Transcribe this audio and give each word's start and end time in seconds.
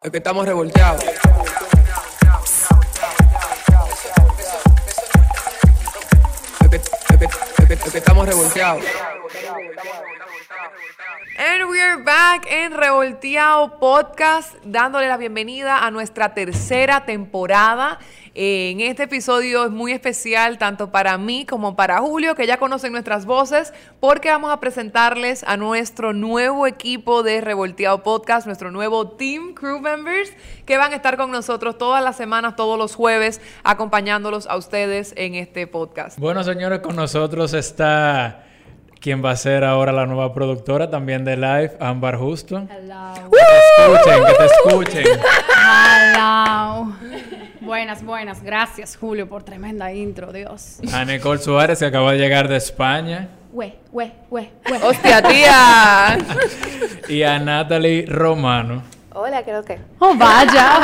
Es 0.00 0.12
que 0.12 0.18
estamos 0.18 0.46
revolteados. 0.46 1.02
Estamos. 1.02 1.48
And 11.36 11.68
we're 11.68 12.04
back 12.04 12.46
en 12.48 12.76
Revolteado 12.76 13.80
Podcast, 13.80 14.54
dándole 14.64 15.08
la 15.08 15.16
bienvenida 15.16 15.84
a 15.84 15.90
nuestra 15.90 16.32
tercera 16.32 17.04
temporada. 17.04 17.98
Eh, 18.40 18.70
En 18.70 18.80
este 18.80 19.02
episodio 19.02 19.64
es 19.64 19.72
muy 19.72 19.90
especial 19.90 20.58
tanto 20.58 20.92
para 20.92 21.18
mí 21.18 21.44
como 21.44 21.74
para 21.74 21.98
Julio, 21.98 22.36
que 22.36 22.46
ya 22.46 22.56
conocen 22.56 22.92
nuestras 22.92 23.26
voces, 23.26 23.74
porque 23.98 24.30
vamos 24.30 24.52
a 24.52 24.60
presentarles 24.60 25.42
a 25.42 25.56
nuestro 25.56 26.12
nuevo 26.12 26.68
equipo 26.68 27.24
de 27.24 27.40
Revolteado 27.40 28.04
Podcast, 28.04 28.46
nuestro 28.46 28.70
nuevo 28.70 29.08
Team 29.08 29.54
Crew 29.54 29.80
Members, 29.80 30.32
que 30.66 30.76
van 30.76 30.92
a 30.92 30.96
estar 30.96 31.16
con 31.16 31.32
nosotros 31.32 31.78
todas 31.78 32.00
las 32.00 32.14
semanas, 32.14 32.54
todos 32.54 32.78
los 32.78 32.94
jueves, 32.94 33.40
acompañándolos 33.64 34.46
a 34.46 34.56
ustedes 34.56 35.14
en 35.16 35.34
este 35.34 35.66
podcast. 35.66 36.16
Bueno, 36.20 36.44
señores, 36.44 36.78
con 36.78 36.94
nosotros 36.94 37.54
está 37.54 38.44
quien 39.00 39.24
va 39.24 39.32
a 39.32 39.36
ser 39.36 39.64
ahora 39.64 39.90
la 39.90 40.06
nueva 40.06 40.32
productora 40.32 40.88
también 40.88 41.24
de 41.24 41.36
Live, 41.36 41.76
Ámbar 41.80 42.16
Justo. 42.16 42.56
Hello. 42.70 43.30
Que 43.32 43.36
te 43.36 43.82
escuchen, 43.82 44.24
que 44.26 44.32
te 44.32 44.44
escuchen. 44.44 45.04
Hello. 46.14 47.47
Buenas, 47.60 48.04
buenas. 48.04 48.42
Gracias, 48.42 48.96
Julio, 48.96 49.28
por 49.28 49.42
tremenda 49.42 49.92
intro, 49.92 50.32
Dios. 50.32 50.78
A 50.92 51.04
Nicole 51.04 51.40
Suárez, 51.40 51.78
que 51.78 51.86
acaba 51.86 52.12
de 52.12 52.18
llegar 52.18 52.48
de 52.48 52.56
España. 52.56 53.28
Hue, 53.52 53.76
hue, 53.92 54.12
hue, 54.30 54.50
hue. 54.70 54.78
¡Hostia, 54.82 55.22
tía! 55.22 56.18
Y 57.08 57.22
a 57.22 57.38
Natalie 57.38 58.04
Romano. 58.06 58.82
Hola, 59.20 59.42
creo 59.42 59.64
que. 59.64 59.80
Oh, 59.98 60.14
vaya. 60.16 60.78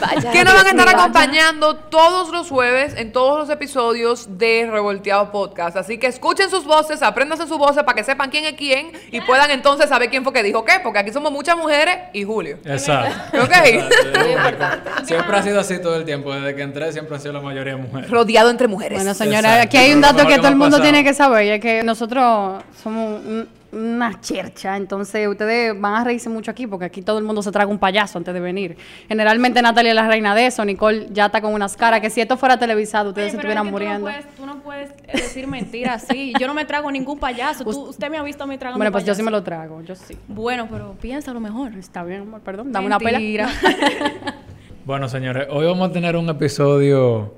Vaya. 0.00 0.30
que 0.32 0.42
nos 0.42 0.54
van 0.54 0.66
a 0.66 0.70
estar 0.70 0.88
acompañando 0.88 1.76
todos 1.76 2.30
los 2.32 2.48
jueves 2.50 2.94
en 2.96 3.12
todos 3.12 3.38
los 3.38 3.48
episodios 3.48 4.38
de 4.38 4.68
Revolteado 4.68 5.30
Podcast. 5.30 5.76
Así 5.76 5.98
que 5.98 6.08
escuchen 6.08 6.50
sus 6.50 6.64
voces, 6.64 7.00
apréndanse 7.00 7.46
sus 7.46 7.56
voces 7.56 7.84
para 7.84 7.94
que 7.94 8.02
sepan 8.02 8.30
quién 8.30 8.44
es 8.44 8.54
quién 8.54 8.90
y 9.12 9.20
puedan 9.20 9.52
entonces 9.52 9.88
saber 9.88 10.10
quién 10.10 10.24
fue 10.24 10.32
que 10.32 10.42
dijo 10.42 10.64
qué, 10.64 10.80
porque 10.82 10.98
aquí 10.98 11.12
somos 11.12 11.30
muchas 11.30 11.56
mujeres 11.56 11.96
y 12.12 12.24
Julio. 12.24 12.58
Exacto. 12.64 13.38
¿Ok? 13.44 13.52
Siempre 15.04 15.36
ha 15.36 15.42
sido 15.44 15.60
así 15.60 15.78
todo 15.80 15.94
el 15.94 16.04
tiempo. 16.04 16.34
Desde 16.34 16.56
que 16.56 16.62
entré 16.62 16.92
siempre 16.92 17.14
ha 17.16 17.20
sido 17.20 17.34
la 17.34 17.40
mayoría 17.40 17.76
mujeres. 17.76 18.10
Rodeado 18.10 18.50
entre 18.50 18.66
mujeres. 18.66 18.98
Bueno, 18.98 19.14
señora, 19.14 19.38
Exacto. 19.62 19.62
aquí 19.66 19.76
hay 19.76 19.92
un 19.92 20.00
dato 20.00 20.26
que 20.26 20.34
que 20.34 20.36
todo 20.38 20.48
el 20.48 20.56
mundo 20.56 20.78
pasado. 20.78 20.82
tiene 20.82 21.04
que 21.04 21.14
saber, 21.14 21.44
y 21.46 21.50
es 21.50 21.60
que 21.60 21.84
nosotros 21.84 22.64
somos 22.82 23.20
un- 23.24 23.48
una 23.74 24.20
chercha, 24.20 24.76
entonces 24.76 25.26
ustedes 25.28 25.78
van 25.78 25.94
a 25.94 26.04
reírse 26.04 26.28
mucho 26.28 26.50
aquí, 26.50 26.66
porque 26.66 26.84
aquí 26.86 27.02
todo 27.02 27.18
el 27.18 27.24
mundo 27.24 27.42
se 27.42 27.50
traga 27.52 27.70
un 27.70 27.78
payaso 27.78 28.18
antes 28.18 28.32
de 28.32 28.40
venir. 28.40 28.76
Generalmente 29.08 29.60
Natalia 29.62 29.90
es 29.90 29.96
la 29.96 30.06
reina 30.08 30.34
de 30.34 30.46
eso, 30.46 30.64
Nicole 30.64 31.08
ya 31.10 31.26
está 31.26 31.40
con 31.40 31.52
unas 31.52 31.76
caras, 31.76 32.00
que 32.00 32.10
si 32.10 32.20
esto 32.20 32.36
fuera 32.36 32.58
televisado, 32.58 33.10
ustedes 33.10 33.32
se 33.32 33.36
es 33.36 33.40
estuvieran 33.40 33.64
que 33.66 33.70
muriendo. 33.70 34.06
Tú 34.06 34.06
no, 34.06 34.12
puedes, 34.12 34.36
tú 34.36 34.46
no 34.46 34.58
puedes 34.62 34.96
decir 35.12 35.46
mentiras 35.46 36.04
así. 36.04 36.32
Yo 36.40 36.46
no 36.46 36.54
me 36.54 36.64
trago 36.64 36.90
ningún 36.90 37.18
payaso. 37.18 37.64
Tú- 37.64 37.88
usted 37.88 38.10
me 38.10 38.18
ha 38.18 38.22
visto 38.22 38.44
a 38.44 38.46
mí 38.46 38.56
tragando 38.58 38.78
Bueno, 38.78 38.92
pues 38.92 39.04
yo 39.04 39.14
sí 39.14 39.22
me 39.22 39.30
lo 39.30 39.42
trago, 39.42 39.82
yo 39.82 39.94
sí. 39.94 40.16
Bueno, 40.28 40.68
pero 40.70 40.94
piensa 41.00 41.32
lo 41.32 41.40
mejor. 41.40 41.74
Está 41.76 42.04
bien, 42.04 42.22
amor, 42.22 42.40
perdón, 42.40 42.72
dame 42.72 42.86
una 42.86 42.98
Mentira. 42.98 43.48
pela. 43.60 44.34
Bueno, 44.86 45.08
señores, 45.08 45.46
hoy 45.50 45.64
vamos 45.64 45.88
a 45.88 45.92
tener 45.92 46.14
un 46.14 46.28
episodio 46.28 47.32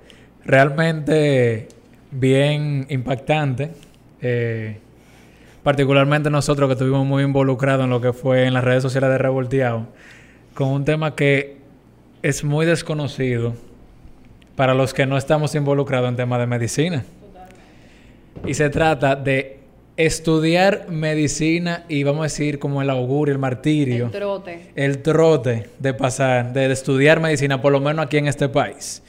realmente 0.44 1.68
bien 2.10 2.86
impactante. 2.88 3.70
Eh, 4.20 4.80
particularmente 5.66 6.30
nosotros 6.30 6.68
que 6.68 6.74
estuvimos 6.74 7.04
muy 7.04 7.24
involucrados 7.24 7.82
en 7.82 7.90
lo 7.90 8.00
que 8.00 8.12
fue 8.12 8.44
en 8.46 8.54
las 8.54 8.62
redes 8.62 8.84
sociales 8.84 9.10
de 9.10 9.18
Revolteado, 9.18 9.88
con 10.54 10.68
un 10.68 10.84
tema 10.84 11.16
que 11.16 11.56
es 12.22 12.44
muy 12.44 12.64
desconocido 12.64 13.52
para 14.54 14.74
los 14.74 14.94
que 14.94 15.06
no 15.06 15.16
estamos 15.16 15.56
involucrados 15.56 16.08
en 16.08 16.14
temas 16.14 16.38
de 16.38 16.46
medicina. 16.46 17.04
Y 18.46 18.54
se 18.54 18.70
trata 18.70 19.16
de 19.16 19.58
estudiar 19.96 20.86
medicina 20.88 21.84
y 21.88 22.04
vamos 22.04 22.20
a 22.20 22.22
decir 22.26 22.60
como 22.60 22.80
el 22.80 22.88
augurio, 22.88 23.32
el 23.32 23.40
martirio 23.40 24.04
El 24.04 24.12
trote. 24.12 24.70
el 24.76 25.02
trote 25.02 25.66
de 25.80 25.94
pasar, 25.94 26.52
de 26.52 26.70
estudiar 26.70 27.18
medicina, 27.18 27.60
por 27.60 27.72
lo 27.72 27.80
menos 27.80 28.06
aquí 28.06 28.18
en 28.18 28.28
este 28.28 28.48
país. 28.48 29.02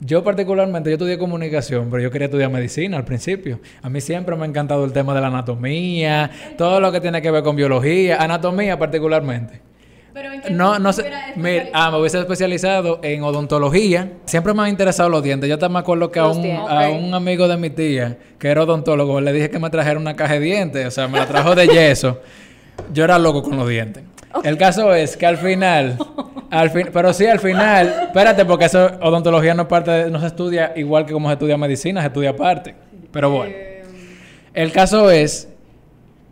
Yo 0.00 0.22
particularmente, 0.24 0.90
yo 0.90 0.94
estudié 0.94 1.18
comunicación, 1.18 1.88
pero 1.90 2.02
yo 2.02 2.10
quería 2.10 2.26
estudiar 2.26 2.50
medicina 2.50 2.96
al 2.96 3.04
principio. 3.04 3.60
A 3.80 3.88
mí 3.88 4.00
siempre 4.00 4.36
me 4.36 4.42
ha 4.42 4.46
encantado 4.46 4.84
el 4.84 4.92
tema 4.92 5.14
de 5.14 5.20
la 5.20 5.28
anatomía, 5.28 6.30
todo 6.58 6.80
lo 6.80 6.92
que 6.92 7.00
tiene 7.00 7.22
que 7.22 7.30
ver 7.30 7.42
con 7.42 7.56
biología, 7.56 8.16
anatomía 8.22 8.78
particularmente. 8.78 9.60
Pero 10.12 10.32
en 10.32 10.40
qué 10.42 10.50
No, 10.50 10.78
no 10.78 10.92
sé. 10.92 11.02
hubieras 11.02 11.36
Mira, 11.36 11.66
ah, 11.72 11.90
me 11.90 11.98
hubiese 11.98 12.20
especializado 12.20 13.00
en 13.02 13.24
odontología. 13.24 14.12
Siempre 14.26 14.54
me 14.54 14.62
han 14.62 14.68
interesado 14.68 15.08
los 15.08 15.22
dientes. 15.24 15.50
Yo 15.50 15.58
también 15.58 15.74
me 15.74 15.78
acuerdo 15.80 16.10
que 16.12 16.20
a 16.20 16.28
un, 16.28 16.46
a 16.46 16.88
un 16.90 17.12
amigo 17.14 17.48
de 17.48 17.56
mi 17.56 17.70
tía, 17.70 18.16
que 18.38 18.48
era 18.48 18.62
odontólogo, 18.62 19.20
le 19.20 19.32
dije 19.32 19.50
que 19.50 19.58
me 19.58 19.70
trajera 19.70 19.98
una 19.98 20.14
caja 20.14 20.34
de 20.34 20.40
dientes. 20.40 20.86
O 20.86 20.90
sea, 20.92 21.08
me 21.08 21.18
la 21.18 21.26
trajo 21.26 21.56
de 21.56 21.66
yeso. 21.66 22.20
Yo 22.92 23.02
era 23.02 23.18
loco 23.18 23.42
con 23.42 23.56
los 23.56 23.68
dientes. 23.68 24.04
El 24.42 24.56
caso 24.58 24.92
es 24.94 25.16
que 25.16 25.26
al 25.26 25.36
final, 25.38 25.96
al 26.50 26.70
fin, 26.70 26.88
pero 26.92 27.12
sí, 27.12 27.26
al 27.26 27.38
final, 27.38 27.86
espérate, 28.06 28.44
porque 28.44 28.64
eso, 28.66 28.86
odontología 29.00 29.54
no 29.54 29.68
parte 29.68 29.90
de- 29.90 30.10
no 30.10 30.20
se 30.20 30.26
estudia 30.26 30.72
igual 30.76 31.06
que 31.06 31.12
como 31.12 31.28
se 31.28 31.34
estudia 31.34 31.56
medicina, 31.56 32.00
se 32.00 32.08
estudia 32.08 32.30
aparte. 32.30 32.74
Pero 33.12 33.30
bueno. 33.30 33.54
El 34.52 34.72
caso 34.72 35.10
es 35.10 35.48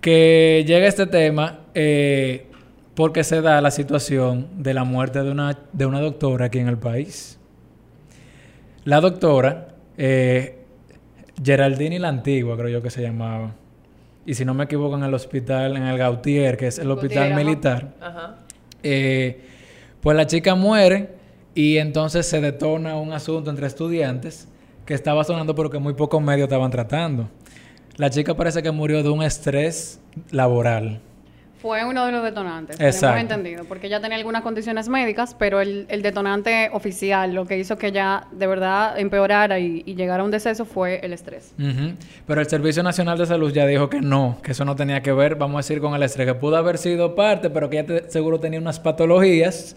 que 0.00 0.64
llega 0.66 0.86
este 0.86 1.06
tema 1.06 1.60
eh, 1.74 2.46
porque 2.94 3.24
se 3.24 3.40
da 3.40 3.60
la 3.60 3.70
situación 3.70 4.48
de 4.58 4.74
la 4.74 4.84
muerte 4.84 5.22
de 5.22 5.30
una, 5.30 5.58
de 5.72 5.86
una 5.86 6.00
doctora 6.00 6.46
aquí 6.46 6.58
en 6.58 6.68
el 6.68 6.78
país. 6.78 7.38
La 8.84 9.00
doctora, 9.00 9.68
eh, 9.96 10.58
Geraldine 11.42 11.98
la 11.98 12.08
Antigua, 12.08 12.56
creo 12.56 12.68
yo 12.68 12.82
que 12.82 12.90
se 12.90 13.00
llamaba. 13.02 13.54
Y 14.24 14.34
si 14.34 14.44
no 14.44 14.54
me 14.54 14.64
equivoco, 14.64 14.96
en 14.96 15.02
el 15.02 15.14
hospital, 15.14 15.76
en 15.76 15.84
el 15.84 15.98
Gautier, 15.98 16.56
que 16.56 16.68
es 16.68 16.78
el 16.78 16.90
hospital 16.90 17.30
Gautier, 17.30 17.46
militar. 17.46 17.94
Ajá. 18.00 18.36
Eh, 18.82 19.40
pues 20.00 20.16
la 20.16 20.26
chica 20.26 20.54
muere 20.54 21.10
y 21.54 21.76
entonces 21.78 22.26
se 22.26 22.40
detona 22.40 22.96
un 22.96 23.12
asunto 23.12 23.50
entre 23.50 23.66
estudiantes 23.66 24.48
que 24.86 24.94
estaba 24.94 25.22
sonando 25.24 25.54
porque 25.54 25.78
muy 25.78 25.94
pocos 25.94 26.22
medios 26.22 26.46
estaban 26.46 26.70
tratando. 26.70 27.28
La 27.96 28.10
chica 28.10 28.34
parece 28.34 28.62
que 28.62 28.70
murió 28.70 29.02
de 29.02 29.10
un 29.10 29.22
estrés 29.22 30.00
laboral. 30.30 31.00
Fue 31.62 31.84
uno 31.84 32.04
de 32.04 32.12
los 32.12 32.24
detonantes, 32.24 32.78
Exacto. 32.80 33.20
entendido, 33.20 33.64
porque 33.64 33.86
ella 33.86 34.00
tenía 34.00 34.16
algunas 34.18 34.42
condiciones 34.42 34.88
médicas, 34.88 35.34
pero 35.38 35.60
el, 35.60 35.86
el 35.88 36.02
detonante 36.02 36.68
oficial, 36.72 37.32
lo 37.32 37.46
que 37.46 37.56
hizo 37.56 37.78
que 37.78 37.86
ella 37.86 38.24
de 38.32 38.46
verdad 38.48 38.98
empeorara 38.98 39.58
y, 39.60 39.82
y 39.86 39.94
llegara 39.94 40.22
a 40.22 40.24
un 40.26 40.32
deceso 40.32 40.64
fue 40.64 40.98
el 41.04 41.12
estrés. 41.12 41.54
Pero 42.26 42.40
el 42.40 42.48
Servicio 42.48 42.82
Nacional 42.82 43.16
de 43.16 43.26
Salud 43.26 43.52
ya 43.52 43.64
dijo 43.66 43.88
que 43.88 44.00
no, 44.00 44.38
que 44.42 44.50
eso 44.52 44.64
no 44.64 44.74
tenía 44.76 45.02
que 45.02 45.12
ver, 45.12 45.36
vamos 45.36 45.54
a 45.54 45.58
decir, 45.60 45.80
con 45.80 45.94
el 45.94 46.02
estrés, 46.02 46.26
que 46.26 46.34
pudo 46.34 46.56
haber 46.56 46.78
sido 46.78 47.14
parte, 47.14 47.48
pero 47.48 47.70
que 47.70 47.78
ella 47.78 47.86
te- 47.86 48.10
seguro 48.10 48.40
tenía 48.40 48.58
unas 48.58 48.80
patologías, 48.80 49.76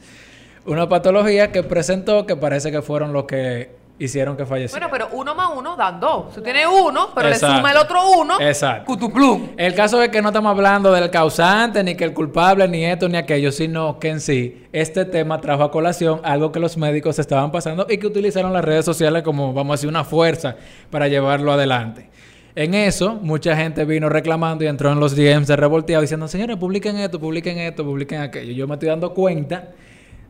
una 0.66 0.90
patología 0.90 1.52
que 1.52 1.62
presentó 1.62 2.26
que 2.26 2.36
parece 2.36 2.72
que 2.72 2.82
fueron 2.82 3.14
los 3.14 3.26
que 3.26 3.70
hicieron 3.98 4.36
que 4.36 4.46
falleciera. 4.46 4.88
Bueno, 4.88 5.06
pero 5.10 5.18
uno 5.20 5.36
más 5.36 5.50
uno 5.56 5.76
dan 5.76 6.00
dos. 6.00 6.34
Tú 6.34 6.42
tienes 6.42 6.66
uno, 6.68 7.10
pero 7.16 7.30
Exacto. 7.30 7.48
le 7.48 7.58
suma 7.58 7.72
el 7.72 7.78
otro 7.78 8.12
uno. 8.20 8.40
Exacto. 8.40 8.86
Cutuplum. 8.86 9.50
El 9.58 9.74
caso 9.74 10.02
es 10.02 10.10
que 10.10 10.22
no 10.22 10.30
estamos 10.30 10.52
hablando 10.52 10.92
del 10.92 11.10
causante, 11.10 11.84
ni 11.84 11.96
que 11.96 12.04
el 12.04 12.14
culpable, 12.14 12.68
ni 12.68 12.86
esto, 12.86 13.08
ni 13.08 13.18
aquello, 13.18 13.52
sino 13.52 14.00
que 14.00 14.10
en 14.10 14.20
sí 14.20 14.66
este 14.72 15.06
tema 15.06 15.40
trajo 15.40 15.64
a 15.64 15.72
colación 15.72 16.20
algo 16.24 16.52
que 16.52 16.60
los 16.60 16.78
médicos 16.78 17.18
estaban 17.20 17.52
pasando 17.52 17.88
y 17.90 17.98
que 17.98 18.08
utilizaron 18.08 18.52
las 18.52 18.66
redes 18.66 18.86
sociales 18.86 19.24
como, 19.24 19.54
vamos 19.54 19.74
a 19.74 19.76
decir, 19.76 19.90
una 19.90 20.04
fuerza 20.04 20.56
para 20.90 21.08
llevarlo 21.08 21.52
adelante. 21.52 22.10
En 22.58 22.74
eso, 22.74 23.16
mucha 23.22 23.56
gente 23.56 23.84
vino 23.84 24.08
reclamando 24.08 24.64
y 24.64 24.68
entró 24.68 24.92
en 24.92 25.00
los 25.00 25.14
DMs 25.14 25.48
de 25.48 25.58
revolteado 25.58 26.02
diciendo, 26.02 26.28
señores, 26.28 26.56
publiquen 26.56 26.96
esto, 26.98 27.20
publiquen 27.20 27.58
esto, 27.58 27.84
publiquen 27.84 28.22
aquello. 28.22 28.54
Yo 28.54 28.66
me 28.66 28.76
estoy 28.76 28.88
dando 28.88 29.14
cuenta 29.14 29.74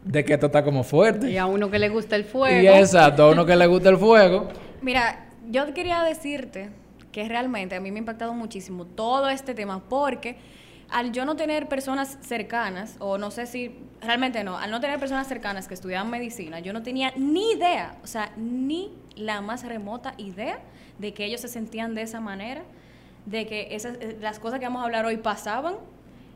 de 0.05 0.23
que 0.23 0.33
esto 0.35 0.45
está 0.45 0.63
como 0.63 0.83
fuerte. 0.83 1.29
Y 1.29 1.37
a 1.37 1.47
uno 1.47 1.69
que 1.69 1.79
le 1.79 1.89
gusta 1.89 2.15
el 2.15 2.23
fuego. 2.23 2.61
Y 2.61 2.67
exacto, 2.67 3.23
a 3.23 3.31
uno 3.31 3.45
que 3.45 3.55
le 3.55 3.67
gusta 3.67 3.89
el 3.89 3.97
fuego. 3.97 4.47
Mira, 4.81 5.25
yo 5.49 5.73
quería 5.73 6.03
decirte 6.03 6.69
que 7.11 7.27
realmente 7.27 7.75
a 7.75 7.79
mí 7.79 7.91
me 7.91 7.97
ha 7.97 7.99
impactado 7.99 8.33
muchísimo 8.33 8.85
todo 8.85 9.29
este 9.29 9.53
tema 9.53 9.81
porque 9.89 10.37
al 10.89 11.11
yo 11.11 11.25
no 11.25 11.35
tener 11.35 11.67
personas 11.67 12.19
cercanas, 12.21 12.95
o 12.99 13.17
no 13.17 13.31
sé 13.31 13.47
si 13.47 13.75
realmente 14.01 14.43
no, 14.43 14.57
al 14.57 14.69
no 14.69 14.79
tener 14.79 14.99
personas 14.99 15.27
cercanas 15.27 15.67
que 15.67 15.73
estudiaban 15.73 16.11
medicina, 16.11 16.59
yo 16.59 16.71
no 16.71 16.83
tenía 16.83 17.11
ni 17.17 17.53
idea, 17.53 17.97
o 18.03 18.07
sea, 18.07 18.31
ni 18.37 18.91
la 19.15 19.41
más 19.41 19.65
remota 19.65 20.13
idea 20.17 20.59
de 20.99 21.13
que 21.13 21.25
ellos 21.25 21.41
se 21.41 21.47
sentían 21.47 21.95
de 21.95 22.03
esa 22.03 22.19
manera, 22.19 22.61
de 23.25 23.47
que 23.47 23.69
esas, 23.71 23.95
eh, 23.99 24.17
las 24.21 24.37
cosas 24.37 24.59
que 24.59 24.65
vamos 24.65 24.83
a 24.83 24.85
hablar 24.85 25.05
hoy 25.05 25.17
pasaban 25.17 25.75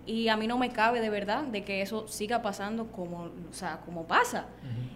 Y 0.09 0.27
a 0.27 0.35
mí 0.35 0.47
no 0.47 0.57
me 0.57 0.71
cabe 0.71 1.01
de 1.01 1.11
verdad 1.11 1.43
de 1.43 1.63
que 1.63 1.83
eso 1.83 2.07
siga 2.07 2.41
pasando 2.41 2.87
como, 2.87 3.25
o 3.25 3.53
sea, 3.53 3.81
como 3.85 4.07
pasa. 4.07 4.45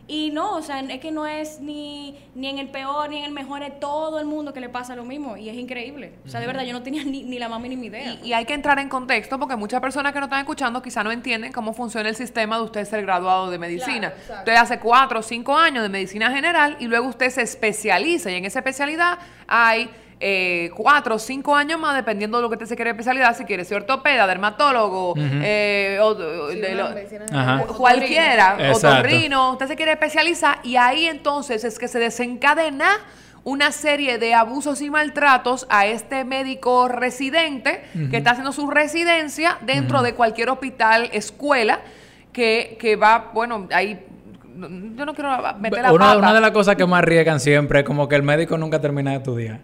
Y 0.08 0.32
no, 0.32 0.56
o 0.56 0.62
sea, 0.64 0.80
es 0.80 1.00
que 1.00 1.12
no 1.12 1.28
es 1.28 1.60
ni, 1.60 2.18
ni 2.34 2.48
en 2.48 2.58
el 2.58 2.70
peor 2.70 3.12
ni 3.12 3.20
en 3.20 3.26
el 3.26 3.32
mejor, 3.32 3.62
es 3.62 3.80
todo 3.80 4.20
el 4.20 4.26
mundo 4.26 4.54
que 4.54 4.60
le 4.60 4.70
pasa 4.70 4.96
lo 4.96 5.06
mismo. 5.06 5.38
Y 5.38 5.50
es 5.50 5.56
increíble. 5.56 6.14
O 6.26 6.30
sea, 6.30 6.40
de 6.40 6.48
verdad, 6.48 6.64
yo 6.64 6.74
no 6.74 6.82
tenía 6.82 7.04
ni, 7.04 7.22
ni 7.22 7.38
la 7.38 7.48
más 7.48 7.62
mínima 7.62 7.86
idea. 7.86 8.18
Y, 8.24 8.30
y 8.30 8.34
hay 8.34 8.46
que 8.46 8.56
entrar 8.56 8.80
en 8.80 8.90
contexto 8.90 9.38
porque 9.38 9.56
muchas 9.56 9.82
personas 9.82 10.14
que 10.14 10.20
nos 10.20 10.26
están 10.26 10.40
escuchando 10.40 10.82
quizá 10.82 11.04
no 11.04 11.12
entienden 11.12 11.54
cómo 11.54 11.74
funciona 11.74 12.10
el 12.10 12.16
sistema 12.16 12.58
de 12.58 12.64
usted 12.64 12.84
ser 12.84 13.04
graduado 13.04 13.52
de 13.52 13.60
medicina. 13.60 14.14
Claro, 14.26 14.40
usted 14.40 14.56
hace 14.56 14.80
cuatro 14.80 15.20
o 15.20 15.22
cinco 15.22 15.56
años 15.56 15.84
de 15.84 15.90
medicina 15.90 16.32
general 16.32 16.76
y 16.80 16.88
luego 16.88 17.08
usted 17.08 17.30
se 17.30 17.44
especializa 17.44 18.32
y 18.32 18.36
en 18.36 18.46
esa 18.46 18.60
especialidad 18.60 19.20
hay 19.48 19.92
eh, 20.26 20.70
cuatro 20.76 21.16
o 21.16 21.20
cinco 21.20 21.54
años 21.54 21.78
más 21.80 21.96
dependiendo 21.96 22.38
de 22.38 22.44
lo 22.44 22.50
que 22.50 22.54
usted 22.56 22.68
se 22.68 22.76
quiere 22.78 22.92
especialidad, 22.92 23.36
si 23.36 23.44
quiere 23.44 23.66
ser 23.66 23.78
ortopeda, 23.78 24.26
dermatólogo, 24.26 25.16
eh, 25.18 26.00
o- 26.02 26.16
de 26.16 26.76
lo- 26.76 26.88
cualquiera, 27.76 28.58
otorrino, 28.74 29.52
usted 29.52 29.68
se 29.68 29.76
quiere 29.76 29.92
especializar 29.92 30.60
y 30.64 30.78
ahí 30.78 31.08
entonces 31.08 31.64
es 31.64 31.78
que 31.78 31.88
se 31.88 32.00
desencadena 32.00 32.88
una 33.44 33.74
serie 33.74 34.18
de 34.20 34.34
abusos 34.34 34.82
y 34.82 34.90
maltratos 34.90 35.68
a 35.70 35.86
este 35.86 36.24
médico 36.24 36.88
residente 36.88 37.84
que 38.10 38.16
está 38.18 38.32
haciendo 38.32 38.54
su 38.54 38.70
residencia 38.70 39.58
dentro 39.62 40.02
de 40.02 40.14
cualquier 40.14 40.50
hospital, 40.50 41.10
escuela, 41.12 41.82
que, 42.32 42.78
que 42.80 42.96
va, 42.96 43.32
bueno, 43.34 43.68
ahí, 43.74 44.00
no- 44.56 44.70
yo 44.96 45.06
no 45.06 45.14
quiero 45.14 45.30
meter 45.60 45.82
la 45.82 45.92
Una, 45.92 46.06
pata. 46.06 46.18
una 46.20 46.34
de 46.34 46.40
las 46.42 46.52
cosas 46.52 46.76
que 46.78 46.86
más 46.86 47.04
riegan 47.04 47.42
siempre 47.42 47.80
es 47.82 47.86
como 47.86 48.08
que 48.08 48.16
el 48.16 48.24
médico 48.24 48.58
nunca 48.58 48.80
termina 48.80 49.12
de 49.12 49.18
estudiar. 49.18 49.60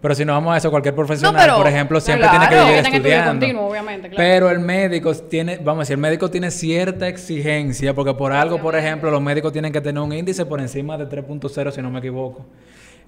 Pero 0.00 0.14
si 0.14 0.24
nos 0.24 0.34
vamos 0.34 0.54
a 0.54 0.56
eso, 0.56 0.70
cualquier 0.70 0.94
profesional, 0.94 1.42
pero- 1.44 1.56
por 1.56 1.66
ejemplo, 1.66 2.00
siempre 2.00 2.26
claro. 2.26 2.48
tiene 2.48 2.62
que 2.62 2.64
vivir 2.70 2.94
estudiando. 2.94 3.40
continuo, 3.40 3.68
obviamente, 3.68 4.08
claro. 4.08 4.16
Pero 4.16 4.50
el 4.50 4.58
médico 4.60 5.14
tiene, 5.14 5.56
vamos 5.58 5.80
a 5.80 5.80
decir, 5.80 5.94
el 5.94 6.00
médico 6.00 6.30
tiene 6.30 6.50
cierta 6.50 7.06
exigencia, 7.06 7.94
porque 7.94 8.14
por 8.14 8.32
algo, 8.32 8.58
por 8.60 8.76
ejemplo, 8.76 9.10
los 9.10 9.20
médicos 9.20 9.52
tienen 9.52 9.72
que 9.72 9.80
tener 9.80 10.02
un 10.02 10.12
índice 10.12 10.46
por 10.46 10.58
encima 10.60 10.96
de 10.96 11.06
3.0, 11.06 11.70
si 11.70 11.82
no 11.82 11.90
me 11.90 11.98
equivoco. 11.98 12.46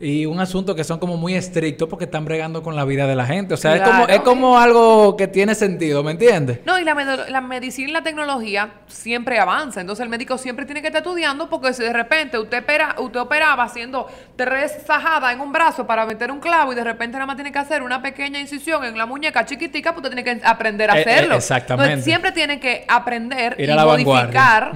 Y 0.05 0.27
un 0.27 0.41
asunto 0.41 0.75
que 0.75 0.83
son 0.83 0.99
como 0.99 1.17
muy 1.17 1.35
estrictos 1.35 1.89
porque 1.89 2.07
están 2.07 2.25
bregando 2.25 2.61
con 2.63 2.75
la 2.75 2.85
vida 2.85 3.07
de 3.07 3.15
la 3.15 3.25
gente. 3.25 3.55
O 3.55 3.57
sea, 3.57 3.77
es, 3.77 3.83
como, 3.83 4.07
es 4.09 4.21
como 4.21 4.59
algo 4.59 5.17
que 5.17 5.29
tiene 5.29 5.55
sentido, 5.55 6.03
¿me 6.03 6.11
entiendes? 6.11 6.59
No, 6.67 6.77
y 6.79 6.83
la, 6.85 6.95
med- 6.97 7.29
la 7.29 7.41
medicina 7.41 7.89
y 7.89 7.93
la 7.93 8.03
tecnología 8.03 8.71
siempre 8.89 9.39
avanza. 9.39 9.81
Entonces 9.81 10.03
el 10.03 10.09
médico 10.09 10.39
siempre 10.39 10.67
tiene 10.67 10.81
que 10.81 10.89
estar 10.89 11.03
estudiando 11.03 11.49
porque 11.49 11.73
si 11.73 11.85
de 11.85 11.93
repente 11.93 12.37
usted, 12.37 12.65
opera, 12.65 12.97
usted 12.99 13.21
operaba 13.21 13.63
haciendo 13.63 14.09
tres 14.35 14.77
sajadas 14.85 15.33
en 15.35 15.41
un 15.41 15.53
brazo 15.53 15.87
para 15.87 16.05
meter 16.05 16.33
un 16.33 16.41
clavo 16.41 16.73
y 16.73 16.75
de 16.75 16.83
repente 16.83 17.13
nada 17.15 17.27
más 17.27 17.37
tiene 17.37 17.53
que 17.53 17.61
hacer 17.61 17.83
una 17.85 18.03
pequeña 18.03 18.41
incisión 18.41 18.85
en 18.85 18.99
la 18.99 19.07
muñeca 19.07 19.47
chiquitica, 19.47 19.93
pues 19.95 20.05
usted 20.05 20.17
tiene 20.17 20.41
que 20.41 20.45
aprender 20.45 20.91
a 20.91 20.99
Eh, 20.99 21.05
eh, 21.07 21.11
hacerlo. 21.13 21.37
exactamente. 21.37 21.85
Entonces, 21.93 22.05
siempre 22.05 22.33
tiene 22.33 22.59
que 22.59 22.85
aprender 22.89 23.55
Ir 23.57 23.69
y 23.69 23.71
a 23.73 23.77
la 23.77 23.85
modificar. 23.85 24.73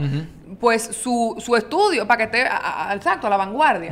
Pues 0.60 0.82
su, 0.82 1.34
su 1.38 1.56
estudio 1.56 2.06
para 2.06 2.18
que 2.18 2.24
esté 2.24 2.48
a- 2.48 2.90
a- 2.90 2.94
exacto, 2.94 3.26
a 3.26 3.30
la 3.30 3.36
vanguardia. 3.36 3.90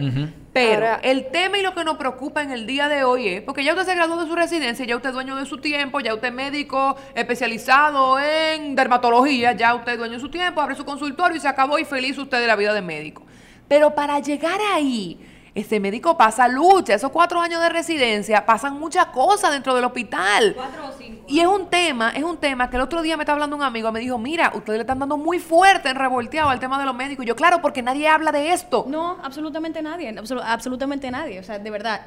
Pero 0.52 0.86
Ahora- 0.86 1.00
el 1.02 1.30
tema 1.32 1.58
y 1.58 1.62
lo 1.62 1.74
que 1.74 1.82
nos 1.82 1.96
preocupa 1.96 2.40
en 2.42 2.52
el 2.52 2.64
día 2.66 2.88
de 2.88 3.02
hoy 3.02 3.26
es, 3.28 3.42
porque 3.42 3.64
ya 3.64 3.72
usted 3.72 3.86
se 3.86 3.94
graduó 3.96 4.20
de 4.22 4.28
su 4.28 4.36
residencia, 4.36 4.86
ya 4.86 4.94
usted 4.94 5.08
es 5.08 5.14
dueño 5.14 5.34
de 5.34 5.46
su 5.46 5.58
tiempo, 5.58 5.98
ya 5.98 6.14
usted 6.14 6.28
es 6.28 6.34
médico 6.34 6.96
especializado 7.14 8.18
en 8.20 8.74
dermatología, 8.76 9.52
ya 9.52 9.74
usted 9.74 9.92
es 9.92 9.98
dueño 9.98 10.14
de 10.14 10.20
su 10.20 10.30
tiempo, 10.30 10.60
abre 10.60 10.76
su 10.76 10.84
consultorio 10.84 11.36
y 11.36 11.40
se 11.40 11.48
acabó 11.48 11.78
y 11.78 11.84
feliz 11.84 12.16
usted 12.18 12.40
de 12.40 12.46
la 12.46 12.54
vida 12.56 12.72
de 12.72 12.82
médico. 12.82 13.22
Pero 13.66 13.94
para 13.94 14.20
llegar 14.20 14.58
ahí, 14.74 15.18
ese 15.54 15.78
médico 15.78 16.16
pasa 16.16 16.48
lucha, 16.48 16.94
esos 16.94 17.10
cuatro 17.12 17.40
años 17.40 17.60
de 17.62 17.68
residencia, 17.68 18.44
pasan 18.44 18.78
muchas 18.78 19.06
cosas 19.06 19.52
dentro 19.52 19.74
del 19.74 19.84
hospital. 19.84 20.52
Cuatro 20.56 20.88
o 20.88 20.92
cinco. 20.98 21.24
Y 21.28 21.38
es 21.40 21.46
un 21.46 21.68
tema, 21.70 22.10
es 22.10 22.24
un 22.24 22.38
tema 22.38 22.68
que 22.68 22.76
el 22.76 22.82
otro 22.82 23.02
día 23.02 23.16
me 23.16 23.22
está 23.22 23.32
hablando 23.34 23.54
un 23.54 23.62
amigo, 23.62 23.92
me 23.92 24.00
dijo, 24.00 24.18
mira, 24.18 24.50
ustedes 24.54 24.78
le 24.78 24.82
están 24.82 24.98
dando 24.98 25.16
muy 25.16 25.38
fuerte 25.38 25.88
en 25.90 25.96
revolteado 25.96 26.50
al 26.50 26.58
tema 26.58 26.78
de 26.78 26.84
los 26.86 26.94
médicos. 26.94 27.24
Y 27.24 27.28
yo, 27.28 27.36
claro, 27.36 27.60
porque 27.62 27.82
nadie 27.82 28.08
habla 28.08 28.32
de 28.32 28.52
esto. 28.52 28.84
No, 28.88 29.18
absolutamente 29.22 29.80
nadie. 29.80 30.12
absolu- 30.12 30.42
absolutamente 30.44 31.10
nadie. 31.10 31.38
O 31.38 31.42
sea, 31.44 31.58
de 31.58 31.70
verdad. 31.70 32.00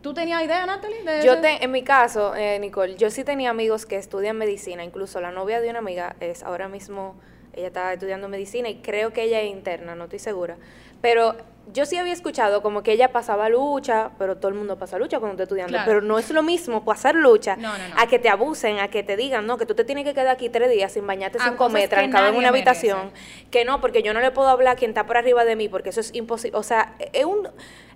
¿Tú 0.00 0.14
tenías 0.14 0.42
idea, 0.42 0.64
Natalie? 0.64 1.02
de 1.02 1.24
Yo 1.24 1.40
te, 1.40 1.64
en 1.64 1.70
mi 1.72 1.82
caso, 1.82 2.34
eh, 2.36 2.58
Nicole, 2.60 2.96
yo 2.96 3.10
sí 3.10 3.24
tenía 3.24 3.50
amigos 3.50 3.86
que 3.86 3.96
estudian 3.96 4.36
medicina, 4.38 4.84
incluso 4.84 5.20
la 5.20 5.32
novia 5.32 5.60
de 5.60 5.68
una 5.68 5.80
amiga 5.80 6.14
es 6.20 6.44
ahora 6.44 6.68
mismo, 6.68 7.16
ella 7.52 7.66
está 7.66 7.92
estudiando 7.92 8.28
medicina 8.28 8.68
y 8.68 8.76
creo 8.76 9.12
que 9.12 9.24
ella 9.24 9.40
es 9.40 9.50
interna, 9.50 9.96
no 9.96 10.04
estoy 10.04 10.20
segura. 10.20 10.56
Pero 11.00 11.34
yo 11.72 11.84
sí 11.86 11.96
había 11.96 12.12
escuchado 12.12 12.62
como 12.62 12.82
que 12.82 12.92
ella 12.92 13.12
pasaba 13.12 13.48
lucha, 13.48 14.10
pero 14.18 14.36
todo 14.36 14.48
el 14.50 14.54
mundo 14.54 14.78
pasa 14.78 14.98
lucha 14.98 15.18
cuando 15.18 15.34
está 15.34 15.42
estudiando, 15.44 15.72
Claro. 15.72 15.84
pero 15.86 16.00
no 16.00 16.18
es 16.18 16.30
lo 16.30 16.42
mismo 16.42 16.84
pasar 16.84 17.14
lucha 17.16 17.56
No, 17.56 17.76
no, 17.76 17.88
no. 17.88 17.94
a 18.00 18.06
que 18.06 18.18
te 18.18 18.28
abusen, 18.28 18.78
a 18.78 18.88
que 18.88 19.02
te 19.02 19.16
digan, 19.16 19.46
no, 19.46 19.58
que 19.58 19.66
tú 19.66 19.74
te 19.74 19.84
tienes 19.84 20.04
que 20.04 20.14
quedar 20.14 20.28
aquí 20.28 20.48
tres 20.48 20.70
días 20.70 20.92
sin 20.92 21.06
bañarte, 21.06 21.38
A 21.40 21.44
sin 21.44 21.54
comer, 21.56 21.88
trancado 21.88 22.28
en 22.28 22.36
una 22.36 22.50
merece. 22.52 22.70
habitación, 22.70 23.10
que 23.50 23.64
no, 23.64 23.80
porque 23.80 24.02
yo 24.02 24.14
no 24.14 24.20
le 24.20 24.30
puedo 24.30 24.48
hablar 24.48 24.74
a 24.74 24.76
quien 24.76 24.90
está 24.92 25.06
por 25.06 25.16
arriba 25.16 25.44
de 25.44 25.56
mí, 25.56 25.68
porque 25.68 25.90
eso 25.90 26.00
es 26.00 26.14
imposible. 26.14 26.56
O 26.58 26.62
sea, 26.62 26.94
es 27.12 27.24
un, 27.24 27.48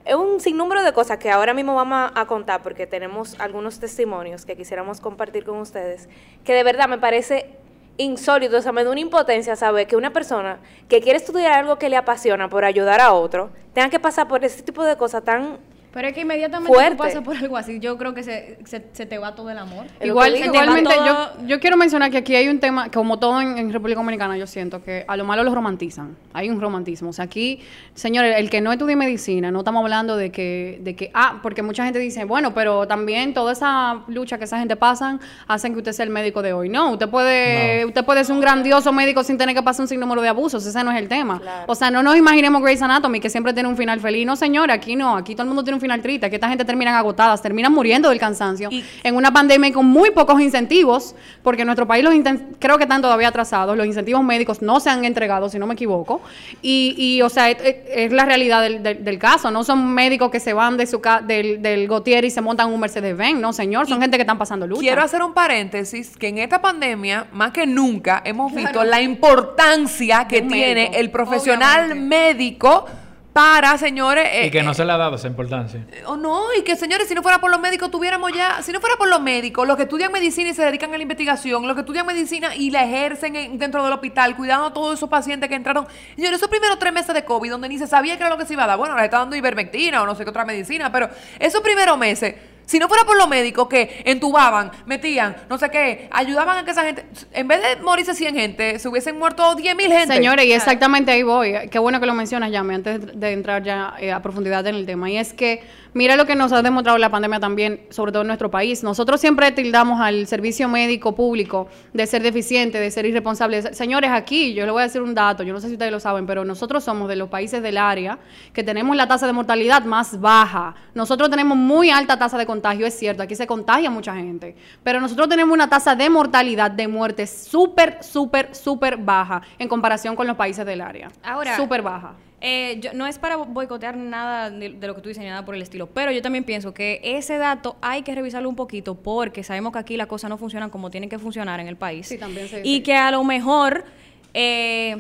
es 0.05 0.15
un 0.15 0.41
sinnúmero 0.41 0.83
de 0.83 0.93
cosas 0.93 1.19
que 1.19 1.31
ahora 1.31 1.55
mismo 1.55 1.75
vamos 1.77 2.11
a, 2.15 2.21
a 2.21 2.27
contar, 2.27 2.63
porque 2.63 2.87
tenemos 2.87 3.39
algunos 3.39 3.79
testimonios 3.79 4.45
que 4.45 4.57
quisiéramos 4.57 5.01
compartir 5.01 5.45
con 5.45 5.59
ustedes, 5.59 6.09
que 6.45 6.55
de 6.55 6.63
verdad 6.65 6.89
me 6.89 6.99
parece 6.99 7.57
insólito, 7.97 8.57
o 8.57 8.63
sea, 8.63 8.73
me 8.73 8.85
da 8.85 8.91
una 8.91 9.01
impotencia 9.01 9.57
saber 9.57 9.87
que 9.87 9.97
una 9.97 10.13
persona 10.13 10.59
que 10.89 11.01
quiere 11.01 11.19
estudiar 11.19 11.53
algo 11.53 11.77
que 11.77 11.89
le 11.89 11.97
apasiona 11.97 12.49
por 12.49 12.65
ayudar 12.65 13.01
a 13.01 13.13
otro, 13.13 13.51
tenga 13.75 13.91
que 13.91 14.01
pasar 14.01 14.29
por 14.29 14.45
ese 14.45 14.63
tipo 14.63 14.85
de 14.85 14.97
cosas 14.97 15.25
tan... 15.25 15.59
Pero 15.93 16.09
es 16.09 16.15
que 16.15 16.21
inmediatamente 16.21 16.73
Fuerte. 16.73 16.93
tú 16.93 17.03
pasas 17.03 17.23
por 17.23 17.37
algo 17.37 17.57
así, 17.57 17.81
yo 17.81 17.99
creo 17.99 18.15
que 18.15 18.23
se, 18.23 18.59
se, 18.65 18.87
se 18.93 19.07
te 19.07 19.19
va 19.19 19.35
todo 19.35 19.51
el 19.51 19.59
amor. 19.59 19.87
Igual, 20.01 20.35
digo. 20.35 20.47
igualmente, 20.47 20.95
yo, 21.05 21.47
yo 21.47 21.59
quiero 21.61 21.77
mencionar 21.77 22.11
que 22.11 22.19
aquí 22.19 22.37
hay 22.37 22.49
un 22.49 22.61
tema, 22.61 22.91
como 22.91 23.19
todo 23.19 23.41
en, 23.41 23.59
en 23.59 23.73
República 23.73 23.99
Dominicana, 23.99 24.37
yo 24.37 24.47
siento 24.47 24.83
que 24.83 25.05
a 25.09 25.17
lo 25.17 25.25
malo 25.25 25.43
lo 25.43 25.55
romantizan. 25.55 26.17
Hay 26.33 26.49
un 26.49 26.61
romantismo. 26.61 27.11
O 27.11 27.13
sea, 27.13 27.25
aquí, 27.25 27.61
señores, 27.95 28.37
el 28.39 28.51
que 28.51 28.61
no 28.61 28.71
estudie 28.73 28.95
medicina, 28.95 29.51
no 29.51 29.59
estamos 29.61 29.83
hablando 29.83 30.17
de 30.17 30.31
que, 30.31 30.79
de 30.83 30.95
que, 30.95 31.11
ah, 31.13 31.41
porque 31.43 31.63
mucha 31.63 31.85
gente 31.85 31.99
dice, 31.99 32.25
bueno, 32.25 32.55
pero 32.55 32.87
también 32.87 33.35
toda 33.35 33.53
esa 33.53 34.03
lucha 34.07 34.39
que 34.39 34.45
esa 34.45 34.59
gente 34.59 34.77
pasan 34.77 35.21
hacen 35.49 35.73
que 35.73 35.79
usted 35.79 35.93
sea 35.93 36.05
el 36.05 36.11
médico 36.11 36.41
de 36.43 36.53
hoy. 36.53 36.69
No, 36.69 36.93
usted 36.93 37.09
puede, 37.09 37.83
No. 37.83 37.89
usted 37.89 38.05
puede 38.05 38.25
ser 38.25 38.35
un 38.35 38.41
grandioso 38.41 38.93
médico 38.93 39.25
sin 39.25 39.37
tener 39.39 39.55
que 39.57 39.63
pasar 39.63 39.83
un 39.83 39.89
sinnúmero 39.89 40.23
de 40.23 40.29
abusos. 40.29 40.65
Ese 40.65 40.85
no 40.85 40.93
es 40.93 40.99
el 40.99 41.09
tema. 41.09 41.41
Claro. 41.41 41.65
O 41.67 41.75
sea, 41.75 41.91
no 41.91 42.03
nos 42.03 42.17
imaginemos 42.17 42.63
Grey's 42.63 42.83
Anatomy, 42.83 43.19
que 43.21 43.29
siempre 43.29 43.53
tiene 43.53 43.69
un 43.69 43.77
final 43.77 43.99
feliz. 44.01 44.25
No, 44.25 44.37
señora, 44.37 44.75
aquí 44.75 44.95
no. 44.95 45.17
Aquí 45.17 45.35
todo 45.35 45.43
el 45.43 45.49
mundo 45.49 45.65
tiene 45.65 45.75
un 45.75 45.80
final 45.81 46.01
triste. 46.03 46.27
Aquí 46.27 46.35
esta 46.37 46.49
gente 46.49 46.65
terminan 46.65 46.95
agotadas, 46.95 47.41
terminan 47.43 47.73
muriendo 47.73 48.09
del 48.09 48.19
cansancio. 48.19 48.69
Y- 48.71 48.85
en 49.03 49.17
una 49.17 49.33
pandemia 49.33 49.69
y 49.69 49.73
con 49.73 49.87
muy 49.87 50.11
pocos 50.11 50.41
incentivos, 50.41 51.15
porque 51.43 51.63
en 51.63 51.67
nuestro 51.67 51.87
país 51.87 52.05
los 52.05 52.15
creo 52.59 52.77
que 52.77 52.85
están 52.85 53.03
todavía 53.03 53.29
atrasados. 53.29 53.77
Los 53.77 53.87
incentivos 53.87 54.23
médicos 54.23 54.63
no 54.63 54.81
se 54.81 54.91
han 54.91 55.05
entregado, 55.05 55.49
si 55.49 55.59
no 55.59 55.67
me 55.67 55.75
equivoco. 55.75 56.21
Y, 56.63 56.95
y, 56.99 57.23
o 57.23 57.29
sea, 57.29 57.51
es, 57.51 58.13
la 58.13 58.25
realidad 58.25 58.63
del, 58.63 58.83
del- 58.83 59.05
del 59.05 59.19
caso. 59.19 59.51
No 59.51 59.65
son 59.65 59.93
médicos 59.95 60.31
que 60.31 60.41
se 60.41 60.53
van 60.53 60.77
de 60.77 60.87
su 60.87 61.01
ca- 61.01 61.21
del, 61.21 61.63
del 61.63 61.89
Gautier 61.89 62.25
y 62.25 62.31
se 62.31 62.41
montan 62.41 62.73
un 62.73 62.81
Mercedes-Benz. 62.81 63.41
No, 63.41 63.53
señor. 63.53 63.87
Son 63.89 64.01
gente 64.01 64.17
que 64.17 64.23
están 64.23 64.39
pasando 64.39 64.67
lucha. 64.67 64.81
Quiero 64.81 65.03
hacer 65.03 65.23
un 65.23 65.33
paréntesis 65.33 66.17
que 66.17 66.29
en 66.29 66.39
esta 66.39 66.61
pandemia, 66.61 67.27
más 67.33 67.53
que 67.53 67.67
nunca, 67.67 68.23
hemos 68.25 68.53
visto 68.55 68.85
la 68.85 69.01
importancia 69.01 70.27
que 70.29 70.43
tiene 70.43 70.75
médico, 70.83 70.97
el 70.99 71.11
profesional 71.11 71.85
obviamente. 71.93 72.05
médico 72.35 72.87
para, 73.33 73.79
señores... 73.79 74.29
eh, 74.33 74.47
Y 74.47 74.51
que 74.51 74.63
no 74.63 74.73
eh, 74.73 74.75
se 74.75 74.85
le 74.85 74.93
ha 74.93 74.97
dado 74.97 75.17
esa 75.17 75.29
importancia. 75.29 75.87
O 76.07 76.17
no, 76.17 76.53
y 76.59 76.63
que 76.63 76.75
señores, 76.77 77.07
si 77.09 77.15
no 77.15 77.23
fuera 77.23 77.39
por 77.41 77.51
los 77.51 77.61
médicos, 77.61 77.91
tuviéramos 77.91 78.33
ya, 78.33 78.61
si 78.63 78.73
no 78.73 78.81
fuera 78.81 78.97
por 78.97 79.09
los 79.09 79.21
médicos, 79.21 79.67
los 79.69 79.77
que 79.77 79.85
estudian 79.85 80.11
medicina 80.11 80.51
y 80.51 80.55
se 80.55 80.65
dedican 80.65 80.93
a 80.93 80.97
la 80.97 81.03
investigación, 81.03 81.67
los 81.67 81.75
que 81.75 81.81
estudian 81.81 82.07
medicina 82.07 82.55
y 82.57 82.71
la 82.71 82.85
ejercen 82.85 83.37
en- 83.37 83.59
dentro 83.59 83.85
del 83.85 83.93
hospital, 83.93 84.35
cuidando 84.37 84.67
a 84.67 84.73
todos 84.73 84.95
esos 84.99 85.09
pacientes 85.09 85.49
que 85.49 85.55
entraron. 85.55 85.87
Señores, 86.17 86.39
esos 86.39 86.49
primeros 86.49 86.79
tres 86.79 86.93
meses 86.93 87.15
de 87.15 87.25
COVID, 87.25 87.51
donde 87.51 87.69
ni 87.69 87.79
se 87.79 87.87
sabía 87.87 88.17
qué 88.17 88.23
era 88.25 88.31
lo 88.31 88.39
que 88.39 88.47
se 88.47 88.55
iba 88.55 88.65
a 88.65 88.67
dar, 88.67 88.79
bueno, 88.79 88.97
les 88.97 89.05
está 89.05 89.19
dando 89.19 89.37
ivermectina 89.37 90.03
o 90.03 90.07
no 90.07 90.15
sé 90.17 90.25
qué 90.25 90.31
otra 90.31 90.45
medicina, 90.45 90.91
pero 90.91 91.09
esos 91.39 91.61
primeros 91.61 91.97
meses, 91.97 92.35
si 92.71 92.79
no 92.79 92.87
fuera 92.87 93.03
por 93.03 93.17
los 93.17 93.27
médicos 93.27 93.67
que 93.67 94.01
entubaban, 94.05 94.71
metían, 94.87 95.35
no 95.49 95.59
sé 95.59 95.71
qué, 95.71 96.09
ayudaban 96.13 96.59
a 96.59 96.65
que 96.65 96.71
esa 96.71 96.85
gente, 96.85 97.05
en 97.33 97.49
vez 97.49 97.61
de 97.61 97.83
morirse 97.83 98.15
100 98.15 98.33
gente, 98.37 98.79
se 98.79 98.89
hubiesen 98.89 99.19
muerto 99.19 99.57
10 99.57 99.75
mil 99.75 99.89
gente. 99.89 100.15
Señores, 100.15 100.47
y 100.47 100.53
exactamente 100.53 101.11
ahí 101.11 101.25
voy. 101.25 101.53
Qué 101.69 101.81
bueno 101.81 101.99
que 101.99 102.07
lo 102.07 102.15
mencionas, 102.15 102.53
Yami, 102.53 102.77
antes 102.77 103.19
de 103.19 103.33
entrar 103.33 103.65
ya 103.65 103.95
eh, 103.99 104.13
a 104.13 104.23
profundidad 104.23 104.65
en 104.69 104.77
el 104.77 104.87
tema. 104.87 105.11
Y 105.11 105.19
es 105.19 105.33
que, 105.33 105.65
mira 105.95 106.17
lo 106.17 106.27
que 106.27 106.35
nos 106.35 106.53
ha 106.53 106.63
demostrado 106.63 106.99
la 106.99 107.11
pandemia 107.11 107.41
también, 107.41 107.83
sobre 107.91 108.13
todo 108.13 108.23
en 108.23 108.29
nuestro 108.29 108.51
país. 108.51 108.83
Nosotros 108.83 109.21
siempre 109.21 109.51
tildamos 109.53 110.01
al 110.01 110.27
servicio 110.27 110.69
médico 110.69 111.15
público 111.15 111.69
de 111.93 112.07
ser 112.07 112.23
deficiente, 112.23 112.79
de 112.79 112.91
ser 112.91 113.07
irresponsable. 113.07 113.75
Señores, 113.75 114.11
aquí 114.11 114.55
yo 114.55 114.65
les 114.65 114.73
voy 114.73 114.81
a 114.83 114.87
decir 114.87 115.03
un 115.03 115.15
dato, 115.15 115.43
yo 115.43 115.53
no 115.53 115.61
sé 115.61 115.69
si 115.69 115.75
ustedes 115.75 115.93
lo 115.93 116.01
saben, 116.01 116.27
pero 116.27 116.45
nosotros 116.45 116.85
somos 116.85 117.09
de 117.09 117.17
los 117.17 117.29
países 117.29 117.63
del 117.63 117.79
área 117.79 118.19
que 118.53 118.63
tenemos 118.63 118.97
la 118.97 119.07
tasa 119.09 119.27
de 119.27 119.33
mortalidad 119.33 119.85
más 119.85 120.21
baja. 120.21 120.75
Nosotros 120.95 121.31
tenemos 121.31 121.57
muy 121.57 121.91
alta 121.91 122.19
tasa 122.19 122.39
de 122.39 122.47
contagio 122.47 122.87
es 122.87 122.99
cierto, 122.99 123.23
aquí 123.23 123.35
se 123.35 123.47
contagia 123.47 123.91
mucha 123.91 124.15
gente, 124.15 124.55
pero 124.83 125.01
nosotros 125.01 125.29
tenemos 125.29 125.53
una 125.53 125.69
tasa 125.69 125.95
de 125.95 126.09
mortalidad, 126.11 126.71
de 126.71 126.89
muerte 126.89 127.27
súper, 127.27 127.99
súper, 128.03 128.55
súper 128.55 128.97
baja 128.97 129.43
en 129.59 129.69
comparación 129.69 130.17
con 130.17 130.27
los 130.27 130.37
países 130.37 130.65
del 130.67 130.81
área. 130.81 131.09
Ahora- 131.23 131.57
Súper 131.57 131.83
baja. 131.83 132.15
Eh, 132.43 132.79
yo- 132.81 132.93
no 132.95 133.07
es 133.07 133.19
para 133.19 133.37
boicotear 133.37 133.97
nada 133.97 134.49
de, 134.51 134.71
de 134.71 134.87
lo 134.87 134.95
que 134.95 135.03
tú 135.03 135.09
dices 135.11 135.23
ni 135.23 135.29
nada 135.29 135.45
por 135.45 135.55
el 135.55 135.61
estilo, 135.63 135.89
pero 135.89 136.11
yo 136.11 136.23
también 136.23 136.45
pienso 136.45 136.73
que 136.73 137.01
ese 137.05 137.37
dato 137.37 137.77
hay 137.83 138.03
que 138.03 138.15
revisarlo 138.15 138.49
un 138.49 138.57
poquito 138.57 138.95
porque 138.95 139.43
sabemos 139.45 139.73
que 139.75 139.79
aquí 139.79 139.97
las 139.99 140.07
cosas 140.07 140.31
no 140.31 140.39
funcionan 140.39 140.71
como 140.71 140.91
tienen 140.91 141.11
que 141.11 141.19
funcionar 141.19 141.61
en 141.61 141.69
el 141.69 141.77
país. 141.77 142.07
Sí, 142.09 142.17
también 142.17 142.49
se- 142.49 142.63
y 142.65 142.81
que 142.81 142.95
a 142.97 143.11
lo 143.11 143.23
mejor 143.25 143.85
eh, 144.33 144.97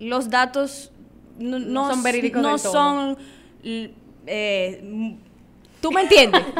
los 0.00 0.30
datos 0.30 0.90
no, 1.38 1.58
No 1.60 1.90
son 1.90 2.02
verídicos 2.02 2.42
no 2.42 2.48
del 2.52 2.60
todo. 2.62 2.72
son, 2.72 3.18
eh, 4.26 5.14
¿Tú 5.80 5.92
me 5.92 6.00
entiendes? 6.02 6.42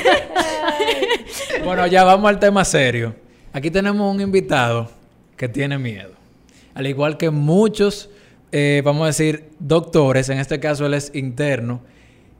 Bueno, 1.64 1.86
ya 1.86 2.04
vamos 2.04 2.28
al 2.28 2.38
tema 2.38 2.64
serio. 2.64 3.14
Aquí 3.52 3.70
tenemos 3.70 4.12
un 4.14 4.20
invitado 4.20 4.88
que 5.36 5.48
tiene 5.48 5.78
miedo. 5.78 6.12
Al 6.74 6.86
igual 6.86 7.16
que 7.16 7.30
muchos, 7.30 8.08
eh, 8.52 8.82
vamos 8.84 9.02
a 9.02 9.06
decir, 9.06 9.50
doctores, 9.58 10.28
en 10.28 10.38
este 10.38 10.60
caso 10.60 10.86
él 10.86 10.94
es 10.94 11.14
interno, 11.14 11.80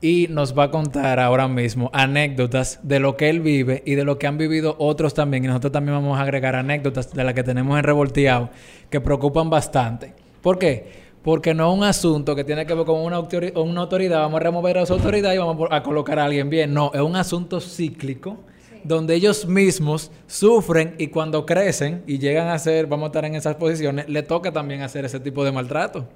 y 0.03 0.29
nos 0.31 0.59
va 0.59 0.65
a 0.65 0.71
contar 0.71 1.21
ahora 1.21 1.47
mismo 1.47 1.91
anécdotas 1.93 2.81
de 2.83 3.01
lo 3.01 3.19
que 3.19 3.29
él 3.29 3.41
vive 3.41 3.83
y 3.85 3.97
de 3.97 4.05
lo 4.05 4.19
que 4.19 4.27
han 4.27 4.39
vivido 4.39 4.75
otros 4.79 5.13
también. 5.13 5.45
Y 5.45 5.49
nosotros 5.49 5.73
también 5.73 5.95
vamos 5.95 6.19
a 6.19 6.23
agregar 6.23 6.57
anécdotas 6.57 7.13
de 7.13 7.23
las 7.23 7.35
que 7.35 7.43
tenemos 7.43 7.77
en 7.77 7.85
Revolteado 7.85 8.49
que 8.89 9.03
preocupan 9.03 9.51
bastante. 9.51 10.15
¿Por 10.41 10.59
qué? 10.59 11.11
Porque 11.23 11.53
no 11.53 11.71
es 11.71 11.79
un 11.79 11.85
asunto 11.85 12.35
que 12.35 12.45
tiene 12.45 12.65
que 12.65 12.73
ver 12.73 12.87
con 12.87 12.99
una, 12.99 13.19
autori- 13.19 13.55
una 13.55 13.83
autoridad, 13.83 14.21
vamos 14.21 14.41
a 14.41 14.45
remover 14.45 14.79
a 14.79 14.83
esa 14.85 14.95
autoridad 14.95 15.35
y 15.35 15.37
vamos 15.37 15.69
a 15.71 15.83
colocar 15.83 16.19
a 16.19 16.25
alguien 16.25 16.49
bien. 16.49 16.73
No, 16.73 16.91
es 16.95 17.01
un 17.03 17.15
asunto 17.15 17.61
cíclico 17.61 18.39
donde 18.85 19.15
ellos 19.15 19.47
mismos 19.47 20.11
sufren 20.27 20.95
y 20.99 21.09
cuando 21.09 21.47
crecen 21.47 22.03
y 22.07 22.19
llegan 22.19 22.49
a 22.49 22.59
ser, 22.59 22.87
vamos 22.87 23.05
a 23.05 23.09
estar 23.09 23.25
en 23.25 23.35
esas 23.35 23.57
posiciones, 23.57 24.09
le 24.09 24.23
toca 24.23 24.53
también 24.53 24.83
hacer 24.83 25.05
ese 25.05 25.21
tipo 25.21 25.45
de 25.45 25.53
maltrato. 25.53 26.07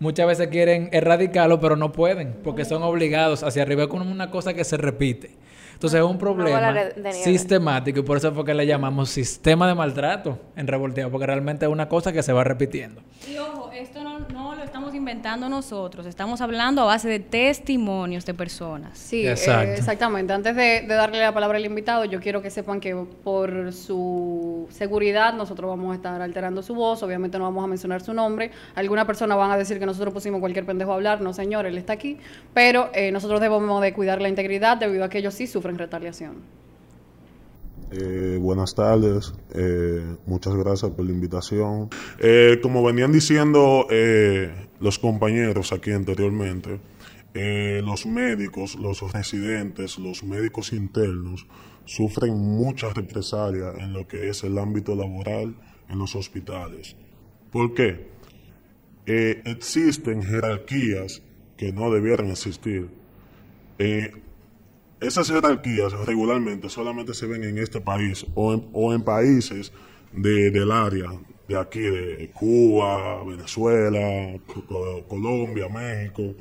Muchas 0.00 0.26
veces 0.26 0.48
quieren 0.48 0.88
erradicarlo, 0.92 1.60
pero 1.60 1.76
no 1.76 1.92
pueden, 1.92 2.34
porque 2.42 2.64
son 2.64 2.82
obligados 2.82 3.42
hacia 3.42 3.62
arriba. 3.62 3.84
Es 3.84 3.88
como 3.88 4.10
una 4.10 4.30
cosa 4.30 4.52
que 4.52 4.64
se 4.64 4.76
repite. 4.76 5.30
Entonces 5.74 6.00
es 6.00 6.06
un 6.06 6.18
problema 6.18 6.74
sistemático 7.12 8.00
y 8.00 8.02
por 8.02 8.16
eso 8.16 8.32
fue 8.32 8.44
que 8.44 8.54
le 8.54 8.66
llamamos 8.66 9.10
sistema 9.10 9.68
de 9.68 9.74
maltrato 9.74 10.38
en 10.56 10.66
revolteado, 10.66 11.10
porque 11.10 11.26
realmente 11.26 11.66
es 11.66 11.70
una 11.70 11.88
cosa 11.88 12.12
que 12.12 12.22
se 12.22 12.32
va 12.32 12.44
repitiendo. 12.44 13.02
Y 13.30 13.36
ojo, 13.38 13.70
esto 13.72 14.02
no, 14.02 14.20
no 14.32 14.54
lo 14.54 14.62
estamos 14.62 14.94
inventando 14.94 15.48
nosotros, 15.48 16.06
estamos 16.06 16.40
hablando 16.40 16.82
a 16.82 16.84
base 16.84 17.08
de 17.08 17.20
testimonios 17.20 18.24
de 18.24 18.34
personas. 18.34 18.98
Sí, 18.98 19.26
Exacto. 19.26 19.70
eh, 19.70 19.74
exactamente. 19.74 20.32
Antes 20.32 20.54
de, 20.56 20.82
de 20.82 20.94
darle 20.94 21.20
la 21.20 21.32
palabra 21.32 21.58
al 21.58 21.64
invitado, 21.64 22.04
yo 22.04 22.20
quiero 22.20 22.42
que 22.42 22.50
sepan 22.50 22.80
que 22.80 22.94
por 23.22 23.72
su 23.72 24.66
seguridad 24.70 25.34
nosotros 25.34 25.68
vamos 25.68 25.92
a 25.92 25.94
estar 25.96 26.20
alterando 26.20 26.62
su 26.62 26.74
voz, 26.74 27.02
obviamente 27.02 27.38
no 27.38 27.44
vamos 27.44 27.64
a 27.64 27.66
mencionar 27.66 28.02
su 28.02 28.14
nombre. 28.14 28.50
Algunas 28.74 29.04
personas 29.04 29.36
van 29.36 29.50
a 29.50 29.56
decir 29.56 29.78
que 29.78 29.86
nosotros 29.86 30.12
pusimos 30.12 30.40
cualquier 30.40 30.66
pendejo 30.66 30.92
a 30.92 30.94
hablar, 30.94 31.20
no 31.20 31.32
señor, 31.32 31.66
él 31.66 31.78
está 31.78 31.92
aquí, 31.92 32.18
pero 32.52 32.90
eh, 32.94 33.10
nosotros 33.10 33.40
debemos 33.40 33.80
de 33.80 33.92
cuidar 33.92 34.20
la 34.20 34.28
integridad 34.28 34.76
debido 34.76 35.04
a 35.04 35.08
que 35.08 35.18
ellos 35.18 35.34
sí 35.34 35.46
sufren 35.46 35.73
retaliación. 35.78 36.36
Eh, 37.90 38.38
buenas 38.40 38.74
tardes, 38.74 39.34
eh, 39.54 40.16
muchas 40.26 40.54
gracias 40.54 40.90
por 40.92 41.04
la 41.04 41.12
invitación. 41.12 41.90
Eh, 42.18 42.58
como 42.62 42.82
venían 42.82 43.12
diciendo 43.12 43.86
eh, 43.90 44.68
los 44.80 44.98
compañeros 44.98 45.72
aquí 45.72 45.90
anteriormente, 45.90 46.80
eh, 47.34 47.82
los 47.84 48.06
médicos, 48.06 48.76
los 48.76 49.12
residentes, 49.12 49.98
los 49.98 50.22
médicos 50.22 50.72
internos 50.72 51.46
sufren 51.84 52.36
muchas 52.36 52.94
represalias 52.94 53.74
en 53.78 53.92
lo 53.92 54.06
que 54.06 54.28
es 54.28 54.44
el 54.44 54.58
ámbito 54.58 54.94
laboral 54.94 55.54
en 55.88 55.98
los 55.98 56.14
hospitales. 56.14 56.96
¿Por 57.50 57.74
qué? 57.74 58.08
Eh, 59.06 59.42
existen 59.44 60.22
jerarquías 60.22 61.22
que 61.56 61.72
no 61.72 61.90
debieran 61.90 62.30
existir. 62.30 62.88
Eh, 63.78 64.12
esas 65.00 65.28
jerarquías 65.28 65.92
regularmente 66.06 66.68
solamente 66.68 67.14
se 67.14 67.26
ven 67.26 67.44
en 67.44 67.58
este 67.58 67.80
país 67.80 68.24
o 68.34 68.92
en, 68.94 69.02
países 69.02 69.72
de- 70.12 70.50
del 70.50 70.70
área, 70.70 71.10
de 71.48 71.58
aquí, 71.58 71.80
de 71.80 72.30
Cuba, 72.32 73.22
Venezuela, 73.24 74.38
Co- 74.46 75.04
Colombia, 75.08 75.68
México. 75.68 76.34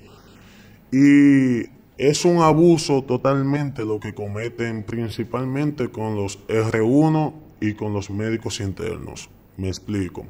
Y 0.92 1.64
es 1.98 2.24
un 2.26 2.38
abuso 2.42 3.04
totalmente 3.04 3.84
lo 3.86 4.00
que 4.00 4.14
cometen 4.14 4.84
principalmente 4.84 5.90
con 5.90 6.16
los 6.16 6.40
R1 6.48 7.34
y 7.62 7.74
con 7.74 7.94
los 7.94 8.10
médicos 8.10 8.60
internos. 8.60 9.30
Me 9.58 9.68
explico. 9.68 10.26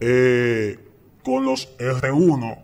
Eh, 0.00 0.78
con 1.22 1.44
los 1.44 1.76
R1 1.78 2.58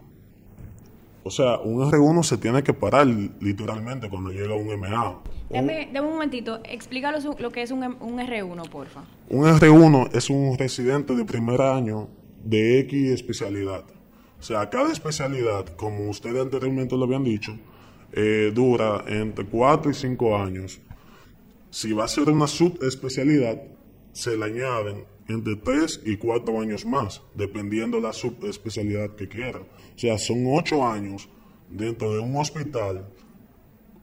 o 1.29 1.31
sea, 1.31 1.59
un 1.59 1.81
R1 1.91 2.23
se 2.25 2.37
tiene 2.39 2.63
que 2.63 2.73
parar 2.75 3.07
literalmente 3.07 4.09
cuando 4.11 4.31
llega 4.31 4.55
un 4.55 4.67
MA. 4.81 5.21
Dame, 5.51 5.89
dame 5.93 6.07
un 6.09 6.15
momentito, 6.15 6.61
explícalo 6.65 7.21
su- 7.21 7.37
lo 7.39 7.51
que 7.51 7.63
es 7.63 7.71
un, 7.71 7.85
M- 7.85 7.97
un 8.01 8.19
R1, 8.19 8.69
porfa. 8.69 9.05
Un 9.31 9.45
R1 9.47 10.11
es 10.15 10.29
un 10.31 10.59
residente 10.59 11.15
de 11.15 11.25
primer 11.25 11.61
año 11.63 12.09
de 12.45 12.81
X 12.81 13.11
especialidad. 13.13 13.85
O 14.39 14.43
sea, 14.43 14.69
cada 14.71 14.93
especialidad, 14.93 15.67
como 15.77 16.09
ustedes 16.11 16.41
anteriormente 16.43 16.97
lo 16.97 17.05
habían 17.05 17.25
dicho, 17.25 17.57
eh, 18.13 18.51
dura 18.55 19.05
entre 19.07 19.45
4 19.45 19.91
y 19.91 19.95
5 19.95 20.37
años. 20.37 20.81
Si 21.71 21.93
va 21.93 22.05
a 22.05 22.09
ser 22.09 22.31
una 22.31 22.47
subespecialidad, 22.47 23.61
se 24.13 24.37
le 24.37 24.45
añaden 24.47 25.05
entre 25.29 25.57
3 25.57 26.03
y 26.07 26.17
4 26.17 26.61
años 26.61 26.87
más, 26.87 27.21
dependiendo 27.35 28.01
la 28.01 28.13
subespecialidad 28.15 29.11
que 29.17 29.29
quiera. 29.29 29.61
O 29.99 30.01
sea, 30.01 30.17
son 30.17 30.45
8 30.47 30.87
años 30.87 31.29
dentro 31.69 32.13
de 32.13 32.21
un 32.21 32.37
hospital 32.37 33.09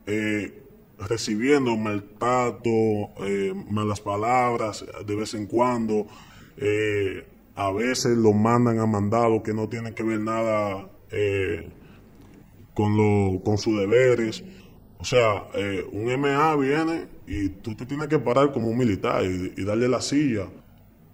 eh, 0.06 0.62
recibiendo 1.00 1.78
maltrato, 1.78 2.70
eh, 3.26 3.54
malas 3.72 4.02
palabras 4.02 4.84
de 5.06 5.16
vez 5.16 5.34
en 5.36 5.48
cuando. 5.48 6.06
eh, 6.58 7.26
a 7.58 7.72
veces 7.72 8.18
lo 8.18 8.34
mandan 8.34 8.80
a 8.80 8.86
mandado 8.86 9.42
que 9.42 9.54
no 9.54 9.70
tienen 9.70 9.94
que 9.94 10.04
ver 10.04 10.20
nada 10.20 10.90
eh, 11.12 11.70
con, 12.74 12.98
lo, 12.98 13.42
con 13.46 13.58
sus 13.58 13.80
deberes. 13.80 14.44
O 15.00 15.06
sea, 15.06 15.48
eh, 15.54 15.86
un 15.94 16.08
MA 16.20 16.54
viene 16.58 17.08
y 17.26 17.48
tú 17.48 17.74
te 17.74 17.86
tienes 17.86 18.10
que 18.10 18.20
parar 18.20 18.52
como 18.52 18.68
un 18.68 18.78
militar 18.78 19.24
y 19.24 19.64
darle 19.64 19.88
la 19.88 20.02
silla. 20.02 20.50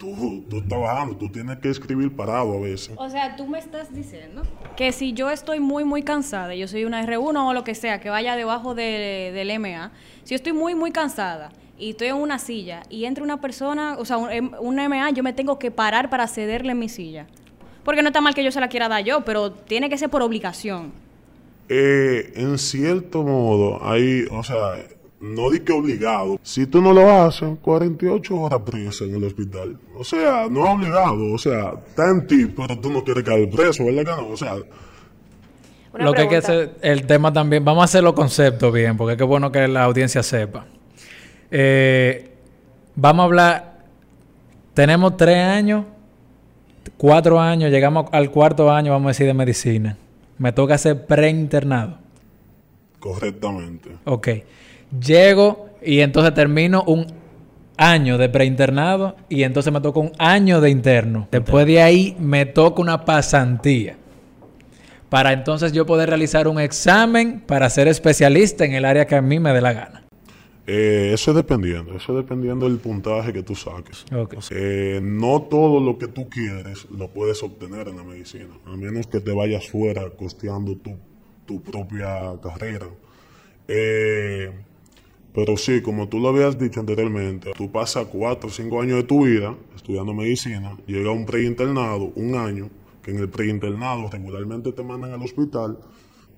Tú, 0.01 0.43
tú 0.49 0.57
estás 0.57 0.79
bajando, 0.79 1.15
tú 1.15 1.29
tienes 1.29 1.59
que 1.59 1.69
escribir 1.69 2.15
parado 2.15 2.57
a 2.57 2.59
veces. 2.59 2.91
O 2.97 3.07
sea, 3.07 3.35
tú 3.35 3.45
me 3.45 3.59
estás 3.59 3.93
diciendo 3.93 4.41
que 4.75 4.91
si 4.93 5.13
yo 5.13 5.29
estoy 5.29 5.59
muy, 5.59 5.83
muy 5.83 6.01
cansada, 6.01 6.55
yo 6.55 6.67
soy 6.67 6.85
una 6.85 7.05
R1 7.05 7.47
o 7.49 7.53
lo 7.53 7.63
que 7.63 7.75
sea, 7.75 7.99
que 8.01 8.09
vaya 8.09 8.35
debajo 8.35 8.73
de- 8.73 9.29
del 9.31 9.51
MA, 9.59 9.91
si 10.23 10.31
yo 10.31 10.35
estoy 10.37 10.53
muy, 10.53 10.73
muy 10.73 10.91
cansada 10.91 11.51
y 11.77 11.91
estoy 11.91 12.07
en 12.07 12.15
una 12.15 12.39
silla 12.39 12.81
y 12.89 13.05
entra 13.05 13.23
una 13.23 13.39
persona, 13.39 13.95
o 13.99 14.05
sea, 14.05 14.17
un, 14.17 14.31
em- 14.31 14.51
un 14.59 14.79
MA, 14.79 15.11
yo 15.11 15.21
me 15.21 15.33
tengo 15.33 15.59
que 15.59 15.69
parar 15.69 16.09
para 16.09 16.25
cederle 16.27 16.73
mi 16.73 16.89
silla. 16.89 17.27
Porque 17.83 18.01
no 18.01 18.07
está 18.09 18.21
mal 18.21 18.33
que 18.33 18.43
yo 18.43 18.51
se 18.51 18.59
la 18.59 18.69
quiera 18.69 18.87
dar 18.89 19.03
yo, 19.03 19.21
pero 19.23 19.51
tiene 19.51 19.87
que 19.87 19.99
ser 19.99 20.09
por 20.09 20.23
obligación. 20.23 20.93
Eh, 21.69 22.33
en 22.37 22.57
cierto 22.57 23.21
modo, 23.23 23.79
hay, 23.87 24.25
o 24.31 24.43
sea, 24.43 24.77
no 25.21 25.51
di 25.51 25.59
que 25.59 25.71
obligado. 25.71 26.39
Si 26.41 26.65
tú 26.65 26.81
no 26.81 26.93
lo 26.93 27.09
haces, 27.09 27.49
48 27.61 28.35
horas 28.35 28.59
preso 28.65 29.05
en 29.05 29.15
el 29.15 29.23
hospital. 29.23 29.77
O 29.95 30.03
sea, 30.03 30.47
no 30.49 30.65
es 30.65 30.71
obligado. 30.71 31.31
O 31.31 31.37
sea, 31.37 31.73
está 31.87 32.09
en 32.09 32.25
ti, 32.25 32.47
pero 32.47 32.79
tú 32.79 32.91
no 32.91 33.03
quieres 33.03 33.23
caer 33.23 33.49
preso, 33.49 33.85
¿verdad 33.85 34.15
que 34.15 34.21
no? 34.21 34.29
O 34.29 34.37
sea, 34.37 34.55
Una 35.93 36.03
lo 36.03 36.13
que 36.13 36.21
hay 36.21 36.27
que 36.27 36.37
hacer, 36.37 36.75
el 36.81 37.05
tema 37.05 37.31
también, 37.31 37.63
vamos 37.63 37.83
a 37.83 37.85
hacer 37.85 38.03
los 38.03 38.13
conceptos 38.13 38.73
bien, 38.73 38.97
porque 38.97 39.21
es 39.21 39.27
bueno 39.27 39.51
que 39.51 39.67
la 39.67 39.83
audiencia 39.83 40.23
sepa. 40.23 40.65
Eh, 41.51 42.31
vamos 42.95 43.21
a 43.21 43.25
hablar, 43.25 43.77
tenemos 44.73 45.17
tres 45.17 45.37
años, 45.37 45.85
cuatro 46.97 47.39
años, 47.39 47.69
llegamos 47.69 48.07
al 48.11 48.31
cuarto 48.31 48.71
año, 48.71 48.91
vamos 48.91 49.07
a 49.07 49.09
decir, 49.09 49.27
de 49.27 49.33
medicina. 49.35 49.97
Me 50.39 50.51
toca 50.51 50.73
hacer 50.75 51.05
preinternado. 51.05 51.99
correctamente. 52.99 53.91
Ok. 54.05 54.27
Llego 54.99 55.69
y 55.81 55.99
entonces 55.99 56.33
termino 56.33 56.83
un 56.83 57.07
año 57.77 58.17
de 58.17 58.29
preinternado 58.29 59.15
y 59.29 59.43
entonces 59.43 59.71
me 59.73 59.81
toca 59.81 59.99
un 59.99 60.11
año 60.17 60.61
de 60.61 60.69
interno. 60.69 61.27
Después 61.31 61.65
de 61.65 61.81
ahí 61.81 62.15
me 62.19 62.45
toca 62.45 62.81
una 62.81 63.05
pasantía. 63.05 63.97
Para 65.09 65.33
entonces 65.33 65.73
yo 65.73 65.85
poder 65.85 66.09
realizar 66.09 66.47
un 66.47 66.59
examen 66.59 67.41
para 67.41 67.69
ser 67.69 67.87
especialista 67.87 68.65
en 68.65 68.73
el 68.73 68.85
área 68.85 69.05
que 69.07 69.15
a 69.15 69.21
mí 69.21 69.39
me 69.39 69.51
dé 69.51 69.61
la 69.61 69.73
gana. 69.73 70.03
Eh, 70.67 71.11
eso 71.13 71.31
es 71.31 71.37
dependiendo, 71.37 71.95
eso 71.95 72.13
es 72.13 72.23
dependiendo 72.23 72.69
del 72.69 72.77
puntaje 72.77 73.33
que 73.33 73.43
tú 73.43 73.55
saques. 73.55 74.05
Eh, 74.51 75.01
no 75.03 75.41
todo 75.41 75.81
lo 75.81 75.97
que 75.97 76.07
tú 76.07 76.29
quieres 76.29 76.87
lo 76.91 77.09
puedes 77.09 77.41
obtener 77.43 77.87
en 77.87 77.97
la 77.97 78.03
medicina, 78.03 78.57
a 78.65 78.77
menos 78.77 79.07
que 79.07 79.19
te 79.19 79.33
vayas 79.33 79.67
fuera 79.67 80.09
costeando 80.11 80.77
tu, 80.77 80.97
tu 81.45 81.61
propia 81.61 82.35
carrera. 82.41 82.87
Eh, 83.67 84.51
pero 85.33 85.55
sí, 85.57 85.81
como 85.81 86.09
tú 86.09 86.19
lo 86.19 86.29
habías 86.29 86.57
dicho 86.57 86.79
anteriormente, 86.79 87.51
tú 87.55 87.71
pasas 87.71 88.07
cuatro 88.07 88.49
o 88.49 88.51
cinco 88.51 88.81
años 88.81 88.97
de 88.97 89.03
tu 89.03 89.25
vida 89.25 89.55
estudiando 89.75 90.13
medicina, 90.13 90.77
llega 90.85 91.11
un 91.11 91.25
preinternado, 91.25 92.11
un 92.15 92.35
año, 92.35 92.69
que 93.01 93.11
en 93.11 93.19
el 93.19 93.29
preinternado 93.29 94.09
regularmente 94.09 94.71
te 94.71 94.83
mandan 94.83 95.13
al 95.13 95.21
hospital, 95.21 95.79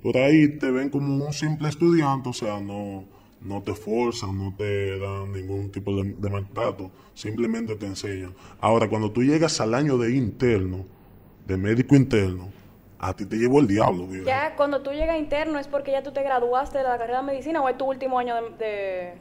por 0.01 0.17
ahí 0.17 0.59
te 0.59 0.69
ven 0.71 0.89
como 0.89 1.25
un 1.25 1.33
simple 1.33 1.69
estudiante, 1.69 2.29
o 2.29 2.33
sea, 2.33 2.59
no, 2.59 3.05
no 3.41 3.61
te 3.63 3.73
forzan, 3.73 4.37
no 4.37 4.53
te 4.55 4.99
dan 4.99 5.31
ningún 5.31 5.71
tipo 5.71 5.95
de, 5.95 6.13
de 6.13 6.29
maltrato, 6.29 6.91
simplemente 7.13 7.75
te 7.75 7.85
enseñan. 7.85 8.33
Ahora, 8.61 8.89
cuando 8.89 9.11
tú 9.11 9.23
llegas 9.23 9.59
al 9.59 9.73
año 9.73 9.97
de 9.97 10.15
interno, 10.15 10.85
de 11.47 11.57
médico 11.57 11.95
interno, 11.95 12.49
a 13.07 13.13
ti 13.15 13.25
te 13.25 13.35
llevó 13.37 13.59
el 13.59 13.67
diablo, 13.67 14.07
viejo. 14.07 14.25
Ya 14.25 14.55
cuando 14.55 14.81
tú 14.81 14.91
llegas 14.91 15.17
interno 15.19 15.59
es 15.59 15.67
porque 15.67 15.91
ya 15.91 16.03
tú 16.03 16.11
te 16.11 16.23
graduaste 16.23 16.77
de 16.77 16.83
la 16.83 16.97
carrera 16.97 17.19
de 17.21 17.25
medicina 17.27 17.61
o 17.61 17.69
es 17.69 17.77
tu 17.77 17.85
último 17.85 18.19
año 18.19 18.35
de... 18.35 18.41
de... 18.65 19.13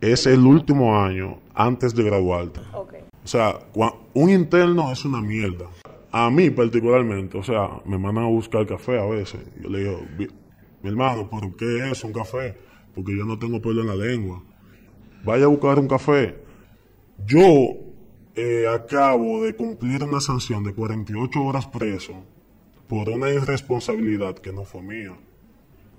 Es 0.00 0.26
el 0.26 0.40
último 0.46 0.98
año 0.98 1.38
antes 1.54 1.94
de 1.94 2.02
graduarte. 2.04 2.60
Ok. 2.74 2.94
O 3.24 3.26
sea, 3.26 3.58
un 4.12 4.30
interno 4.30 4.92
es 4.92 5.04
una 5.04 5.20
mierda. 5.20 5.66
A 6.12 6.30
mí 6.30 6.50
particularmente, 6.50 7.38
o 7.38 7.42
sea, 7.42 7.70
me 7.86 7.96
mandan 7.98 8.24
a 8.24 8.28
buscar 8.28 8.66
café 8.66 8.98
a 9.00 9.04
veces. 9.06 9.40
Yo 9.60 9.68
le 9.70 9.78
digo, 9.80 10.00
"Vi- 10.18 10.28
mi 10.82 10.90
hermano, 10.90 11.28
¿por 11.30 11.56
qué 11.56 11.90
es 11.90 12.04
un 12.04 12.12
café? 12.12 12.56
Porque 12.94 13.16
yo 13.16 13.24
no 13.24 13.38
tengo 13.38 13.60
pelo 13.62 13.80
en 13.80 13.88
la 13.88 13.96
lengua. 13.96 14.42
Vaya 15.24 15.44
a 15.46 15.48
buscar 15.48 15.78
un 15.78 15.88
café. 15.88 16.36
Yo 17.26 17.40
eh, 18.36 18.66
acabo 18.68 19.42
de 19.44 19.54
cumplir 19.56 20.02
una 20.04 20.20
sanción 20.20 20.62
de 20.64 20.74
48 20.74 21.42
horas 21.42 21.66
preso 21.68 22.12
por 22.88 23.08
una 23.08 23.30
irresponsabilidad 23.30 24.36
que 24.36 24.52
no 24.52 24.64
fue 24.64 24.82
mía. 24.82 25.12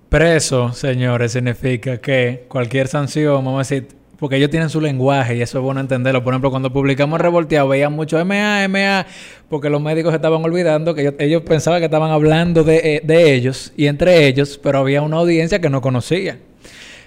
Preso, 0.09 0.71
señores, 0.73 1.31
significa 1.31 1.97
que 1.97 2.45
cualquier 2.47 2.87
sanción, 2.87 3.43
vamos 3.43 3.55
a 3.55 3.75
decir, 3.75 3.87
porque 4.17 4.37
ellos 4.37 4.49
tienen 4.49 4.69
su 4.69 4.79
lenguaje 4.79 5.35
y 5.35 5.41
eso 5.41 5.57
es 5.57 5.63
bueno 5.63 5.81
entenderlo. 5.81 6.23
Por 6.23 6.33
ejemplo, 6.33 6.49
cuando 6.51 6.71
publicamos 6.71 7.19
Revolteado, 7.19 7.67
veían 7.67 7.93
mucho 7.93 8.23
MA, 8.23 8.67
MA, 8.67 9.05
porque 9.49 9.69
los 9.69 9.81
médicos 9.81 10.13
estaban 10.13 10.43
olvidando 10.43 10.93
que 10.93 11.01
ellos, 11.01 11.13
ellos 11.19 11.41
pensaban 11.41 11.79
que 11.79 11.85
estaban 11.85 12.11
hablando 12.11 12.63
de, 12.63 12.77
eh, 12.77 13.01
de 13.03 13.33
ellos 13.33 13.73
y 13.75 13.87
entre 13.87 14.27
ellos, 14.27 14.59
pero 14.61 14.79
había 14.79 15.01
una 15.01 15.17
audiencia 15.17 15.59
que 15.59 15.69
no 15.69 15.81
conocía. 15.81 16.39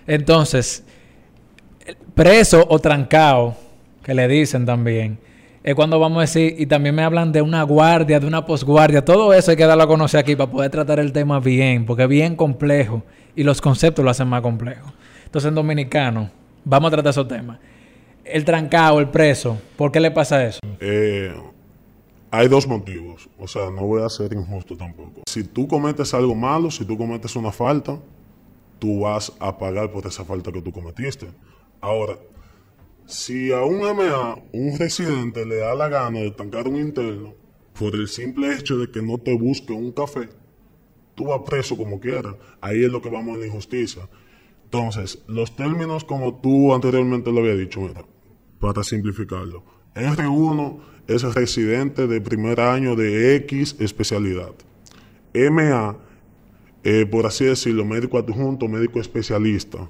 Entonces, 0.07 0.85
preso 2.15 2.67
o 2.69 2.79
trancado, 2.79 3.57
que 4.03 4.15
le 4.15 4.27
dicen 4.27 4.67
también, 4.67 5.19
es 5.69 5.75
cuando 5.75 6.01
vamos 6.01 6.17
a 6.17 6.21
decir, 6.23 6.55
y 6.59 6.65
también 6.65 6.95
me 6.95 7.03
hablan 7.03 7.31
de 7.31 7.43
una 7.43 7.63
guardia, 7.63 8.19
de 8.19 8.27
una 8.27 8.47
posguardia, 8.47 9.05
todo 9.05 9.35
eso 9.35 9.51
hay 9.51 9.57
que 9.59 9.67
darlo 9.67 9.83
a 9.83 9.87
conocer 9.87 10.19
aquí 10.19 10.35
para 10.35 10.51
poder 10.51 10.71
tratar 10.71 10.99
el 10.99 11.13
tema 11.13 11.41
bien, 11.41 11.85
porque 11.85 12.05
es 12.05 12.09
bien 12.09 12.37
complejo 12.37 13.03
y 13.37 13.43
los 13.43 13.61
conceptos 13.61 14.03
lo 14.03 14.11
hacen 14.11 14.29
más 14.29 14.41
complejo. 14.41 14.91
Entonces, 15.27 15.51
en 15.51 15.55
dominicano, 15.55 16.31
vamos 16.65 16.89
a 16.89 16.93
tratar 16.93 17.11
esos 17.11 17.29
temas. 17.29 17.59
El 18.25 18.47
trancado, 18.47 18.99
el 18.99 19.11
preso, 19.11 19.59
¿por 19.77 19.93
qué 19.93 20.01
le 20.01 20.11
pasa 20.11 20.43
eso? 20.43 20.59
Eh, 20.81 21.35
hay 22.31 22.49
dos 22.49 22.67
motivos. 22.67 23.29
O 23.39 23.47
sea, 23.47 23.71
no 23.71 23.83
voy 23.83 24.03
a 24.03 24.09
ser 24.09 24.33
injusto 24.33 24.75
tampoco. 24.75 25.21
Si 25.29 25.45
tú 25.45 25.69
cometes 25.69 26.15
algo 26.15 26.35
malo, 26.35 26.71
si 26.71 26.87
tú 26.87 26.97
cometes 26.97 27.37
una 27.37 27.53
falta, 27.53 27.99
tú 28.79 29.01
vas 29.01 29.35
a 29.39 29.59
pagar 29.59 29.91
por 29.91 30.07
esa 30.07 30.25
falta 30.25 30.51
que 30.51 30.63
tú 30.63 30.73
cometiste. 30.73 31.29
Ahora, 31.83 32.17
si 33.09 33.53
a 33.53 33.65
un 33.65 33.79
MA, 33.79 34.39
un 34.53 34.79
residente, 34.79 35.47
le 35.47 35.57
da 35.57 35.75
la 35.75 35.89
gana 35.89 36.21
de 36.21 36.31
tancar 36.31 36.69
un 36.69 36.77
interno 36.77 37.35
por 37.79 37.95
el 37.95 38.07
simple 38.07 38.55
hecho 38.55 38.77
de 38.77 38.91
que 38.91 39.01
no 39.01 39.17
te 39.19 39.33
busque 39.33 39.73
un 39.73 39.93
café, 39.93 40.29
tú 41.15 41.27
vas 41.27 41.41
preso 41.47 41.77
como 41.77 42.01
quieras. 42.01 42.35
Ahí 42.61 42.85
es 42.85 42.93
lo 42.93 43.01
que 43.01 43.09
vamos 43.09 43.37
a 43.37 43.41
la 43.41 43.47
injusticia. 43.47 44.09
Entonces, 44.65 45.23
los 45.27 45.57
términos 45.57 46.05
como 46.05 46.41
tú 46.41 46.75
anteriormente 46.75 47.33
lo 47.33 47.41
había 47.41 47.55
dicho, 47.55 47.81
para 48.61 48.85
simplificarlo. 48.85 49.65
R1 49.95 50.79
es 51.07 51.35
residente 51.35 52.07
de 52.07 52.21
primer 52.21 52.61
año 52.61 52.95
de 52.95 53.37
X 53.37 53.77
especialidad. 53.81 54.53
MA, 55.33 55.97
eh, 56.85 57.07
por 57.07 57.25
así 57.25 57.47
decirlo, 57.47 57.87
médico 57.87 58.19
adjunto, 58.19 58.69
médico 58.69 59.01
especialista. 59.01 59.89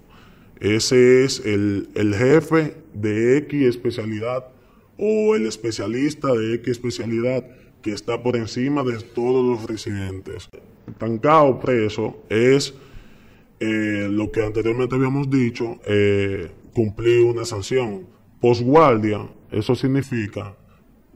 Ese 0.61 1.25
es 1.25 1.41
el, 1.45 1.89
el 1.95 2.15
jefe 2.15 2.75
de 2.95 3.39
X 3.39 3.63
especialidad 3.63 4.47
o 4.97 5.37
el 5.37 5.47
especialista 5.47 6.33
de 6.35 6.55
X 6.55 6.69
especialidad 6.73 7.45
que 7.83 7.93
está 7.93 8.23
por 8.23 8.37
encima 8.37 8.83
de 8.83 8.99
todos 8.99 9.47
los 9.47 9.69
residentes. 9.69 10.49
Tancado 10.99 11.61
preso 11.61 12.23
es 12.29 12.75
eh, 13.61 14.09
lo 14.11 14.31
que 14.31 14.45
anteriormente 14.45 14.95
habíamos 14.95 15.31
dicho, 15.31 15.79
eh, 15.87 16.51
cumplir 16.75 17.25
una 17.25 17.45
sanción. 17.45 18.07
Posguardia, 18.41 19.29
eso 19.51 19.75
significa 19.75 20.57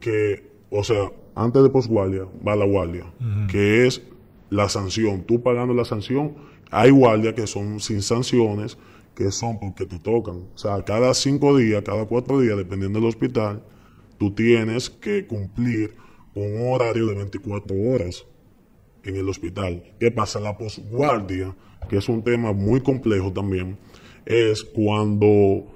que, 0.01 0.51
o 0.71 0.83
sea, 0.83 1.13
antes 1.35 1.63
de 1.63 1.71
posguardia 1.71 2.27
va 2.47 2.57
la 2.57 2.65
guardia, 2.65 3.05
que 3.49 3.87
es 3.87 4.03
la 4.51 4.69
sanción. 4.69 5.23
Tú 5.23 5.41
pagando 5.41 5.73
la 5.73 5.85
sanción, 5.85 6.35
hay 6.71 6.91
guardias 6.91 7.35
que 7.35 7.47
son 7.47 7.79
sin 7.79 8.03
sanciones, 8.03 8.77
que 9.15 9.31
son 9.31 9.59
porque 9.59 9.87
te 9.87 9.99
tocan. 9.99 10.37
O 10.55 10.59
sea, 10.59 10.83
cada 10.85 11.15
cinco 11.15 11.57
días, 11.57 11.83
cada 11.83 12.07
cuatro 12.07 12.41
días, 12.41 12.57
dependiendo 12.57 12.99
del 12.99 13.09
hospital, 13.09 13.63
tú 14.19 14.33
tienes 14.33 14.91
que 14.91 15.27
cumplir 15.27 15.95
un 16.35 16.73
horario 16.73 17.07
de 17.07 17.15
24 17.15 17.77
horas 17.77 18.25
en 19.05 19.17
el 19.17 19.29
hospital. 19.29 19.83
¿Qué 19.99 20.11
pasa? 20.11 20.41
La 20.41 20.57
posguardia, 20.57 21.55
que 21.89 21.99
es 21.99 22.09
un 22.09 22.23
tema 22.23 22.53
muy 22.53 22.81
complejo 22.81 23.33
también, 23.33 23.79
es 24.25 24.63
cuando 24.63 25.67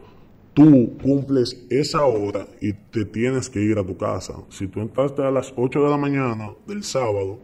tú 0.55 0.97
cumples 1.03 1.67
esa 1.69 2.05
hora 2.07 2.47
y 2.61 2.73
te 2.73 3.05
tienes 3.05 3.51
que 3.51 3.61
ir 3.61 3.79
a 3.79 3.85
tu 3.85 3.97
casa. 3.97 4.35
Si 4.49 4.67
tú 4.69 4.81
entraste 4.81 5.23
a 5.23 5.31
las 5.31 5.53
8 5.57 5.83
de 5.83 5.91
la 5.91 5.99
mañana 5.99 6.53
del 6.67 6.83
sábado, 6.83 7.39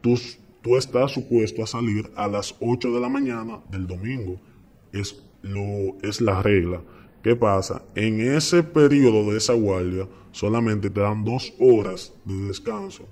tú, 0.00 0.18
tú 0.62 0.76
estás 0.76 1.12
supuesto 1.12 1.62
a 1.62 1.66
salir 1.66 2.10
a 2.16 2.28
las 2.28 2.54
8 2.60 2.92
de 2.92 3.00
la 3.00 3.08
mañana 3.08 3.60
del 3.70 3.86
domingo. 3.86 4.40
Es, 4.94 5.22
lo, 5.42 5.98
es 6.02 6.20
la 6.20 6.42
regla. 6.42 6.80
¿Qué 7.22 7.36
pasa? 7.36 7.82
En 7.94 8.20
ese 8.20 8.62
periodo 8.62 9.30
de 9.30 9.38
esa 9.38 9.54
guardia 9.54 10.08
solamente 10.32 10.90
te 10.90 11.00
dan 11.00 11.24
dos 11.24 11.52
horas 11.58 12.14
de 12.24 12.34
descanso. 12.46 13.06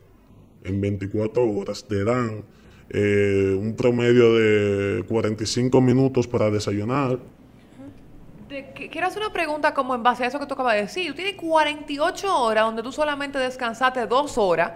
En 0.65 0.81
24 0.81 1.51
horas 1.51 1.87
te 1.87 2.05
dan 2.05 2.45
eh, 2.91 3.57
un 3.59 3.75
promedio 3.75 4.35
de 4.35 5.05
45 5.05 5.81
minutos 5.81 6.27
para 6.27 6.51
desayunar, 6.51 7.19
quiero 8.91 9.07
hacer 9.07 9.23
una 9.23 9.33
pregunta 9.33 9.73
como 9.75 9.95
en 9.95 10.03
base 10.03 10.25
a 10.25 10.27
eso 10.27 10.39
que 10.39 10.47
tú 10.47 10.55
acabas 10.55 10.75
de 10.75 10.83
decir. 10.83 11.09
Tú 11.09 11.17
tienes 11.17 11.35
48 11.37 12.43
horas 12.43 12.65
donde 12.65 12.83
tú 12.83 12.93
solamente 12.93 13.39
descansaste 13.39 14.07
dos 14.07 14.37
horas. 14.39 14.73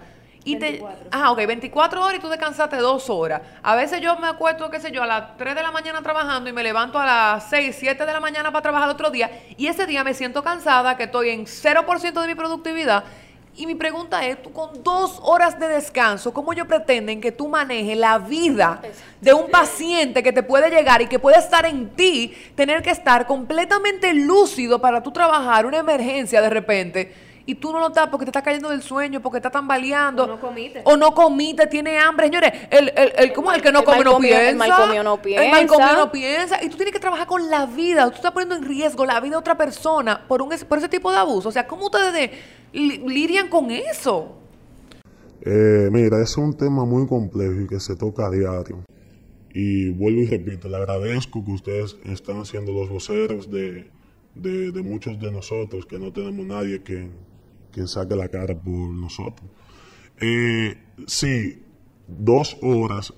Y 0.46 0.54
te, 0.60 0.80
ah, 1.10 1.32
ok, 1.32 1.44
24 1.44 2.00
horas 2.00 2.18
y 2.18 2.20
tú 2.20 2.28
descansaste 2.28 2.76
dos 2.76 3.10
horas. 3.10 3.42
A 3.64 3.74
veces 3.74 4.00
yo 4.00 4.16
me 4.16 4.28
acuesto, 4.28 4.70
qué 4.70 4.78
sé 4.78 4.92
yo, 4.92 5.02
a 5.02 5.06
las 5.06 5.36
3 5.36 5.56
de 5.56 5.62
la 5.62 5.72
mañana 5.72 6.00
trabajando 6.02 6.48
y 6.48 6.52
me 6.52 6.62
levanto 6.62 7.00
a 7.00 7.04
las 7.04 7.50
6, 7.50 7.74
7 7.76 8.06
de 8.06 8.12
la 8.12 8.20
mañana 8.20 8.52
para 8.52 8.62
trabajar 8.62 8.88
el 8.88 8.94
otro 8.94 9.10
día. 9.10 9.28
Y 9.56 9.66
ese 9.66 9.86
día 9.86 10.04
me 10.04 10.14
siento 10.14 10.44
cansada, 10.44 10.96
que 10.96 11.02
estoy 11.02 11.30
en 11.30 11.46
0% 11.46 12.20
de 12.20 12.26
mi 12.28 12.36
productividad. 12.36 13.02
Y 13.56 13.66
mi 13.66 13.74
pregunta 13.74 14.24
es, 14.24 14.40
tú 14.40 14.52
con 14.52 14.84
dos 14.84 15.18
horas 15.24 15.58
de 15.58 15.66
descanso, 15.66 16.32
¿cómo 16.32 16.52
ellos 16.52 16.68
pretenden 16.68 17.20
que 17.20 17.32
tú 17.32 17.48
manejes 17.48 17.98
la 17.98 18.18
vida 18.18 18.80
de 19.20 19.34
un 19.34 19.50
paciente 19.50 20.22
que 20.22 20.32
te 20.32 20.44
puede 20.44 20.70
llegar 20.70 21.02
y 21.02 21.08
que 21.08 21.18
puede 21.18 21.38
estar 21.38 21.66
en 21.66 21.88
ti, 21.88 22.32
tener 22.54 22.82
que 22.82 22.90
estar 22.90 23.26
completamente 23.26 24.14
lúcido 24.14 24.80
para 24.80 25.02
tú 25.02 25.10
trabajar 25.10 25.66
una 25.66 25.78
emergencia 25.78 26.40
de 26.40 26.50
repente? 26.50 27.14
Y 27.48 27.54
tú 27.54 27.72
no 27.72 27.78
lo 27.78 27.86
estás 27.88 28.08
porque 28.08 28.24
te 28.24 28.30
está 28.30 28.42
cayendo 28.42 28.70
del 28.70 28.82
sueño, 28.82 29.22
porque 29.22 29.40
te 29.40 29.46
están 29.46 29.68
baleando. 29.68 30.24
O 30.24 30.26
no 30.26 30.40
comiste. 30.40 30.82
O 30.84 30.96
no 30.96 31.14
comiste, 31.14 31.66
tiene 31.68 31.96
hambre. 31.96 32.26
Señores, 32.26 32.52
el, 32.70 32.88
el, 32.96 33.12
el, 33.16 33.32
¿cómo 33.32 33.52
es 33.52 33.58
el 33.58 33.62
que 33.62 33.70
no 33.70 33.78
El 33.80 33.84
come 33.84 34.04
no 34.04 34.18
piensa? 34.18 34.50
el 34.50 34.56
mal 34.56 34.70
comido 34.74 35.02
no 35.04 35.20
El 35.24 35.50
mal 35.52 35.66
piensa. 35.66 35.92
no 35.96 36.10
piensa. 36.12 36.64
Y 36.64 36.68
tú 36.68 36.76
tienes 36.76 36.92
que 36.92 36.98
trabajar 36.98 37.28
con 37.28 37.48
la 37.48 37.66
vida. 37.66 38.08
Tú 38.10 38.16
estás 38.16 38.32
poniendo 38.32 38.56
en 38.56 38.64
riesgo 38.64 39.06
la 39.06 39.20
vida 39.20 39.30
de 39.32 39.36
otra 39.36 39.56
persona 39.56 40.26
por, 40.26 40.42
un, 40.42 40.48
por 40.68 40.78
ese 40.78 40.88
tipo 40.88 41.10
de 41.12 41.18
abuso. 41.18 41.48
O 41.48 41.52
sea, 41.52 41.68
¿cómo 41.68 41.84
ustedes 41.86 42.12
de- 42.12 42.32
li- 42.72 42.98
lidian 43.06 43.48
con 43.48 43.70
eso? 43.70 44.38
Eh, 45.42 45.88
mira, 45.92 46.20
es 46.22 46.36
un 46.36 46.56
tema 46.56 46.84
muy 46.84 47.06
complejo 47.06 47.60
y 47.60 47.68
que 47.68 47.78
se 47.78 47.94
toca 47.94 48.26
a 48.26 48.30
diario. 48.30 48.82
Y 49.54 49.90
vuelvo 49.90 50.20
y 50.22 50.26
repito, 50.26 50.68
le 50.68 50.76
agradezco 50.76 51.44
que 51.44 51.52
ustedes 51.52 51.96
están 52.04 52.44
siendo 52.44 52.72
los 52.72 52.88
voceros 52.90 53.50
de, 53.50 53.88
de, 54.34 54.72
de 54.72 54.82
muchos 54.82 55.18
de 55.20 55.30
nosotros, 55.30 55.86
que 55.86 55.98
no 55.98 56.12
tenemos 56.12 56.44
nadie 56.44 56.82
que, 56.82 57.08
que 57.76 57.86
saque 57.86 58.16
la 58.16 58.28
cara 58.28 58.54
por 58.54 58.88
nosotros. 58.88 59.50
Eh, 60.18 60.74
sí, 61.06 61.62
dos 62.08 62.56
horas. 62.62 63.12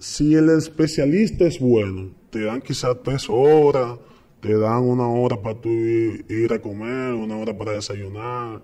Si 0.00 0.34
el 0.34 0.50
especialista 0.50 1.46
es 1.46 1.60
bueno, 1.60 2.10
te 2.30 2.40
dan 2.40 2.60
quizás 2.60 2.96
tres 3.04 3.26
horas, 3.28 4.00
te 4.40 4.58
dan 4.58 4.82
una 4.82 5.06
hora 5.08 5.40
para 5.40 5.60
tú 5.60 5.68
ir, 5.68 6.52
a 6.52 6.60
comer, 6.60 7.14
una 7.14 7.36
hora 7.36 7.56
para 7.56 7.72
desayunar, 7.72 8.62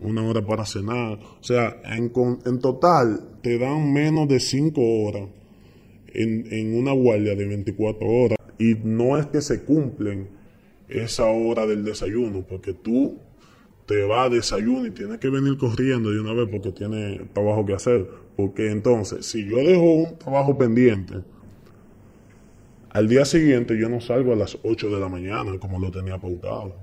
una 0.00 0.24
hora 0.24 0.44
para 0.44 0.66
cenar. 0.66 1.20
O 1.40 1.44
sea, 1.44 1.80
en 1.84 2.58
total 2.58 3.38
te 3.40 3.58
dan 3.58 3.92
menos 3.92 4.26
de 4.26 4.40
cinco 4.40 4.82
horas 4.82 5.28
en, 6.08 6.52
en 6.52 6.76
una 6.76 6.90
guardia 6.92 7.36
de 7.36 7.46
24 7.46 8.04
horas. 8.04 8.38
y 8.58 8.74
no 8.82 9.16
es 9.16 9.26
que 9.26 9.40
se 9.40 9.64
cumplen 9.64 10.28
esa 10.88 11.26
hora 11.26 11.66
del 11.66 11.84
desayuno, 11.84 12.44
porque 12.46 12.74
tú 12.74 13.20
te 13.86 14.04
vas 14.04 14.26
a 14.26 14.30
desayuno 14.30 14.86
y 14.86 14.90
tienes 14.90 15.18
que 15.18 15.28
venir 15.28 15.56
corriendo 15.58 16.10
de 16.10 16.20
una 16.20 16.32
vez 16.32 16.48
porque 16.50 16.72
tiene 16.72 17.20
trabajo 17.32 17.66
que 17.66 17.74
hacer. 17.74 18.08
Porque 18.36 18.70
entonces, 18.70 19.26
si 19.26 19.44
yo 19.44 19.56
dejo 19.56 19.92
un 19.92 20.18
trabajo 20.18 20.56
pendiente, 20.56 21.14
al 22.90 23.08
día 23.08 23.24
siguiente 23.24 23.78
yo 23.78 23.88
no 23.88 24.00
salgo 24.00 24.32
a 24.32 24.36
las 24.36 24.58
8 24.62 24.90
de 24.90 25.00
la 25.00 25.08
mañana 25.08 25.58
como 25.58 25.78
lo 25.78 25.90
tenía 25.90 26.18
pautado. 26.18 26.74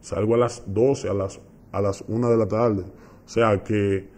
Salgo 0.00 0.34
a 0.34 0.38
las 0.38 0.62
12, 0.66 1.08
a 1.08 1.14
las, 1.14 1.40
a 1.72 1.80
las 1.80 2.04
1 2.06 2.30
de 2.30 2.36
la 2.36 2.46
tarde. 2.46 2.82
O 3.26 3.28
sea 3.28 3.62
que 3.62 4.08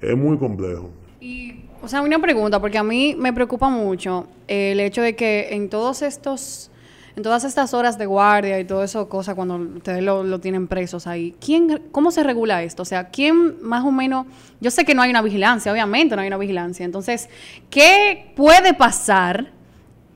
es 0.00 0.16
muy 0.16 0.38
complejo. 0.38 0.90
Y, 1.20 1.64
o 1.82 1.88
sea, 1.88 2.02
una 2.02 2.18
pregunta, 2.18 2.60
porque 2.60 2.78
a 2.78 2.82
mí 2.82 3.14
me 3.18 3.32
preocupa 3.32 3.68
mucho 3.68 4.26
el 4.48 4.80
hecho 4.80 5.02
de 5.02 5.16
que 5.16 5.48
en 5.54 5.68
todos 5.68 6.02
estos, 6.02 6.70
en 7.20 7.24
todas 7.24 7.44
estas 7.44 7.74
horas 7.74 7.98
de 7.98 8.06
guardia 8.06 8.58
y 8.58 8.64
todo 8.64 8.82
eso, 8.82 9.06
cosa 9.10 9.34
cuando 9.34 9.56
ustedes 9.56 10.02
lo, 10.02 10.40
tienen 10.40 10.66
presos 10.68 11.06
ahí, 11.06 11.34
¿quién, 11.38 11.82
cómo 11.92 12.10
se 12.10 12.22
regula 12.22 12.62
esto? 12.62 12.80
O 12.80 12.86
sea, 12.86 13.10
¿quién 13.10 13.60
más 13.62 13.84
o 13.84 13.92
menos, 13.92 14.24
yo 14.58 14.70
sé 14.70 14.86
que 14.86 14.94
no 14.94 15.02
hay 15.02 15.10
una 15.10 15.20
vigilancia, 15.20 15.70
obviamente 15.70 16.16
no 16.16 16.22
hay 16.22 16.28
una 16.28 16.38
vigilancia, 16.38 16.82
entonces, 16.86 17.28
¿qué 17.68 18.32
puede 18.34 18.72
pasar? 18.72 19.48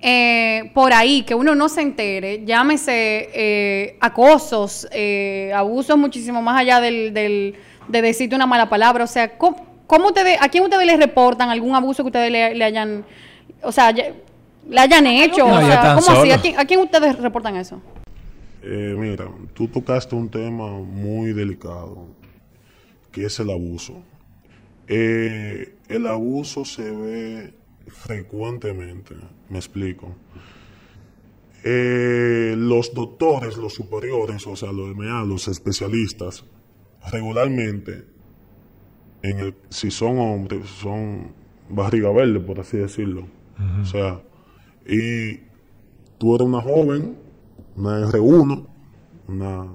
eh, 0.06 0.70
por 0.74 0.92
ahí 0.92 1.22
que 1.22 1.34
uno 1.34 1.54
no 1.54 1.68
se 1.68 1.80
entere, 1.82 2.44
llámese 2.44 3.28
eh, 3.34 3.96
acosos, 4.00 4.86
eh, 4.92 5.50
abusos 5.54 5.96
muchísimo 5.98 6.40
más 6.42 6.58
allá 6.60 6.80
del, 6.80 7.12
del- 7.14 7.54
de 7.88 8.02
decirte 8.02 8.34
una 8.36 8.46
mala 8.46 8.68
palabra. 8.68 9.04
O 9.04 9.06
sea, 9.06 9.38
¿cómo, 9.38 9.56
cómo 9.86 10.08
ustedes, 10.08 10.36
¿a 10.42 10.48
quién 10.50 10.64
ustedes 10.64 10.86
les 10.86 10.98
reportan 10.98 11.48
algún 11.50 11.74
abuso 11.74 12.02
que 12.02 12.08
ustedes 12.08 12.30
le, 12.30 12.54
le 12.54 12.64
hayan, 12.64 13.04
o 13.62 13.72
sea, 13.72 13.94
le 14.68 14.80
hayan 14.80 15.06
hecho? 15.06 15.46
No, 15.46 15.56
o 15.56 15.60
ya 15.60 15.66
sea, 15.66 15.74
están 15.74 15.96
¿cómo 15.98 16.06
así? 16.10 16.20
solos. 16.20 16.34
¿A 16.34 16.40
quién, 16.40 16.58
a 16.58 16.64
quién 16.64 16.80
ustedes 16.80 17.18
reportan 17.18 17.56
eso? 17.56 17.80
Eh, 18.62 18.94
mira, 18.98 19.28
tú 19.52 19.68
tocaste 19.68 20.14
un 20.14 20.28
tema 20.30 20.68
muy 20.70 21.32
delicado, 21.32 22.08
que 23.12 23.26
es 23.26 23.38
el 23.40 23.50
abuso. 23.50 24.02
Eh, 24.88 25.76
el 25.88 26.06
abuso 26.06 26.64
se 26.64 26.90
ve 26.90 27.54
frecuentemente, 27.88 29.14
me 29.50 29.58
explico. 29.58 30.14
Eh, 31.62 32.54
los 32.56 32.92
doctores, 32.92 33.56
los 33.56 33.74
superiores, 33.74 34.46
o 34.46 34.56
sea, 34.56 34.72
los 34.72 34.94
MA, 34.94 35.24
los 35.24 35.48
especialistas, 35.48 36.44
regularmente, 37.10 38.04
en 39.22 39.38
el, 39.38 39.54
si 39.70 39.90
son 39.90 40.18
hombres, 40.18 40.68
son 40.68 41.32
barriga 41.68 42.10
verde, 42.12 42.40
por 42.40 42.60
así 42.60 42.76
decirlo. 42.76 43.26
O 43.80 43.84
sea, 43.86 44.20
y 44.86 45.40
tú 46.18 46.34
eres 46.34 46.46
una 46.46 46.60
joven, 46.60 47.16
una 47.76 48.06
R1, 48.08 48.66
una 49.28 49.66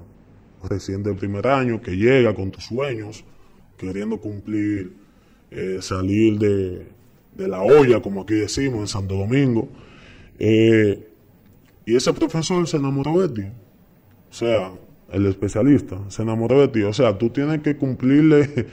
recién 0.68 1.02
del 1.02 1.16
primer 1.16 1.46
año 1.46 1.80
que 1.80 1.92
llega 1.92 2.34
con 2.34 2.50
tus 2.50 2.64
sueños, 2.64 3.24
queriendo 3.76 4.18
cumplir, 4.20 4.92
eh, 5.50 5.78
salir 5.80 6.38
de, 6.38 6.86
de 7.34 7.48
la 7.48 7.62
olla, 7.62 8.00
como 8.00 8.22
aquí 8.22 8.34
decimos, 8.34 8.80
en 8.80 8.86
Santo 8.86 9.16
Domingo. 9.16 9.68
Eh, 10.38 11.08
y 11.86 11.96
ese 11.96 12.12
profesor 12.12 12.66
se 12.68 12.76
enamoró 12.76 13.26
de 13.26 13.42
ti. 13.42 13.48
O 14.30 14.32
sea, 14.32 14.72
el 15.12 15.26
especialista 15.26 15.98
se 16.08 16.22
enamoró 16.22 16.60
de 16.60 16.68
ti. 16.68 16.82
O 16.82 16.92
sea, 16.92 17.18
tú 17.18 17.30
tienes 17.30 17.62
que 17.62 17.76
cumplirle 17.76 18.66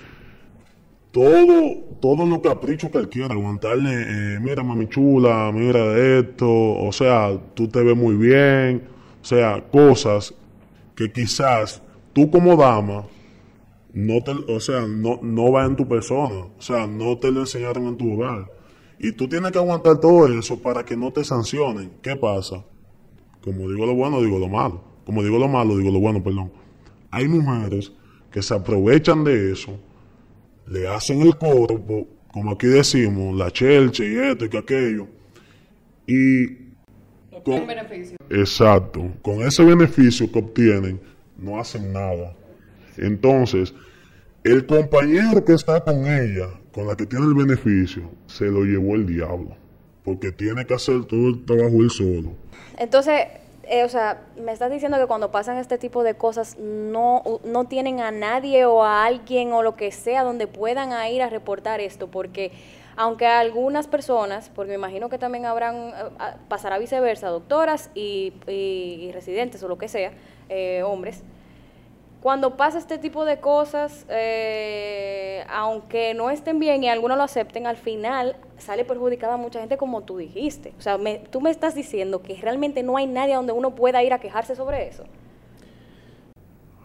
todo, 1.11 1.75
todos 1.99 2.27
los 2.27 2.39
caprichos 2.39 2.91
que 2.91 2.97
él 2.99 3.09
quiera, 3.09 3.33
aguantarle, 3.33 3.91
eh, 3.91 4.39
mira 4.39 4.63
mami 4.63 4.87
chula, 4.87 5.51
mira 5.53 5.97
esto, 6.19 6.47
o 6.47 6.91
sea, 6.91 7.37
tú 7.53 7.67
te 7.67 7.83
ves 7.83 7.95
muy 7.95 8.15
bien, 8.15 8.83
o 9.21 9.25
sea, 9.25 9.63
cosas 9.71 10.33
que 10.95 11.11
quizás 11.11 11.81
tú 12.13 12.29
como 12.29 12.55
dama 12.55 13.05
no 13.93 14.21
te, 14.21 14.31
o 14.31 14.59
sea, 14.59 14.85
no, 14.87 15.19
no 15.21 15.51
va 15.51 15.65
en 15.65 15.75
tu 15.75 15.87
persona, 15.87 16.45
o 16.57 16.61
sea, 16.61 16.85
no 16.85 17.17
te 17.17 17.31
lo 17.31 17.41
enseñaron 17.41 17.87
en 17.87 17.97
tu 17.97 18.13
hogar. 18.13 18.51
Y 18.99 19.11
tú 19.11 19.27
tienes 19.27 19.51
que 19.51 19.59
aguantar 19.59 19.99
todo 19.99 20.27
eso 20.27 20.59
para 20.59 20.83
que 20.83 20.97
no 20.97 21.11
te 21.11 21.23
sancionen. 21.23 21.91
¿Qué 22.01 22.15
pasa? 22.15 22.63
Como 23.43 23.69
digo 23.69 23.85
lo 23.85 23.93
bueno, 23.93 24.21
digo 24.21 24.39
lo 24.39 24.49
malo. 24.49 24.83
Como 25.05 25.23
digo 25.23 25.37
lo 25.37 25.47
malo, 25.47 25.77
digo 25.77 25.91
lo 25.91 25.99
bueno, 25.99 26.23
perdón. 26.23 26.51
Hay 27.11 27.27
mujeres 27.27 27.91
que 28.31 28.41
se 28.41 28.55
aprovechan 28.55 29.23
de 29.23 29.51
eso 29.51 29.79
le 30.69 30.87
hacen 30.87 31.21
el 31.21 31.37
coro, 31.37 31.83
como 32.31 32.51
aquí 32.51 32.67
decimos, 32.67 33.35
la 33.35 33.51
chelche 33.51 34.07
y 34.07 34.15
esto 34.17 34.45
y 34.45 34.49
que 34.49 34.57
aquello. 34.57 35.07
Y 36.05 36.47
con, 37.43 37.67
exacto, 38.29 39.11
con 39.21 39.41
ese 39.41 39.63
beneficio 39.63 40.31
que 40.31 40.39
obtienen, 40.39 40.99
no 41.37 41.59
hacen 41.59 41.93
nada. 41.93 42.35
Entonces, 42.97 43.73
el 44.43 44.65
compañero 44.65 45.43
que 45.43 45.53
está 45.53 45.81
con 45.83 46.05
ella, 46.05 46.47
con 46.71 46.87
la 46.87 46.95
que 46.95 47.05
tiene 47.05 47.25
el 47.25 47.33
beneficio, 47.33 48.09
se 48.27 48.45
lo 48.45 48.63
llevó 48.63 48.95
el 48.95 49.05
diablo. 49.05 49.55
Porque 50.03 50.31
tiene 50.31 50.65
que 50.65 50.73
hacer 50.73 51.03
todo 51.05 51.29
el 51.29 51.43
trabajo 51.43 51.81
él 51.81 51.89
solo. 51.89 52.33
Entonces, 52.77 53.25
eh, 53.69 53.83
o 53.83 53.89
sea, 53.89 54.21
me 54.37 54.51
estás 54.51 54.71
diciendo 54.71 54.97
que 54.97 55.07
cuando 55.07 55.31
pasan 55.31 55.57
este 55.57 55.77
tipo 55.77 56.03
de 56.03 56.15
cosas 56.15 56.57
no, 56.59 57.23
no 57.43 57.65
tienen 57.65 57.99
a 57.99 58.11
nadie 58.11 58.65
o 58.65 58.83
a 58.83 59.05
alguien 59.05 59.51
o 59.53 59.61
lo 59.63 59.75
que 59.75 59.91
sea 59.91 60.23
donde 60.23 60.47
puedan 60.47 60.91
ir 61.11 61.21
a 61.21 61.29
reportar 61.29 61.79
esto, 61.81 62.07
porque 62.07 62.51
aunque 62.95 63.27
algunas 63.27 63.87
personas, 63.87 64.49
porque 64.55 64.69
me 64.69 64.75
imagino 64.75 65.09
que 65.09 65.17
también 65.17 65.45
habrán, 65.45 65.75
eh, 65.89 65.93
pasará 66.49 66.77
viceversa, 66.79 67.27
doctoras 67.29 67.89
y, 67.93 68.33
y- 68.47 68.97
y 69.07 69.11
residentes 69.11 69.61
o 69.63 69.67
lo 69.67 69.77
que 69.77 69.87
sea, 69.87 70.11
eh, 70.49 70.81
hombres, 70.83 71.23
cuando 72.21 72.57
pasa 72.57 72.77
este 72.79 72.97
tipo 72.97 73.25
de 73.25 73.39
cosas, 73.39 74.05
eh, 74.09 75.43
aunque 75.49 76.13
no 76.13 76.29
estén 76.29 76.59
bien 76.59 76.83
y 76.83 76.89
algunos 76.89 77.17
lo 77.17 77.23
acepten, 77.23 77.67
al 77.67 77.77
final 77.77 78.35
sale 78.57 78.85
perjudicada 78.85 79.37
mucha 79.37 79.59
gente 79.59 79.77
como 79.77 80.01
tú 80.03 80.17
dijiste. 80.17 80.73
O 80.77 80.81
sea, 80.81 80.97
me- 80.97 81.19
tú 81.19 81.41
me 81.41 81.51
estás 81.51 81.75
diciendo 81.75 82.23
que 82.23 82.35
realmente 82.35 82.81
no 82.83 82.97
hay 82.97 83.05
nadie 83.07 83.33
a 83.33 83.37
donde 83.37 83.53
uno 83.53 83.75
pueda 83.75 84.03
ir 84.03 84.13
a 84.13 84.19
quejarse 84.19 84.55
sobre 84.55 84.87
eso. 84.87 85.03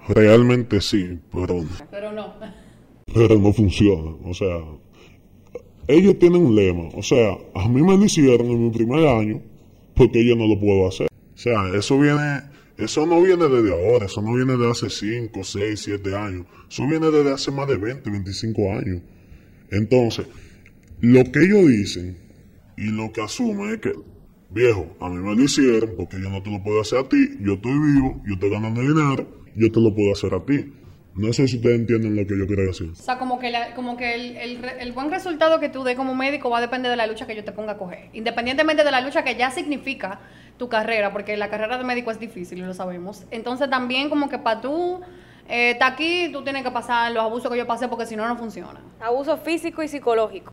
Realmente 0.08 0.80
sí, 0.80 1.18
pero 1.32 1.64
Pero 1.90 2.12
no. 2.12 2.34
pero 3.14 3.38
no 3.38 3.52
funciona. 3.52 4.16
O 4.24 4.34
sea, 4.34 4.58
ellos 5.86 6.18
tienen 6.18 6.44
un 6.44 6.54
lema. 6.56 6.88
O 6.94 7.02
sea, 7.02 7.36
a 7.54 7.68
mí 7.68 7.82
me 7.82 7.96
lo 7.96 8.04
hicieron 8.04 8.48
en 8.50 8.64
mi 8.64 8.70
primer 8.70 9.06
año 9.06 9.40
porque 9.94 10.26
yo 10.26 10.34
no 10.34 10.46
lo 10.46 10.58
puedo 10.58 10.88
hacer. 10.88 11.06
O 11.34 11.38
sea, 11.38 11.68
eso 11.74 11.98
viene, 11.98 12.42
eso 12.78 13.06
no 13.06 13.20
viene 13.22 13.48
desde 13.48 13.72
ahora, 13.72 14.06
eso 14.06 14.22
no 14.22 14.35
viene 14.35 14.56
de 14.56 14.70
hace 14.70 14.88
5, 14.90 15.44
6, 15.44 15.80
7 15.80 16.16
años. 16.16 16.46
Eso 16.70 16.87
viene 16.87 17.11
desde 17.11 17.32
hace 17.32 17.50
más 17.50 17.68
de 17.68 17.76
20, 17.76 18.11
25 18.11 18.72
años. 18.72 19.02
Entonces, 19.70 20.26
lo 21.00 21.24
que 21.30 21.40
ellos 21.40 21.66
dicen 21.68 22.18
y 22.76 22.85
lo 22.87 23.12
que 23.12 23.22
asumen 23.22 23.74
es 23.74 23.80
que, 23.80 23.92
viejo, 24.50 24.96
a 25.00 25.08
mí 25.08 25.16
me 25.16 25.35
lo 25.35 25.42
hicieron 25.42 25.90
porque 25.96 26.20
yo 26.20 26.28
no 26.30 26.42
te 26.42 26.50
lo 26.50 26.62
puedo 26.62 26.80
hacer 26.80 26.98
a 26.98 27.08
ti, 27.08 27.37
yo 27.40 27.54
estoy 27.54 27.72
vivo, 27.72 28.22
yo 28.26 28.35
estoy 28.35 28.50
ganando 28.50 28.80
dinero, 28.80 29.26
yo 29.54 29.70
te 29.70 29.80
lo 29.80 29.94
puedo 29.94 30.12
hacer 30.12 30.35
a 30.35 30.44
ti. 30.44 30.72
No 31.14 31.30
sé 31.35 31.46
si 31.46 31.56
ustedes 31.56 31.78
entienden 31.78 32.16
lo 32.16 32.26
que 32.26 32.38
yo 32.38 32.46
quiero 32.46 32.62
decir. 32.64 32.88
O 32.90 32.94
sea, 32.94 33.18
como 33.18 33.38
que, 33.38 33.50
la- 33.50 33.74
como 33.74 33.98
que 33.98 34.14
el, 34.14 34.35
el 34.38 34.64
el 34.80 34.92
buen 34.92 35.11
resultado 35.11 35.61
que 35.61 35.68
tú 35.68 35.85
des 35.85 35.94
como 35.94 36.14
médico 36.14 36.48
va 36.48 36.56
a 36.56 36.61
depender 36.62 36.90
de 36.90 36.96
la 36.96 37.06
lucha 37.06 37.26
que 37.26 37.37
yo 37.37 37.44
te 37.44 37.52
ponga 37.52 37.72
a 37.72 37.76
coger. 37.78 38.08
Independientemente 38.14 38.82
de 38.82 38.90
la 38.90 39.02
lucha 39.02 39.22
que 39.22 39.37
ya 39.37 39.50
significa 39.50 40.20
tu 40.56 40.68
carrera, 40.68 41.12
porque 41.12 41.36
la 41.36 41.48
carrera 41.48 41.78
de 41.78 41.84
médico 41.84 42.10
es 42.10 42.18
difícil 42.18 42.60
lo 42.60 42.74
sabemos. 42.74 43.24
Entonces 43.30 43.68
también 43.68 44.08
como 44.08 44.28
que 44.28 44.38
para 44.38 44.60
tú 44.60 45.00
eh, 45.48 45.72
estar 45.72 45.92
aquí, 45.92 46.30
tú 46.32 46.42
tienes 46.42 46.62
que 46.62 46.70
pasar 46.70 47.12
los 47.12 47.22
abusos 47.22 47.50
que 47.50 47.58
yo 47.58 47.66
pasé 47.66 47.88
porque 47.88 48.06
si 48.06 48.16
no, 48.16 48.26
no 48.28 48.36
funciona. 48.36 48.80
Abuso 49.00 49.36
físico 49.38 49.82
y 49.82 49.88
psicológico. 49.88 50.52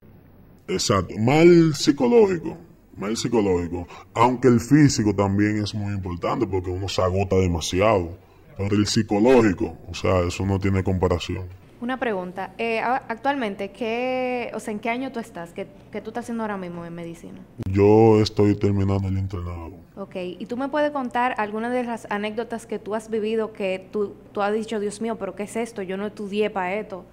Exacto, 0.67 1.15
mal 1.17 1.73
psicológico, 1.73 2.57
mal 2.95 3.17
psicológico, 3.17 3.88
aunque 4.13 4.47
el 4.49 4.59
físico 4.59 5.15
también 5.15 5.63
es 5.63 5.73
muy 5.73 5.93
importante 5.93 6.45
porque 6.45 6.69
uno 6.69 6.88
se 6.88 7.01
agota 7.01 7.35
demasiado, 7.38 8.17
pero 8.55 8.75
el 8.75 8.85
psicológico, 8.85 9.77
o 9.89 9.95
sea, 9.95 10.19
eso 10.21 10.45
no 10.45 10.59
tiene 10.59 10.83
comparación. 10.83 11.45
Una 11.81 11.97
pregunta. 11.97 12.51
Eh, 12.57 12.79
a- 12.81 13.03
actualmente, 13.07 13.71
¿qué, 13.71 14.51
o 14.53 14.59
sea, 14.59 14.73
¿en 14.73 14.79
qué 14.79 14.89
año 14.89 15.11
tú 15.13 15.19
estás? 15.19 15.53
¿Qué, 15.53 15.65
qué 15.93 16.01
tú 16.01 16.09
estás 16.09 16.25
haciendo 16.25 16.43
ahora 16.43 16.57
mismo 16.57 16.85
en 16.85 16.93
medicina? 16.93 17.39
Yo 17.71 18.19
estoy 18.21 18.55
terminando 18.55 19.07
el 19.07 19.17
internado. 19.17 19.71
Ok, 19.95 20.15
¿y 20.17 20.45
tú 20.45 20.57
me 20.57 20.67
puedes 20.67 20.91
contar 20.91 21.35
algunas 21.37 21.71
de 21.71 21.83
las 21.85 22.05
anécdotas 22.11 22.65
que 22.65 22.79
tú 22.79 22.95
has 22.95 23.09
vivido 23.09 23.53
que 23.53 23.87
tú, 23.93 24.13
tú 24.33 24.41
has 24.41 24.53
dicho, 24.53 24.79
Dios 24.81 24.99
mío, 24.99 25.15
pero 25.17 25.35
¿qué 25.35 25.43
es 25.43 25.55
esto? 25.55 25.81
Yo 25.81 25.95
no 25.95 26.07
estudié 26.07 26.49
para 26.49 26.73
esto. 26.75 27.05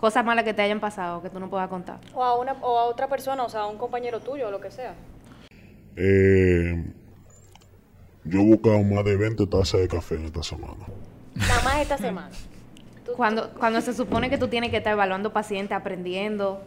Cosas 0.00 0.24
malas 0.24 0.44
que 0.44 0.54
te 0.54 0.62
hayan 0.62 0.80
pasado 0.80 1.20
que 1.22 1.28
tú 1.28 1.38
no 1.38 1.50
puedas 1.50 1.68
contar. 1.68 1.98
O 2.14 2.24
a, 2.24 2.38
una, 2.38 2.52
o 2.62 2.78
a 2.78 2.84
otra 2.84 3.08
persona, 3.08 3.44
o 3.44 3.48
sea, 3.50 3.60
a 3.60 3.66
un 3.66 3.76
compañero 3.76 4.20
tuyo 4.20 4.48
o 4.48 4.50
lo 4.50 4.60
que 4.60 4.70
sea. 4.70 4.94
Eh, 5.96 6.82
yo 8.24 8.40
he 8.40 8.44
buscado 8.44 8.82
más 8.82 9.04
de 9.04 9.16
20 9.16 9.46
tazas 9.46 9.80
de 9.80 9.88
café 9.88 10.14
en 10.16 10.24
esta 10.24 10.42
semana. 10.42 10.84
Nada 11.34 11.62
más 11.62 11.76
esta 11.80 11.98
semana. 11.98 12.30
Cuando, 13.16 13.50
cuando 13.50 13.80
se 13.80 13.92
supone 13.92 14.30
que 14.30 14.38
tú 14.38 14.48
tienes 14.48 14.70
que 14.70 14.78
estar 14.78 14.92
evaluando 14.92 15.32
pacientes, 15.32 15.76
aprendiendo, 15.76 16.62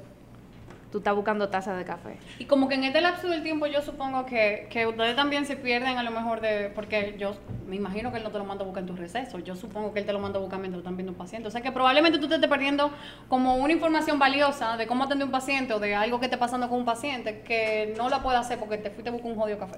tú 0.91 0.99
estás 0.99 1.15
buscando 1.15 1.49
taza 1.49 1.75
de 1.75 1.83
café. 1.83 2.17
Y 2.39 2.45
como 2.45 2.69
que 2.69 2.75
en 2.75 2.85
este 2.85 3.01
lapso 3.01 3.27
del 3.27 3.43
tiempo 3.43 3.67
yo 3.67 3.81
supongo 3.81 4.25
que, 4.25 4.67
que 4.69 4.87
ustedes 4.87 5.15
también 5.15 5.45
se 5.45 5.55
pierden 5.55 5.97
a 5.97 6.03
lo 6.03 6.11
mejor 6.11 6.41
de... 6.41 6.71
Porque 6.73 7.15
yo 7.17 7.35
me 7.67 7.75
imagino 7.75 8.11
que 8.11 8.17
él 8.17 8.23
no 8.23 8.31
te 8.31 8.37
lo 8.37 8.45
manda 8.45 8.63
a 8.63 8.65
buscar 8.65 8.83
en 8.83 8.87
tu 8.87 8.95
receso. 8.95 9.39
Yo 9.39 9.55
supongo 9.55 9.93
que 9.93 9.99
él 9.99 10.05
te 10.05 10.13
lo 10.13 10.19
manda 10.19 10.39
a 10.39 10.41
buscar 10.41 10.59
mientras 10.59 10.79
están 10.79 10.95
viendo 10.95 11.11
un 11.11 11.17
paciente. 11.17 11.47
O 11.47 11.51
sea 11.51 11.61
que 11.61 11.71
probablemente 11.71 12.19
tú 12.19 12.27
te 12.27 12.35
estés 12.35 12.49
perdiendo 12.49 12.91
como 13.27 13.57
una 13.57 13.73
información 13.73 14.19
valiosa 14.19 14.77
de 14.77 14.87
cómo 14.87 15.03
atender 15.03 15.25
un 15.25 15.31
paciente 15.31 15.73
o 15.73 15.79
de 15.79 15.95
algo 15.95 16.19
que 16.19 16.25
esté 16.25 16.37
pasando 16.37 16.69
con 16.69 16.79
un 16.79 16.85
paciente 16.85 17.41
que 17.41 17.93
no 17.97 18.09
lo 18.09 18.21
puedes 18.21 18.39
hacer 18.39 18.57
porque 18.59 18.77
te 18.77 18.89
fuiste 18.89 19.09
a 19.09 19.11
buscar 19.11 19.31
un 19.31 19.37
jodido 19.37 19.59
café. 19.59 19.77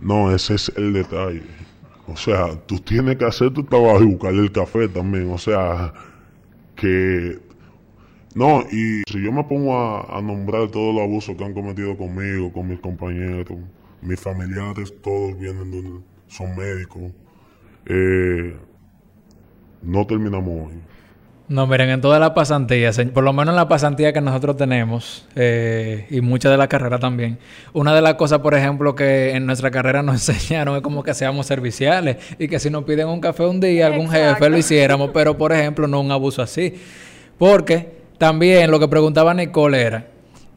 No, 0.00 0.34
ese 0.34 0.54
es 0.54 0.72
el 0.76 0.92
detalle. 0.92 1.42
O 2.06 2.16
sea, 2.16 2.54
tú 2.66 2.78
tienes 2.78 3.16
que 3.16 3.24
hacer 3.24 3.52
tu 3.52 3.64
trabajo 3.64 4.02
y 4.02 4.06
buscarle 4.06 4.42
el 4.42 4.52
café 4.52 4.88
también. 4.88 5.30
O 5.30 5.38
sea, 5.38 5.92
que... 6.76 7.38
No, 8.34 8.62
y 8.62 9.02
si 9.10 9.22
yo 9.22 9.30
me 9.30 9.44
pongo 9.44 9.78
a, 9.78 10.20
nombrar 10.20 10.68
todos 10.68 10.92
los 10.92 11.04
abusos 11.04 11.36
que 11.36 11.44
han 11.44 11.54
cometido 11.54 11.96
conmigo, 11.96 12.52
con 12.52 12.66
mis 12.66 12.80
compañeros, 12.80 13.58
mis 14.02 14.20
familiares, 14.20 14.92
todos 15.02 15.38
vienen 15.38 15.70
de 15.70 16.00
son 16.26 16.56
médicos, 16.56 17.12
eh, 17.86 18.56
no 19.82 20.04
terminamos 20.04 20.68
hoy. 20.68 20.80
No, 21.46 21.66
miren, 21.66 21.90
en 21.90 22.00
toda 22.00 22.18
la 22.18 22.32
pasantía, 22.32 22.90
se- 22.94 23.04
por 23.04 23.22
lo 23.22 23.34
menos 23.34 23.52
en 23.52 23.56
la 23.56 23.68
pasantía 23.68 24.14
que 24.14 24.20
nosotros 24.22 24.56
tenemos, 24.56 25.26
eh, 25.36 26.06
y 26.08 26.22
muchas 26.22 26.50
de 26.50 26.56
la 26.56 26.68
carrera 26.68 26.98
también, 26.98 27.36
una 27.74 27.94
de 27.94 28.00
las 28.00 28.14
cosas, 28.14 28.38
por 28.38 28.54
ejemplo, 28.54 28.94
que 28.94 29.32
en 29.32 29.44
nuestra 29.44 29.70
carrera 29.70 30.02
nos 30.02 30.14
enseñaron 30.30 30.74
es 30.76 30.82
como 30.82 31.02
que 31.02 31.12
seamos 31.12 31.46
serviciales 31.46 32.16
y 32.38 32.48
que 32.48 32.58
si 32.58 32.70
nos 32.70 32.84
piden 32.84 33.08
un 33.08 33.20
café 33.20 33.44
un 33.44 33.60
día, 33.60 33.88
algún 33.88 34.08
jefe 34.10 34.48
lo 34.48 34.56
hiciéramos, 34.56 35.10
pero 35.12 35.36
por 35.36 35.52
ejemplo, 35.52 35.86
no 35.86 36.00
un 36.00 36.10
abuso 36.12 36.40
así. 36.40 36.74
Porque 37.36 37.92
también 38.16 38.70
lo 38.70 38.80
que 38.80 38.88
preguntaba 38.88 39.34
Nicole 39.34 39.82
era, 39.82 40.06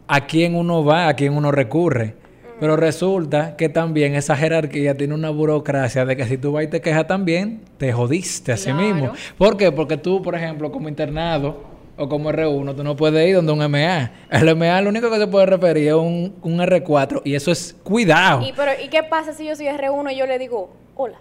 ¿a 0.08 0.26
quién 0.26 0.56
uno 0.56 0.86
va, 0.86 1.10
a 1.10 1.16
quién 1.16 1.36
uno 1.36 1.52
recurre? 1.52 2.16
Pero 2.60 2.76
resulta 2.76 3.56
que 3.56 3.70
también 3.70 4.16
esa 4.16 4.36
jerarquía 4.36 4.96
tiene 4.98 5.14
una 5.14 5.30
burocracia 5.30 6.06
de 6.06 6.16
que 6.18 6.26
si 6.26 6.38
tú 6.38 6.54
vas 6.54 6.64
y 6.64 6.68
te 6.68 6.82
quejas 6.82 7.06
también, 7.08 7.62
te 7.78 7.92
jodiste 7.94 8.52
a 8.52 8.58
sí 8.58 8.72
Claro. 8.72 8.80
mismo. 8.82 9.12
¿Por 9.38 9.58
qué? 9.58 9.72
Porque 9.72 9.98
tú, 9.98 10.22
por 10.22 10.34
ejemplo, 10.36 10.72
como 10.72 10.90
internado 10.90 11.64
o 11.98 12.08
como 12.10 12.32
R1, 12.32 12.76
tú 12.76 12.84
no 12.84 12.96
puedes 12.96 13.28
ir 13.28 13.36
donde 13.36 13.52
un 13.52 13.60
MA. 13.72 14.12
El 14.32 14.56
MA 14.56 14.82
lo 14.82 14.90
único 14.90 15.10
que 15.10 15.18
se 15.18 15.28
puede 15.28 15.46
referir 15.48 15.88
es 15.90 15.94
un, 15.94 16.36
un 16.42 16.58
R4 16.60 17.22
y 17.26 17.36
eso 17.36 17.52
es 17.52 17.76
cuidado. 17.84 18.42
Y, 18.42 18.54
pero, 18.54 18.72
¿Y 18.84 18.88
qué 18.90 19.04
pasa 19.04 19.34
si 19.34 19.46
yo 19.48 19.56
soy 19.56 19.68
R1 19.68 20.14
y 20.14 20.18
yo 20.18 20.26
le 20.28 20.38
digo, 20.40 20.70
hola, 20.96 21.18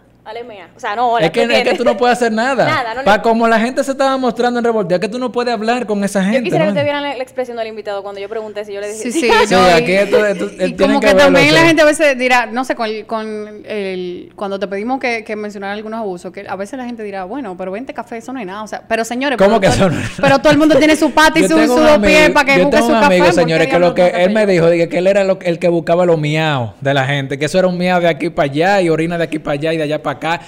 O 0.76 0.80
sea, 0.80 0.96
no, 0.96 1.12
hola. 1.12 1.26
es, 1.26 1.32
que, 1.32 1.46
¿tú 1.46 1.52
es 1.52 1.62
que 1.62 1.74
tú 1.74 1.84
no 1.84 1.96
puedes 1.96 2.16
hacer 2.18 2.32
nada. 2.32 2.64
Nada, 2.66 2.94
no 2.94 3.00
le- 3.00 3.04
Pa- 3.04 3.22
como 3.22 3.46
la 3.46 3.60
gente 3.60 3.84
se 3.84 3.92
estaba 3.92 4.16
mostrando 4.16 4.58
en 4.58 4.64
revoltea, 4.64 4.98
que 4.98 5.08
tú 5.08 5.18
no 5.20 5.30
puedes 5.30 5.54
hablar 5.54 5.86
con 5.86 6.02
esa 6.02 6.22
gente. 6.24 6.38
Yo 6.38 6.44
quisiera 6.44 6.66
¿no? 6.66 6.72
que 6.72 6.78
te 6.80 6.82
vieran 6.84 7.02
la, 7.04 7.14
la 7.16 7.22
expresión 7.22 7.56
del 7.56 7.68
invitado 7.68 8.02
cuando 8.02 8.20
yo 8.20 8.28
pregunté 8.28 8.64
si 8.64 8.72
yo 8.72 8.80
le 8.80 8.88
dije. 8.88 9.02
Sí, 9.04 9.12
sí. 9.20 9.20
Sí, 9.46 9.54
no, 9.54 9.60
aquí 9.62 9.92
esto- 9.92 10.26
esto- 10.26 10.46
y 10.46 10.56
tienen 10.72 10.76
como 10.78 11.00
que 11.00 11.06
que, 11.08 11.14
verlo, 11.14 11.32
también 11.32 11.54
la 11.54 11.60
gente 11.60 11.82
a 11.82 11.84
veces 11.84 12.18
dirá, 12.18 12.46
no 12.46 12.64
sé, 12.64 12.74
con, 12.74 12.86
el- 12.88 13.06
con 13.06 13.62
el, 13.66 14.32
cuando 14.34 14.58
te 14.58 14.66
pedimos 14.66 14.98
que, 14.98 15.22
que 15.22 15.36
mencionar 15.36 15.70
algunos 15.70 16.00
abusos, 16.00 16.32
que 16.32 16.44
a 16.48 16.56
veces 16.56 16.76
la 16.76 16.84
gente 16.86 17.04
dirá, 17.04 17.22
bueno, 17.24 17.56
pero 17.56 17.70
20 17.70 17.94
café, 17.94 18.16
eso 18.16 18.32
no 18.32 18.40
es 18.40 18.46
nada. 18.46 18.64
O 18.64 18.66
sea, 18.66 18.82
pero 18.88 19.04
señores, 19.04 19.38
¿Cómo 19.38 19.60
pero 19.60 19.72
que 19.72 19.78
todo- 19.78 19.86
eso 19.88 19.96
no 19.96 20.00
es 20.00 20.10
Pero 20.20 20.38
todo 20.40 20.50
el 20.52 20.58
mundo 20.58 20.76
tiene 20.76 20.96
su 20.96 21.12
pata 21.12 21.38
y 21.38 21.42
Yo 21.46 21.48
su, 21.48 21.66
su 21.66 21.80
dos 21.80 21.98
pies 22.00 22.30
para 22.30 22.46
que 22.52 22.58
yo 22.58 22.64
busque 22.64 22.76
tengo 22.78 22.86
su 22.88 22.92
un 22.94 23.00
café. 23.00 23.06
amigo, 23.14 23.24
¿por 23.26 23.34
qué 23.34 23.40
señores, 23.40 23.68
que 23.68 23.78
lo 23.78 23.94
que 23.94 24.06
él 24.08 24.30
me 24.30 24.40
café? 24.42 24.52
dijo, 24.52 24.70
dije, 24.70 24.88
que 24.88 24.98
él 24.98 25.06
era 25.06 25.22
el 25.22 25.58
que 25.60 25.68
buscaba 25.68 26.04
los 26.04 26.18
miaos 26.18 26.72
de 26.80 26.94
la 26.94 27.04
gente, 27.04 27.38
que 27.38 27.44
eso 27.44 27.58
era 27.60 27.68
un 27.68 27.78
miau 27.78 28.00
de 28.00 28.08
aquí 28.08 28.30
para 28.30 28.50
allá 28.50 28.80
y 28.80 28.88
orina 28.88 29.16
de 29.16 29.24
aquí 29.24 29.38
para 29.38 29.52
allá 29.54 29.72
y 29.72 29.76
de 29.76 29.82
allá 29.84 30.02
para 30.02 30.15
acá. 30.16 30.40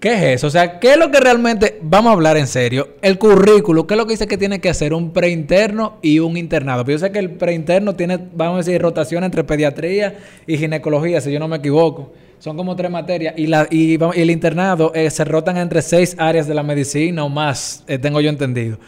¿Qué 0.00 0.14
es 0.14 0.22
eso? 0.36 0.46
O 0.46 0.50
sea, 0.50 0.80
¿qué 0.80 0.92
es 0.92 0.96
lo 0.96 1.10
que 1.10 1.20
realmente, 1.20 1.78
vamos 1.82 2.08
a 2.08 2.14
hablar 2.14 2.38
en 2.38 2.46
serio, 2.46 2.96
el 3.02 3.18
currículo, 3.18 3.86
qué 3.86 3.92
es 3.92 3.98
lo 3.98 4.06
que 4.06 4.14
dice 4.14 4.26
que 4.26 4.38
tiene 4.38 4.58
que 4.58 4.70
hacer 4.70 4.94
un 4.94 5.12
preinterno 5.12 5.98
y 6.00 6.20
un 6.20 6.38
internado? 6.38 6.86
Pero 6.86 6.98
yo 6.98 7.06
sé 7.06 7.12
que 7.12 7.18
el 7.18 7.32
preinterno 7.32 7.94
tiene, 7.94 8.18
vamos 8.34 8.54
a 8.54 8.58
decir, 8.70 8.80
rotación 8.80 9.24
entre 9.24 9.44
pediatría 9.44 10.16
y 10.46 10.56
ginecología, 10.56 11.20
si 11.20 11.30
yo 11.30 11.38
no 11.38 11.48
me 11.48 11.56
equivoco. 11.56 12.14
Son 12.38 12.56
como 12.56 12.74
tres 12.74 12.90
materias. 12.90 13.34
Y, 13.36 13.46
la, 13.46 13.68
y, 13.70 13.98
el 14.14 14.30
internado 14.30 14.92
eh, 14.94 15.10
se 15.10 15.26
rotan 15.26 15.58
entre 15.58 15.82
seis 15.82 16.16
áreas 16.18 16.48
de 16.48 16.54
la 16.54 16.62
medicina 16.62 17.22
o 17.22 17.28
más, 17.28 17.84
eh, 17.86 17.98
tengo 17.98 18.22
yo 18.22 18.30
entendido. 18.30 18.78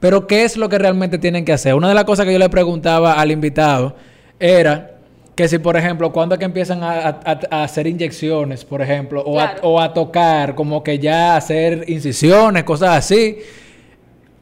Pero 0.00 0.26
¿qué 0.26 0.44
es 0.44 0.56
lo 0.56 0.70
que 0.70 0.78
realmente 0.78 1.18
tienen 1.18 1.44
que 1.44 1.52
hacer? 1.52 1.74
Una 1.74 1.88
de 1.88 1.94
las 1.94 2.04
cosas 2.04 2.24
que 2.24 2.32
yo 2.32 2.38
le 2.38 2.48
preguntaba 2.48 3.20
al 3.20 3.30
invitado 3.30 3.96
era 4.40 4.93
que 5.34 5.48
si, 5.48 5.58
por 5.58 5.76
ejemplo, 5.76 6.12
cuando 6.12 6.34
es 6.34 6.38
que 6.38 6.44
empiezan 6.44 6.82
a, 6.82 7.08
a- 7.08 7.40
a 7.50 7.64
hacer 7.64 7.86
inyecciones, 7.86 8.64
por 8.64 8.80
ejemplo, 8.82 9.22
o, 9.22 9.40
a, 9.40 9.50
Claro. 9.52 9.68
o 9.68 9.80
a 9.80 9.92
tocar, 9.92 10.54
como 10.54 10.82
que 10.84 10.98
ya 10.98 11.36
hacer 11.36 11.84
incisiones, 11.88 12.62
cosas 12.64 12.90
así. 12.96 13.38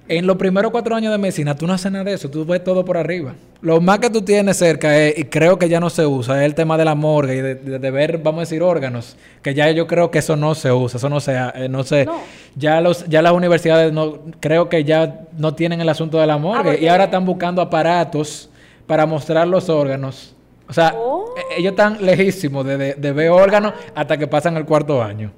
En 0.08 0.26
los 0.26 0.36
primeros 0.36 0.72
cuatro 0.72 0.94
años 0.94 1.12
de 1.12 1.16
medicina, 1.16 1.54
tú 1.56 1.66
no 1.66 1.72
haces 1.72 1.90
nada 1.90 2.04
de 2.04 2.12
eso, 2.14 2.28
tú 2.28 2.44
ves 2.44 2.62
todo 2.62 2.84
por 2.84 2.98
arriba. 2.98 3.34
Lo 3.62 3.80
más 3.80 4.00
que 4.00 4.10
tú 4.10 4.20
tienes 4.20 4.56
cerca, 4.58 4.98
es, 4.98 5.16
y 5.16 5.24
creo 5.24 5.58
que 5.58 5.68
ya 5.68 5.78
no 5.80 5.88
se 5.88 6.04
usa, 6.04 6.40
es 6.40 6.44
el 6.46 6.54
tema 6.56 6.76
de 6.76 6.84
la 6.84 6.94
morgue 6.96 7.36
y 7.36 7.40
de, 7.40 7.54
de- 7.54 7.78
de 7.78 7.90
ver, 7.90 8.18
vamos 8.18 8.38
a 8.38 8.40
decir, 8.42 8.62
órganos, 8.62 9.16
que 9.42 9.54
ya 9.54 9.70
yo 9.70 9.86
creo 9.86 10.10
que 10.10 10.18
eso 10.18 10.36
no 10.36 10.54
se 10.56 10.72
usa, 10.72 10.98
eso 10.98 11.08
no 11.08 11.20
se, 11.20 11.32
eh, 11.54 11.68
no 11.70 11.84
sé. 11.84 12.04
No. 12.04 12.16
Ya, 12.56 12.80
los, 12.82 13.06
ya 13.08 13.22
las 13.22 13.32
universidades 13.32 13.92
no, 13.92 14.18
creo 14.40 14.68
que 14.68 14.82
ya 14.84 15.20
no 15.38 15.54
tienen 15.54 15.80
el 15.80 15.88
asunto 15.88 16.18
de 16.18 16.26
la 16.26 16.36
morgue 16.36 16.64
porque- 16.72 16.84
y 16.84 16.88
ahora 16.88 17.04
están 17.04 17.24
buscando 17.24 17.62
aparatos 17.62 18.50
para 18.86 19.06
mostrar 19.06 19.46
los 19.48 19.68
órganos. 19.70 20.34
O 20.72 20.74
sea, 20.74 20.94
Oh. 20.96 21.34
eh, 21.36 21.58
ellos 21.58 21.72
están 21.72 21.98
lejísimos 22.02 22.64
de, 22.64 22.78
de- 22.78 22.94
de 22.94 23.12
ver 23.12 23.28
órganos 23.28 23.74
hasta 23.94 24.16
que 24.16 24.26
pasan 24.26 24.56
el 24.56 24.64
cuarto 24.64 25.02
año. 25.02 25.30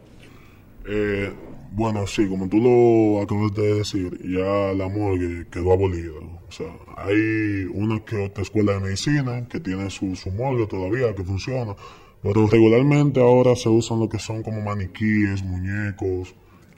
Eh, 0.87 1.29
bueno, 1.73 2.07
sí, 2.07 2.29
como 2.29 2.49
tú 2.49 2.59
lo 2.59 3.21
acabas 3.21 3.53
de 3.53 3.75
decir, 3.79 4.17
ya 4.23 4.73
la 4.75 4.89
morgue 4.89 5.47
quedó 5.51 5.73
abolida. 5.73 6.13
O 6.49 6.53
sea, 6.53 6.69
hay 6.99 7.65
una 7.75 7.99
que 8.05 8.15
otra 8.27 8.45
escuela 8.45 8.75
de 8.75 8.81
medicina 8.81 9.45
que 9.49 9.59
tiene 9.59 9.91
su, 9.91 10.15
su 10.15 10.31
morgue 10.31 10.69
todavía, 10.69 11.13
que 11.17 11.25
funciona. 11.25 11.75
Pero 12.23 12.47
regularmente 12.47 13.21
ahora 13.21 13.57
se 13.57 13.69
usan 13.69 13.99
lo 13.99 14.09
que 14.09 14.21
son 14.21 14.45
como 14.45 14.61
maniquíes, 14.61 15.43
muñecos, 15.43 16.33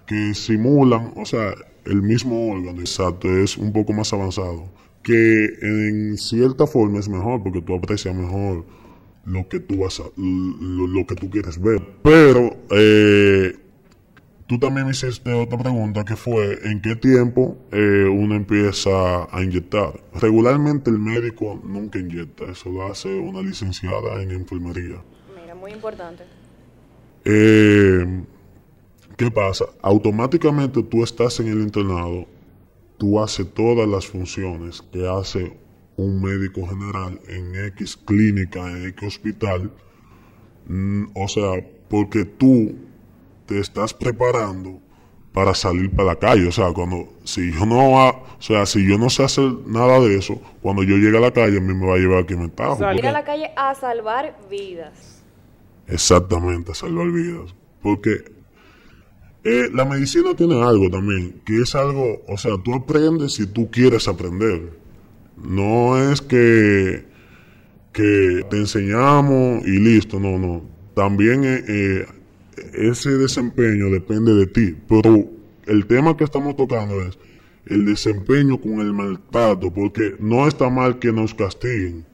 que 0.07 0.33
simulan, 0.33 1.13
o 1.15 1.27
sea, 1.27 1.53
el 1.85 2.01
mismo 2.01 2.53
órgano. 2.53 2.81
Exacto, 2.81 3.29
es 3.29 3.59
un 3.59 3.71
poco 3.75 3.93
más 3.93 4.15
avanzado. 4.15 4.65
Que 5.07 5.45
en 5.63 6.19
cierta 6.19 6.67
forma 6.67 6.99
es 6.99 7.09
mejor 7.09 7.43
porque 7.43 7.63
tú 7.63 7.77
aprecias 7.77 8.15
mejor 8.15 8.67
lo 9.25 9.49
que 9.49 9.61
tú 9.61 9.79
vas 9.79 10.01
a, 10.01 10.05
lo, 10.17 10.87
lo 10.89 11.07
que 11.07 11.15
tú 11.15 11.31
quieres 11.31 11.61
ver. 11.61 11.81
Pero, 12.03 12.57
eh, 12.71 13.55
Tú 14.47 14.61
también 14.61 14.87
me 14.87 14.93
hiciste 14.93 15.33
otra 15.33 15.59
pregunta 15.59 16.05
que 16.05 16.15
fue 16.15 16.61
¿en 16.71 16.81
qué 16.81 16.95
tiempo 16.95 17.59
eh, 17.73 18.07
uno 18.09 18.37
empieza 18.37 19.25
a 19.25 19.43
inyectar? 19.43 20.01
Regularmente 20.15 20.89
el 20.89 21.01
médico 21.01 21.61
nunca 21.65 21.99
inyecta, 21.99 22.45
eso 22.45 22.71
lo 22.71 22.87
hace 22.87 23.13
una 23.13 23.43
licenciada 23.43 24.23
en 24.23 24.31
enfermería. 24.31 25.03
Mira, 25.35 25.57
muy 25.57 25.73
importante. 25.73 26.23
Eh, 27.25 28.23
¿Qué 29.17 29.31
pasa? 29.33 29.65
Automáticamente 29.83 30.81
tú 30.85 31.03
estás 31.03 31.41
en 31.41 31.49
el 31.49 31.61
internado, 31.63 32.29
tú 32.99 33.21
haces 33.21 33.53
todas 33.55 33.89
las 33.89 34.07
funciones 34.07 34.83
que 34.93 35.07
hace 35.09 35.57
un 35.97 36.21
médico 36.23 36.67
general 36.67 37.21
en 37.29 37.55
X 37.67 37.97
clínica, 37.97 38.71
en 38.71 38.87
X 38.89 39.09
hospital. 39.09 39.71
Mm, 40.69 41.05
o 41.15 41.29
sea, 41.29 41.65
porque 41.89 42.25
tú 42.25 42.75
te 43.47 43.61
estás 43.61 43.95
preparando 43.95 44.81
para 45.33 45.55
salir 45.55 45.91
para 45.91 46.09
la 46.09 46.17
calle. 46.17 46.47
O 46.49 46.53
sea, 46.53 46.73
cuando, 46.73 47.09
si 47.25 47.53
yo 47.53 47.65
no, 47.67 48.01
ha- 48.01 48.11
o 48.39 48.41
sea, 48.43 48.67
si 48.67 48.87
yo 48.89 48.99
no 48.99 49.09
sé 49.11 49.23
hacer 49.25 49.51
nada 49.67 50.01
de 50.01 50.17
eso, 50.17 50.41
cuando 50.63 50.83
yo 50.83 50.97
llegue 50.97 51.17
a 51.19 51.21
la 51.21 51.31
calle, 51.33 51.59
a 51.59 51.61
mí 51.61 51.73
me 51.75 51.87
va 51.87 51.95
a 51.95 51.99
llevar 51.99 52.25
aquí 52.25 52.35
me 52.35 52.49
tajo. 52.49 52.75
Ir 52.83 52.89
porque- 52.93 53.09
a 53.09 53.13
la 53.13 53.25
calle 53.25 53.51
a 53.57 53.75
salvar 53.75 54.37
vidas. 54.51 55.23
Exactamente, 55.89 56.73
a 56.73 56.75
salvar 56.75 57.11
vidas. 57.11 57.55
Porque 57.83 58.25
eh, 59.49 59.71
la 59.73 59.85
medicina 59.85 60.35
tiene 60.35 60.61
algo 60.61 60.91
también, 60.91 61.41
que 61.45 61.63
es 61.63 61.77
algo, 61.77 62.25
o 62.27 62.37
sea, 62.37 62.59
tú 62.65 62.75
aprendes 62.75 63.35
si 63.35 63.47
tú 63.47 63.71
quieres 63.71 64.09
aprender. 64.09 64.73
No 65.37 65.97
es 66.11 66.21
que, 66.21 67.05
que 67.93 68.45
te 68.51 68.57
enseñamos 68.57 69.65
y 69.65 69.79
listo, 69.79 70.19
no, 70.19 70.37
no. 70.37 70.65
También 70.95 71.45
eh, 71.45 71.63
eh, 71.69 72.07
ese 72.75 73.11
desempeño 73.11 73.89
depende 73.89 74.35
de 74.35 74.49
ti. 74.49 74.75
Pero 74.89 75.25
el 75.67 75.87
tema 75.87 76.17
que 76.17 76.25
estamos 76.25 76.57
tocando 76.57 77.01
es 77.03 77.17
el 77.67 77.85
desempeño 77.85 78.61
con 78.61 78.81
el 78.81 78.93
maltrato, 78.93 79.73
porque 79.73 80.17
no 80.19 80.49
está 80.49 80.71
mal 80.71 80.99
que 80.99 81.13
nos 81.13 81.35
castiguen, 81.35 82.05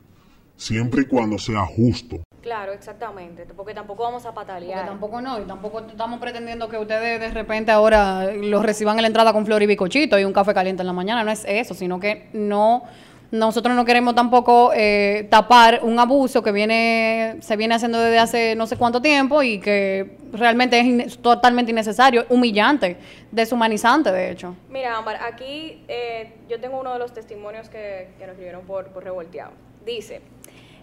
siempre 0.58 1.02
y 1.02 1.06
cuando 1.06 1.38
sea 1.38 1.64
justo. 1.64 2.22
Claro, 2.42 2.72
exactamente. 2.72 3.46
Porque 3.56 3.72
tampoco 3.72 4.02
vamos 4.02 4.26
a 4.26 4.32
Porque 4.34 4.46
patalear. 4.46 4.84
tampoco 4.86 5.20
no, 5.20 5.40
y 5.40 5.44
tampoco 5.44 5.78
estamos 5.80 6.18
pretendiendo 6.20 6.68
que 6.68 6.76
ustedes 6.76 7.20
de 7.20 7.30
repente 7.30 7.70
ahora 7.70 8.32
los 8.32 8.62
reciban 8.64 8.98
en 8.98 9.02
la 9.02 9.06
entrada 9.08 9.32
con 9.32 9.46
flor 9.46 9.62
y 9.62 9.66
bicochito 9.66 10.18
y 10.18 10.24
un 10.24 10.32
café 10.32 10.52
caliente 10.52 10.82
en 10.82 10.88
la 10.88 10.92
mañana. 10.92 11.22
No 11.22 11.30
es 11.30 11.44
eso, 11.46 11.72
sino 11.74 12.00
que 12.00 12.28
no 12.32 12.82
nosotros 13.30 13.74
no 13.74 13.86
queremos 13.86 14.14
tampoco 14.14 14.72
eh, 14.74 15.26
tapar 15.30 15.80
un 15.84 15.98
abuso 15.98 16.42
que 16.42 16.52
viene 16.52 17.36
se 17.40 17.56
viene 17.56 17.74
haciendo 17.76 17.98
desde 17.98 18.18
hace 18.18 18.54
no 18.56 18.66
sé 18.66 18.76
cuánto 18.76 19.00
tiempo 19.00 19.42
y 19.42 19.58
que 19.58 20.18
realmente 20.34 20.78
es 20.78 20.84
inne- 20.84 21.16
totalmente 21.22 21.70
innecesario, 21.72 22.26
humillante, 22.28 22.98
deshumanizante, 23.30 24.12
de 24.12 24.32
hecho. 24.32 24.54
Mira, 24.68 24.98
Ámbar, 24.98 25.16
aquí 25.22 25.82
eh, 25.88 26.34
yo 26.48 26.60
tengo 26.60 26.78
uno 26.78 26.92
de 26.92 26.98
los 26.98 27.14
testimonios 27.14 27.70
que, 27.70 28.08
que 28.18 28.24
nos 28.26 28.32
escribieron 28.32 28.66
por, 28.66 28.88
por 28.88 29.02
revolteado. 29.02 29.52
Dice, 29.86 30.20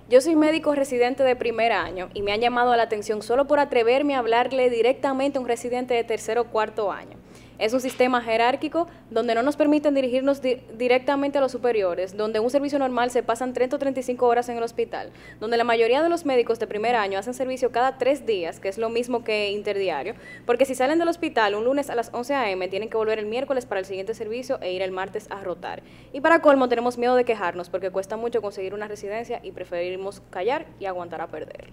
yo 0.10 0.22
soy 0.22 0.36
médico 0.36 0.74
residente 0.74 1.24
de 1.24 1.36
primer 1.36 1.72
año 1.72 2.10
y 2.16 2.24
me 2.24 2.32
han 2.32 2.42
llamado 2.42 2.76
la 2.76 2.82
atención 2.82 3.22
solo 3.22 3.46
por 3.46 3.60
atreverme 3.60 4.16
a 4.16 4.20
hablarle 4.20 4.72
directamente 4.72 5.38
a 5.38 5.42
un 5.42 5.48
residente 5.48 5.94
de 5.94 6.04
tercero 6.04 6.42
o 6.42 6.46
cuarto 6.46 6.92
año. 6.92 7.16
Es 7.60 7.74
un 7.74 7.82
sistema 7.82 8.22
jerárquico 8.22 8.88
donde 9.12 9.36
no 9.36 9.44
nos 9.44 9.58
permiten 9.58 9.94
dirigirnos 9.94 10.42
di- 10.42 10.62
directamente 10.78 11.38
a 11.38 11.42
los 11.42 11.52
superiores, 11.52 12.16
donde 12.16 12.40
un 12.40 12.50
servicio 12.50 12.80
normal 12.80 13.12
se 13.12 13.22
pasan 13.22 13.52
30 13.54 13.76
o 13.76 13.80
35 13.80 14.26
horas 14.26 14.48
en 14.48 14.56
el 14.58 14.64
hospital, 14.64 15.10
donde 15.42 15.58
la 15.58 15.66
mayoría 15.66 16.02
de 16.02 16.08
los 16.08 16.26
médicos 16.26 16.58
de 16.58 16.68
primer 16.68 16.96
año 16.96 17.20
hacen 17.20 17.34
servicio 17.34 17.72
cada 17.72 17.98
tres 17.98 18.26
días, 18.26 18.62
que 18.62 18.70
es 18.70 18.78
lo 18.78 18.90
mismo 18.90 19.26
que 19.26 19.52
interdiario, 19.52 20.16
porque 20.46 20.64
si 20.66 20.74
salen 20.74 21.00
del 21.00 21.10
hospital 21.10 21.54
un 21.54 21.66
lunes 21.66 21.90
a 21.90 21.96
las 21.96 22.12
11 22.14 22.34
a.m., 22.34 22.68
tienen 22.70 22.90
que 22.90 22.96
volver 22.96 23.20
el 23.20 23.26
miércoles 23.26 23.66
para 23.66 23.80
el 23.80 23.86
siguiente 23.86 24.14
servicio 24.14 24.58
e 24.62 24.72
ir 24.72 24.82
el 24.82 24.92
martes 24.92 25.28
a 25.30 25.44
rotar. 25.44 25.84
Y 26.14 26.22
para 26.22 26.42
colmo, 26.42 26.70
tenemos 26.70 26.98
miedo 26.98 27.16
de 27.18 27.26
quejarnos 27.26 27.70
porque 27.70 27.92
cuesta 27.92 28.16
mucho 28.16 28.42
conseguir 28.42 28.74
una 28.74 28.88
residencia 28.88 29.42
y 29.44 29.52
preferimos 29.52 30.22
callar 30.30 30.66
y 30.80 30.86
aguantar 30.86 31.20
a 31.20 31.28
perder. 31.28 31.68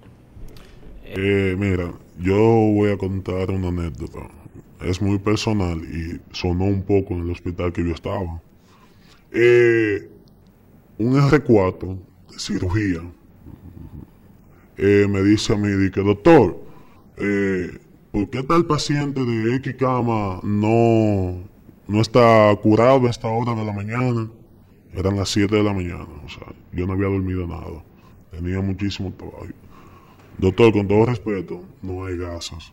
Eh, 1.04 1.54
mira, 1.56 1.92
yo 2.18 2.36
voy 2.36 2.90
a 2.90 2.96
contar 2.98 3.52
una 3.52 3.68
anécdota. 3.68 4.28
Es 4.80 5.00
muy 5.00 5.18
personal 5.18 5.78
y 5.84 6.20
sonó 6.32 6.64
un 6.64 6.82
poco 6.82 7.14
en 7.14 7.20
el 7.20 7.30
hospital 7.30 7.72
que 7.72 7.84
yo 7.84 7.94
estaba. 7.94 8.40
Eh, 9.32 10.08
un 10.98 11.14
R4 11.14 11.98
de 12.30 12.38
cirugía 12.38 13.02
eh, 14.78 15.06
me 15.08 15.22
dice 15.22 15.54
a 15.54 15.56
mí, 15.56 15.68
di 15.68 15.90
que 15.90 16.02
doctor, 16.02 16.58
eh, 17.16 17.78
¿por 18.12 18.28
qué 18.28 18.42
tal 18.42 18.66
paciente 18.66 19.24
de 19.24 19.56
X 19.56 19.74
cama 19.76 20.40
no, 20.42 21.42
no 21.88 22.00
está 22.00 22.54
curado 22.62 23.06
a 23.06 23.10
esta 23.10 23.28
hora 23.28 23.54
de 23.54 23.64
la 23.64 23.72
mañana? 23.72 24.28
Eran 24.92 25.16
las 25.16 25.30
7 25.30 25.54
de 25.56 25.62
la 25.62 25.72
mañana, 25.72 26.06
o 26.24 26.28
sea, 26.28 26.52
yo 26.72 26.86
no 26.86 26.92
había 26.92 27.06
dormido 27.06 27.46
nada. 27.46 27.82
Tenía 28.30 28.60
muchísimo 28.60 29.12
trabajo. 29.12 29.46
Doctor, 30.38 30.72
con 30.72 30.88
todo 30.88 31.06
respeto, 31.06 31.62
no 31.82 32.04
hay 32.04 32.18
gasas. 32.18 32.72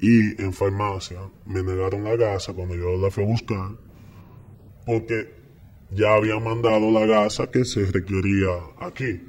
Y 0.00 0.40
en 0.40 0.52
farmacia 0.52 1.18
me 1.44 1.62
negaron 1.62 2.04
la 2.04 2.16
gasa 2.16 2.52
cuando 2.52 2.74
yo 2.76 2.96
la 2.96 3.10
fui 3.10 3.24
a 3.24 3.26
buscar 3.26 3.70
porque 4.86 5.34
ya 5.90 6.14
habían 6.14 6.42
mandado 6.42 6.90
la 6.90 7.04
gasa 7.06 7.50
que 7.50 7.64
se 7.64 7.84
requería 7.86 8.48
aquí. 8.80 9.20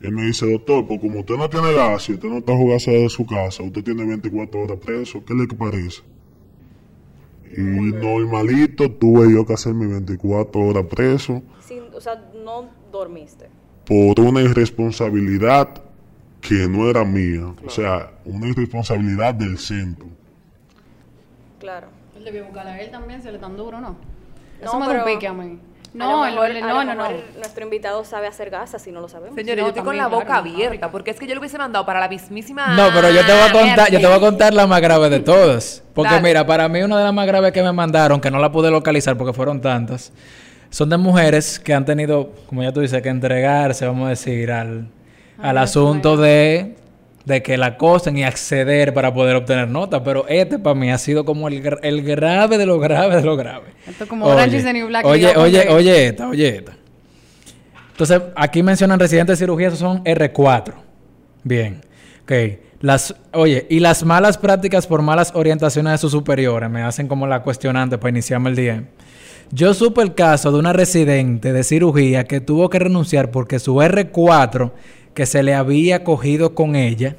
Él 0.00 0.12
me 0.12 0.26
dice, 0.26 0.50
doctor, 0.50 0.86
pues 0.86 1.00
como 1.00 1.20
usted 1.20 1.36
no 1.36 1.48
tiene 1.48 1.72
gas 1.72 2.08
y 2.08 2.12
usted 2.12 2.28
no 2.28 2.42
trajo 2.42 2.68
gasa 2.68 2.90
de 2.90 3.08
su 3.08 3.24
casa, 3.26 3.62
usted 3.62 3.82
tiene 3.82 4.04
24 4.04 4.60
horas 4.60 4.78
preso, 4.78 5.24
¿qué 5.24 5.34
le 5.34 5.46
parece? 5.48 6.02
Y 7.56 7.60
normalito 7.60 8.90
tuve 8.90 9.32
yo 9.32 9.46
que 9.46 9.54
hacer 9.54 9.74
mis 9.74 9.88
24 9.88 10.60
horas 10.60 10.84
preso 10.86 11.42
Sin, 11.60 11.84
o 11.94 12.00
sea, 12.00 12.30
no 12.44 12.68
dormiste. 12.92 13.48
por 13.86 14.18
una 14.20 14.42
irresponsabilidad 14.42 15.83
que 16.46 16.68
no 16.68 16.90
era 16.90 17.04
mía, 17.04 17.54
o 17.66 17.70
sea, 17.70 18.10
una 18.26 18.48
irresponsabilidad 18.48 19.32
del 19.34 19.58
centro. 19.58 20.06
Claro. 21.58 21.86
Él 22.16 22.24
debió 22.24 22.44
buscar 22.44 22.66
a 22.66 22.80
él 22.80 22.90
también, 22.90 23.22
se 23.22 23.32
le 23.32 23.38
tan 23.38 23.56
duro, 23.56 23.80
¿no? 23.80 23.90
No, 23.90 24.68
Eso 24.68 24.78
me 24.78 24.86
pero- 24.86 25.04
pique 25.04 25.26
a 25.26 25.32
mí. 25.32 25.58
No, 25.94 26.24
mejor- 26.24 26.50
no, 26.60 26.84
no, 26.84 26.94
no. 26.96 27.08
Nuestro 27.36 27.62
invitado 27.64 28.04
sabe 28.04 28.26
hacer 28.26 28.50
gasas 28.50 28.82
si 28.82 28.90
no 28.90 29.00
lo 29.00 29.08
sabemos. 29.08 29.36
Señores, 29.36 29.58
No, 29.58 29.62
yo 29.62 29.68
estoy 29.68 29.84
con 29.84 29.96
la 29.96 30.08
boca 30.08 30.38
abierta, 30.38 30.90
porque 30.90 31.12
es 31.12 31.20
que 31.20 31.26
yo 31.28 31.34
lo 31.34 31.40
hubiese 31.40 31.56
mandado 31.56 31.86
para 31.86 32.00
la 32.00 32.08
mismísima. 32.08 32.74
No, 32.74 32.88
pero 32.92 33.10
yo 33.10 33.24
te 33.24 33.32
voy 33.32 33.42
a 33.48 33.52
contar, 33.52 33.90
yo 33.92 34.00
te 34.00 34.06
voy 34.06 34.16
a 34.16 34.20
contar 34.20 34.54
la 34.54 34.66
más 34.66 34.80
grave 34.80 35.08
de 35.08 35.20
todas. 35.20 35.84
Porque 35.94 36.10
Dale. 36.14 36.22
mira, 36.28 36.44
para 36.44 36.68
mí 36.68 36.82
una 36.82 36.98
de 36.98 37.04
las 37.04 37.14
más 37.14 37.26
graves 37.28 37.52
que 37.52 37.62
me 37.62 37.70
mandaron, 37.72 38.20
que 38.20 38.28
no 38.30 38.40
la 38.40 38.50
pude 38.50 38.72
localizar 38.72 39.16
porque 39.16 39.32
fueron 39.32 39.60
tantas, 39.60 40.12
son 40.68 40.90
de 40.90 40.96
mujeres 40.96 41.60
que 41.60 41.72
han 41.72 41.84
tenido, 41.84 42.32
como 42.48 42.64
ya 42.64 42.72
tú 42.72 42.80
dices, 42.80 43.00
que 43.00 43.08
entregarse, 43.08 43.86
vamos 43.86 44.06
a 44.06 44.10
decir, 44.10 44.50
al, 44.50 44.88
al 45.38 45.58
asunto 45.58 46.16
de, 46.16 46.76
de 47.24 47.42
que 47.42 47.56
la 47.56 47.66
acosen 47.66 48.16
y 48.18 48.24
acceder 48.24 48.94
para 48.94 49.12
poder 49.12 49.36
obtener 49.36 49.68
notas. 49.68 50.02
Pero 50.04 50.26
este 50.28 50.58
para 50.58 50.74
mí 50.74 50.90
ha 50.90 50.98
sido 50.98 51.24
como 51.24 51.48
el, 51.48 51.62
el 51.82 52.02
grave 52.02 52.58
de 52.58 52.66
lo 52.66 52.78
grave 52.78 53.16
de 53.16 53.22
lo 53.22 53.36
grave. 53.36 53.66
Esto 53.86 54.04
es 54.04 54.10
como 54.10 54.28
is 54.44 54.64
the 54.64 54.72
New 54.72 54.88
Black, 54.88 55.04
Oye, 55.04 55.36
oye, 55.36 55.68
oye 55.68 56.06
esta, 56.06 56.28
oye 56.28 56.48
esta. 56.56 56.76
Entonces, 57.92 58.22
aquí 58.34 58.62
mencionan 58.62 58.98
residentes 58.98 59.38
de 59.38 59.44
cirugía, 59.44 59.68
esos 59.68 59.78
son 59.78 60.02
R4. 60.02 60.74
Bien. 61.44 61.80
Ok. 62.24 62.32
Las, 62.80 63.14
oye, 63.32 63.66
y 63.70 63.80
las 63.80 64.04
malas 64.04 64.36
prácticas 64.36 64.86
por 64.86 65.00
malas 65.00 65.32
orientaciones 65.34 65.92
de 65.92 65.98
sus 65.98 66.12
superiores 66.12 66.68
me 66.68 66.82
hacen 66.82 67.08
como 67.08 67.26
la 67.26 67.42
cuestionante 67.42 67.96
para 67.96 68.10
iniciarme 68.10 68.50
el 68.50 68.56
día. 68.56 68.84
Yo 69.50 69.72
supe 69.72 70.02
el 70.02 70.14
caso 70.14 70.50
de 70.50 70.58
una 70.58 70.72
residente 70.72 71.52
de 71.52 71.62
cirugía 71.62 72.24
que 72.24 72.40
tuvo 72.40 72.68
que 72.68 72.80
renunciar 72.80 73.30
porque 73.30 73.58
su 73.58 73.76
R4, 73.76 74.72
que 75.14 75.26
se 75.26 75.42
le 75.42 75.54
había 75.54 76.04
cogido 76.04 76.54
con 76.54 76.76
ella, 76.76 77.16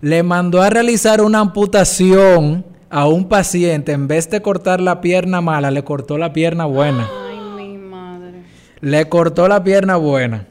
le 0.00 0.22
mandó 0.22 0.60
a 0.60 0.70
realizar 0.70 1.22
una 1.22 1.40
amputación 1.40 2.64
a 2.90 3.06
un 3.06 3.28
paciente. 3.28 3.92
En 3.92 4.06
vez 4.06 4.28
de 4.28 4.42
cortar 4.42 4.80
la 4.80 5.00
pierna 5.00 5.40
mala, 5.40 5.70
le 5.70 5.82
cortó 5.82 6.18
la 6.18 6.32
pierna 6.32 6.66
buena. 6.66 7.08
Ay, 7.28 7.68
mi 7.68 7.78
madre. 7.78 8.42
Le 8.80 9.08
cortó 9.08 9.48
la 9.48 9.64
pierna 9.64 9.96
buena. 9.96 10.46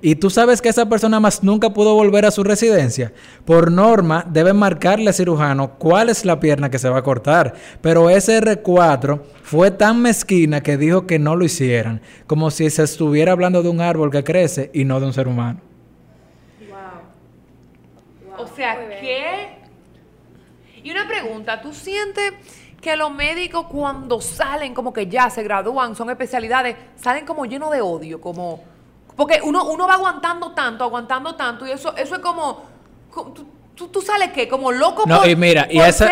Y 0.00 0.16
tú 0.16 0.30
sabes 0.30 0.62
que 0.62 0.68
esa 0.68 0.88
persona 0.88 1.20
más 1.20 1.42
nunca 1.42 1.70
pudo 1.70 1.94
volver 1.94 2.24
a 2.26 2.30
su 2.30 2.44
residencia. 2.44 3.12
Por 3.44 3.70
norma, 3.70 4.24
debe 4.30 4.52
marcarle 4.52 5.08
al 5.08 5.14
cirujano 5.14 5.78
cuál 5.78 6.08
es 6.08 6.24
la 6.24 6.38
pierna 6.40 6.70
que 6.70 6.78
se 6.78 6.88
va 6.88 6.98
a 6.98 7.02
cortar. 7.02 7.54
Pero 7.80 8.10
ese 8.10 8.40
R4 8.40 9.20
fue 9.42 9.70
tan 9.70 10.00
mezquina 10.02 10.62
que 10.62 10.76
dijo 10.76 11.06
que 11.06 11.18
no 11.18 11.36
lo 11.36 11.44
hicieran. 11.44 12.00
Como 12.26 12.50
si 12.50 12.70
se 12.70 12.82
estuviera 12.82 13.32
hablando 13.32 13.62
de 13.62 13.68
un 13.68 13.80
árbol 13.80 14.10
que 14.10 14.24
crece 14.24 14.70
y 14.72 14.84
no 14.84 15.00
de 15.00 15.06
un 15.06 15.12
ser 15.12 15.28
humano. 15.28 15.60
O 18.38 18.46
sea, 18.46 18.74
¿qué? 19.00 19.48
Y 20.82 20.90
una 20.90 21.06
pregunta, 21.06 21.60
¿tú 21.60 21.72
sientes 21.72 22.32
que 22.80 22.94
los 22.96 23.10
médicos 23.12 23.66
cuando 23.68 24.20
salen 24.20 24.74
como 24.74 24.92
que 24.92 25.06
ya 25.08 25.28
se 25.30 25.42
gradúan, 25.42 25.96
son 25.96 26.10
especialidades, 26.10 26.76
salen 26.96 27.24
como 27.26 27.44
llenos 27.46 27.70
de 27.72 27.80
odio, 27.80 28.20
como 28.20 28.62
porque 29.16 29.40
uno, 29.42 29.64
uno 29.70 29.86
va 29.88 29.94
aguantando 29.94 30.52
tanto, 30.52 30.84
aguantando 30.84 31.34
tanto 31.34 31.66
y 31.66 31.70
eso 31.70 31.96
eso 31.96 32.14
es 32.16 32.20
como, 32.20 32.62
co- 33.10 33.32
tú, 33.32 33.46
tú- 33.74 33.88
tú 33.88 34.02
sales 34.02 34.30
qué, 34.32 34.46
como 34.46 34.70
loco 34.70 35.04
No, 35.06 35.20
por, 35.20 35.28
y 35.28 35.34
mira, 35.34 35.66
y 35.70 35.78
esa- 35.80 36.06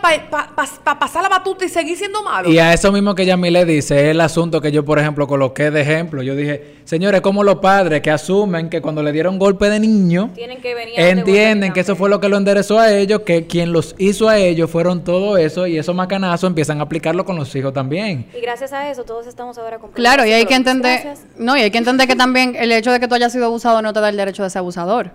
para 0.00 0.98
pasar 0.98 1.22
la 1.22 1.28
batuta 1.28 1.64
y 1.64 1.68
seguir 1.68 1.96
siendo 1.96 2.22
malo. 2.22 2.50
Y 2.50 2.58
a 2.58 2.72
eso 2.72 2.92
mismo 2.92 3.14
que 3.14 3.24
Yami 3.24 3.50
le 3.50 3.64
dice, 3.64 3.96
es 4.04 4.10
el 4.10 4.20
asunto 4.20 4.60
que 4.60 4.72
yo, 4.72 4.84
por 4.84 4.98
ejemplo, 4.98 5.26
coloqué 5.26 5.70
de 5.70 5.80
ejemplo. 5.80 6.22
Yo 6.22 6.34
dije, 6.34 6.76
señores, 6.84 7.20
como 7.20 7.42
los 7.44 7.56
padres 7.56 8.00
que 8.02 8.10
asumen 8.10 8.68
que 8.68 8.80
cuando 8.80 9.02
le 9.02 9.12
dieron 9.12 9.38
golpe 9.38 9.68
de 9.70 9.80
niño, 9.80 10.30
Tienen 10.34 10.60
que 10.60 10.74
venir 10.74 10.98
a 10.98 11.02
darte 11.02 11.20
entienden 11.20 11.72
que 11.72 11.80
eso 11.80 11.96
fue 11.96 12.10
lo 12.10 12.20
que 12.20 12.28
lo 12.28 12.36
enderezó 12.36 12.78
a 12.78 12.92
ellos, 12.92 13.20
que 13.20 13.46
quien 13.46 13.72
los 13.72 13.94
hizo 13.98 14.28
a 14.28 14.38
ellos 14.38 14.70
fueron 14.70 15.04
todo 15.04 15.36
eso 15.36 15.66
y 15.66 15.78
esos 15.78 15.94
macanazos 15.94 16.48
empiezan 16.48 16.80
a 16.80 16.84
aplicarlo 16.84 17.24
con 17.24 17.36
los 17.36 17.54
hijos 17.54 17.72
también. 17.72 18.26
Y 18.36 18.40
gracias 18.40 18.72
a 18.72 18.90
eso 18.90 19.04
todos 19.04 19.26
estamos 19.26 19.58
ahora 19.58 19.78
con 19.78 19.92
Claro, 19.92 20.26
y 20.26 20.32
hay 20.32 20.46
que 20.46 20.54
entender, 20.54 21.14
no, 21.36 21.56
y 21.56 21.60
hay 21.60 21.70
que 21.70 21.78
entender 21.78 22.06
que 22.06 22.16
también 22.16 22.56
el 22.56 22.72
hecho 22.72 22.92
de 22.92 23.00
que 23.00 23.08
tú 23.08 23.14
hayas 23.14 23.32
sido 23.32 23.46
abusado 23.46 23.82
no 23.82 23.92
te 23.92 24.00
da 24.00 24.08
el 24.08 24.16
derecho 24.16 24.42
de 24.42 24.50
ser 24.50 24.60
abusador. 24.60 25.10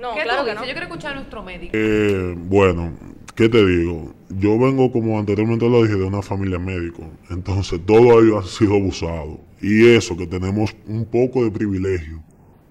No, 0.00 0.14
¿Qué 0.14 0.22
claro 0.22 0.44
que 0.44 0.54
no. 0.54 0.60
Yo 0.64 0.72
quiero 0.72 0.86
escuchar 0.86 1.12
a 1.12 1.14
nuestro 1.16 1.42
médico. 1.42 1.72
Eh, 1.72 2.34
bueno, 2.36 2.92
¿qué 3.34 3.48
te 3.48 3.64
digo? 3.64 4.14
Yo 4.30 4.58
vengo, 4.58 4.90
como 4.92 5.18
anteriormente 5.18 5.68
lo 5.68 5.82
dije, 5.82 5.96
de 5.96 6.04
una 6.04 6.22
familia 6.22 6.58
médico. 6.58 7.02
Entonces, 7.30 7.80
todo 7.84 8.20
ello 8.20 8.38
ha 8.38 8.44
sido 8.44 8.74
abusado. 8.74 9.40
Y 9.60 9.86
eso, 9.86 10.16
que 10.16 10.26
tenemos 10.26 10.74
un 10.86 11.04
poco 11.04 11.44
de 11.44 11.50
privilegio 11.50 12.22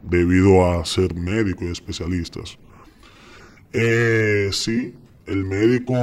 debido 0.03 0.65
a 0.65 0.85
ser 0.85 1.15
médicos 1.15 1.63
y 1.67 1.71
especialistas. 1.71 2.57
Eh, 3.71 4.49
sí, 4.51 4.93
el 5.25 5.45
médico 5.45 5.93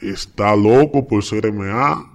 está 0.00 0.56
loco 0.56 1.06
por 1.06 1.22
ser 1.24 1.52
MA 1.52 2.12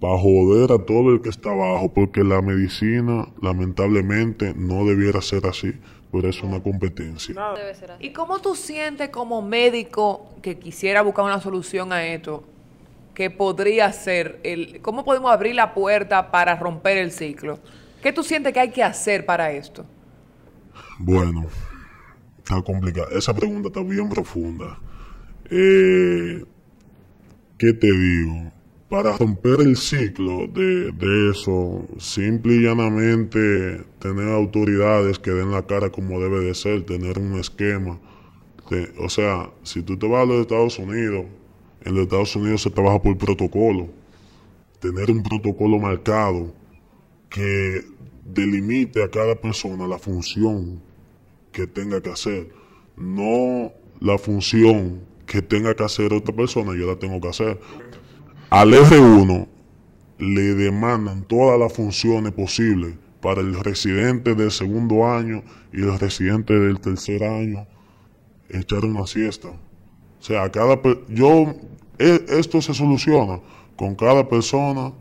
para 0.00 0.18
joder 0.18 0.72
a 0.72 0.84
todo 0.84 1.12
el 1.12 1.20
que 1.20 1.28
está 1.28 1.50
abajo, 1.50 1.92
porque 1.92 2.22
la 2.24 2.42
medicina, 2.42 3.28
lamentablemente, 3.40 4.54
no 4.56 4.84
debiera 4.84 5.22
ser 5.22 5.46
así, 5.46 5.72
pero 6.12 6.28
es 6.28 6.42
una 6.42 6.62
competencia. 6.62 7.34
Debe 7.54 7.74
ser 7.74 7.92
así. 7.92 8.06
¿Y 8.06 8.12
cómo 8.12 8.38
tú 8.40 8.54
sientes 8.54 9.10
como 9.10 9.42
médico 9.42 10.34
que 10.42 10.58
quisiera 10.58 11.02
buscar 11.02 11.24
una 11.24 11.40
solución 11.40 11.92
a 11.92 12.04
esto? 12.04 12.44
Que 13.14 13.30
podría 13.30 13.92
ser 13.92 14.40
el. 14.42 14.80
¿Cómo 14.82 15.04
podemos 15.04 15.32
abrir 15.32 15.54
la 15.54 15.74
puerta 15.74 16.30
para 16.30 16.56
romper 16.56 16.98
el 16.98 17.10
ciclo? 17.10 17.58
¿Qué 18.02 18.12
tú 18.12 18.22
sientes 18.22 18.52
que 18.52 18.60
hay 18.60 18.70
que 18.70 18.82
hacer 18.82 19.24
para 19.24 19.50
esto? 19.50 19.84
Bueno, 20.98 21.46
está 22.38 22.62
complicada. 22.62 23.08
Esa 23.12 23.34
pregunta 23.34 23.68
está 23.68 23.82
bien 23.82 24.08
profunda. 24.08 24.78
Eh, 25.50 26.44
¿Qué 27.58 27.72
te 27.72 27.90
digo? 27.90 28.52
Para 28.88 29.16
romper 29.16 29.60
el 29.60 29.76
ciclo 29.76 30.46
de, 30.46 30.92
de 30.92 31.30
eso, 31.30 31.86
simple 31.98 32.54
y 32.54 32.62
llanamente 32.62 33.84
tener 33.98 34.28
autoridades 34.28 35.18
que 35.18 35.32
den 35.32 35.50
la 35.50 35.66
cara 35.66 35.90
como 35.90 36.20
debe 36.20 36.40
de 36.40 36.54
ser, 36.54 36.84
tener 36.84 37.18
un 37.18 37.38
esquema. 37.38 37.98
O 38.98 39.08
sea, 39.08 39.50
si 39.62 39.82
tú 39.82 39.96
te 39.96 40.08
vas 40.08 40.22
a 40.22 40.26
los 40.26 40.40
Estados 40.40 40.78
Unidos, 40.78 41.26
en 41.84 41.94
los 41.94 42.04
Estados 42.04 42.34
Unidos 42.34 42.62
se 42.62 42.70
trabaja 42.70 43.00
por 43.00 43.16
protocolo. 43.16 43.88
Tener 44.80 45.10
un 45.10 45.22
protocolo 45.22 45.78
marcado 45.78 46.52
que 47.30 47.84
delimite 48.24 49.02
a 49.02 49.08
cada 49.08 49.36
persona 49.36 49.86
la 49.86 49.98
función 49.98 50.80
que 51.52 51.66
tenga 51.66 52.00
que 52.00 52.10
hacer, 52.10 52.48
no 52.96 53.72
la 54.00 54.18
función 54.18 55.00
que 55.26 55.42
tenga 55.42 55.74
que 55.74 55.84
hacer 55.84 56.12
otra 56.12 56.34
persona, 56.34 56.72
yo 56.78 56.86
la 56.86 56.98
tengo 56.98 57.20
que 57.20 57.28
hacer. 57.28 57.60
Al 58.50 58.72
R1 58.72 59.48
le 60.18 60.54
demandan 60.54 61.24
todas 61.24 61.58
las 61.58 61.72
funciones 61.72 62.30
posibles 62.32 62.94
para 63.20 63.40
el 63.40 63.58
residente 63.58 64.36
del 64.36 64.52
segundo 64.52 65.04
año 65.04 65.42
y 65.72 65.82
el 65.82 65.98
residente 65.98 66.56
del 66.56 66.78
tercer 66.78 67.24
año 67.24 67.66
echar 68.48 68.84
una 68.84 69.04
siesta. 69.08 69.48
O 69.48 70.22
sea, 70.22 70.48
cada 70.52 70.80
yo 71.08 71.56
e- 71.98 72.24
esto 72.28 72.62
se 72.62 72.72
soluciona 72.72 73.40
con 73.74 73.96
cada 73.96 74.28
persona 74.28 74.92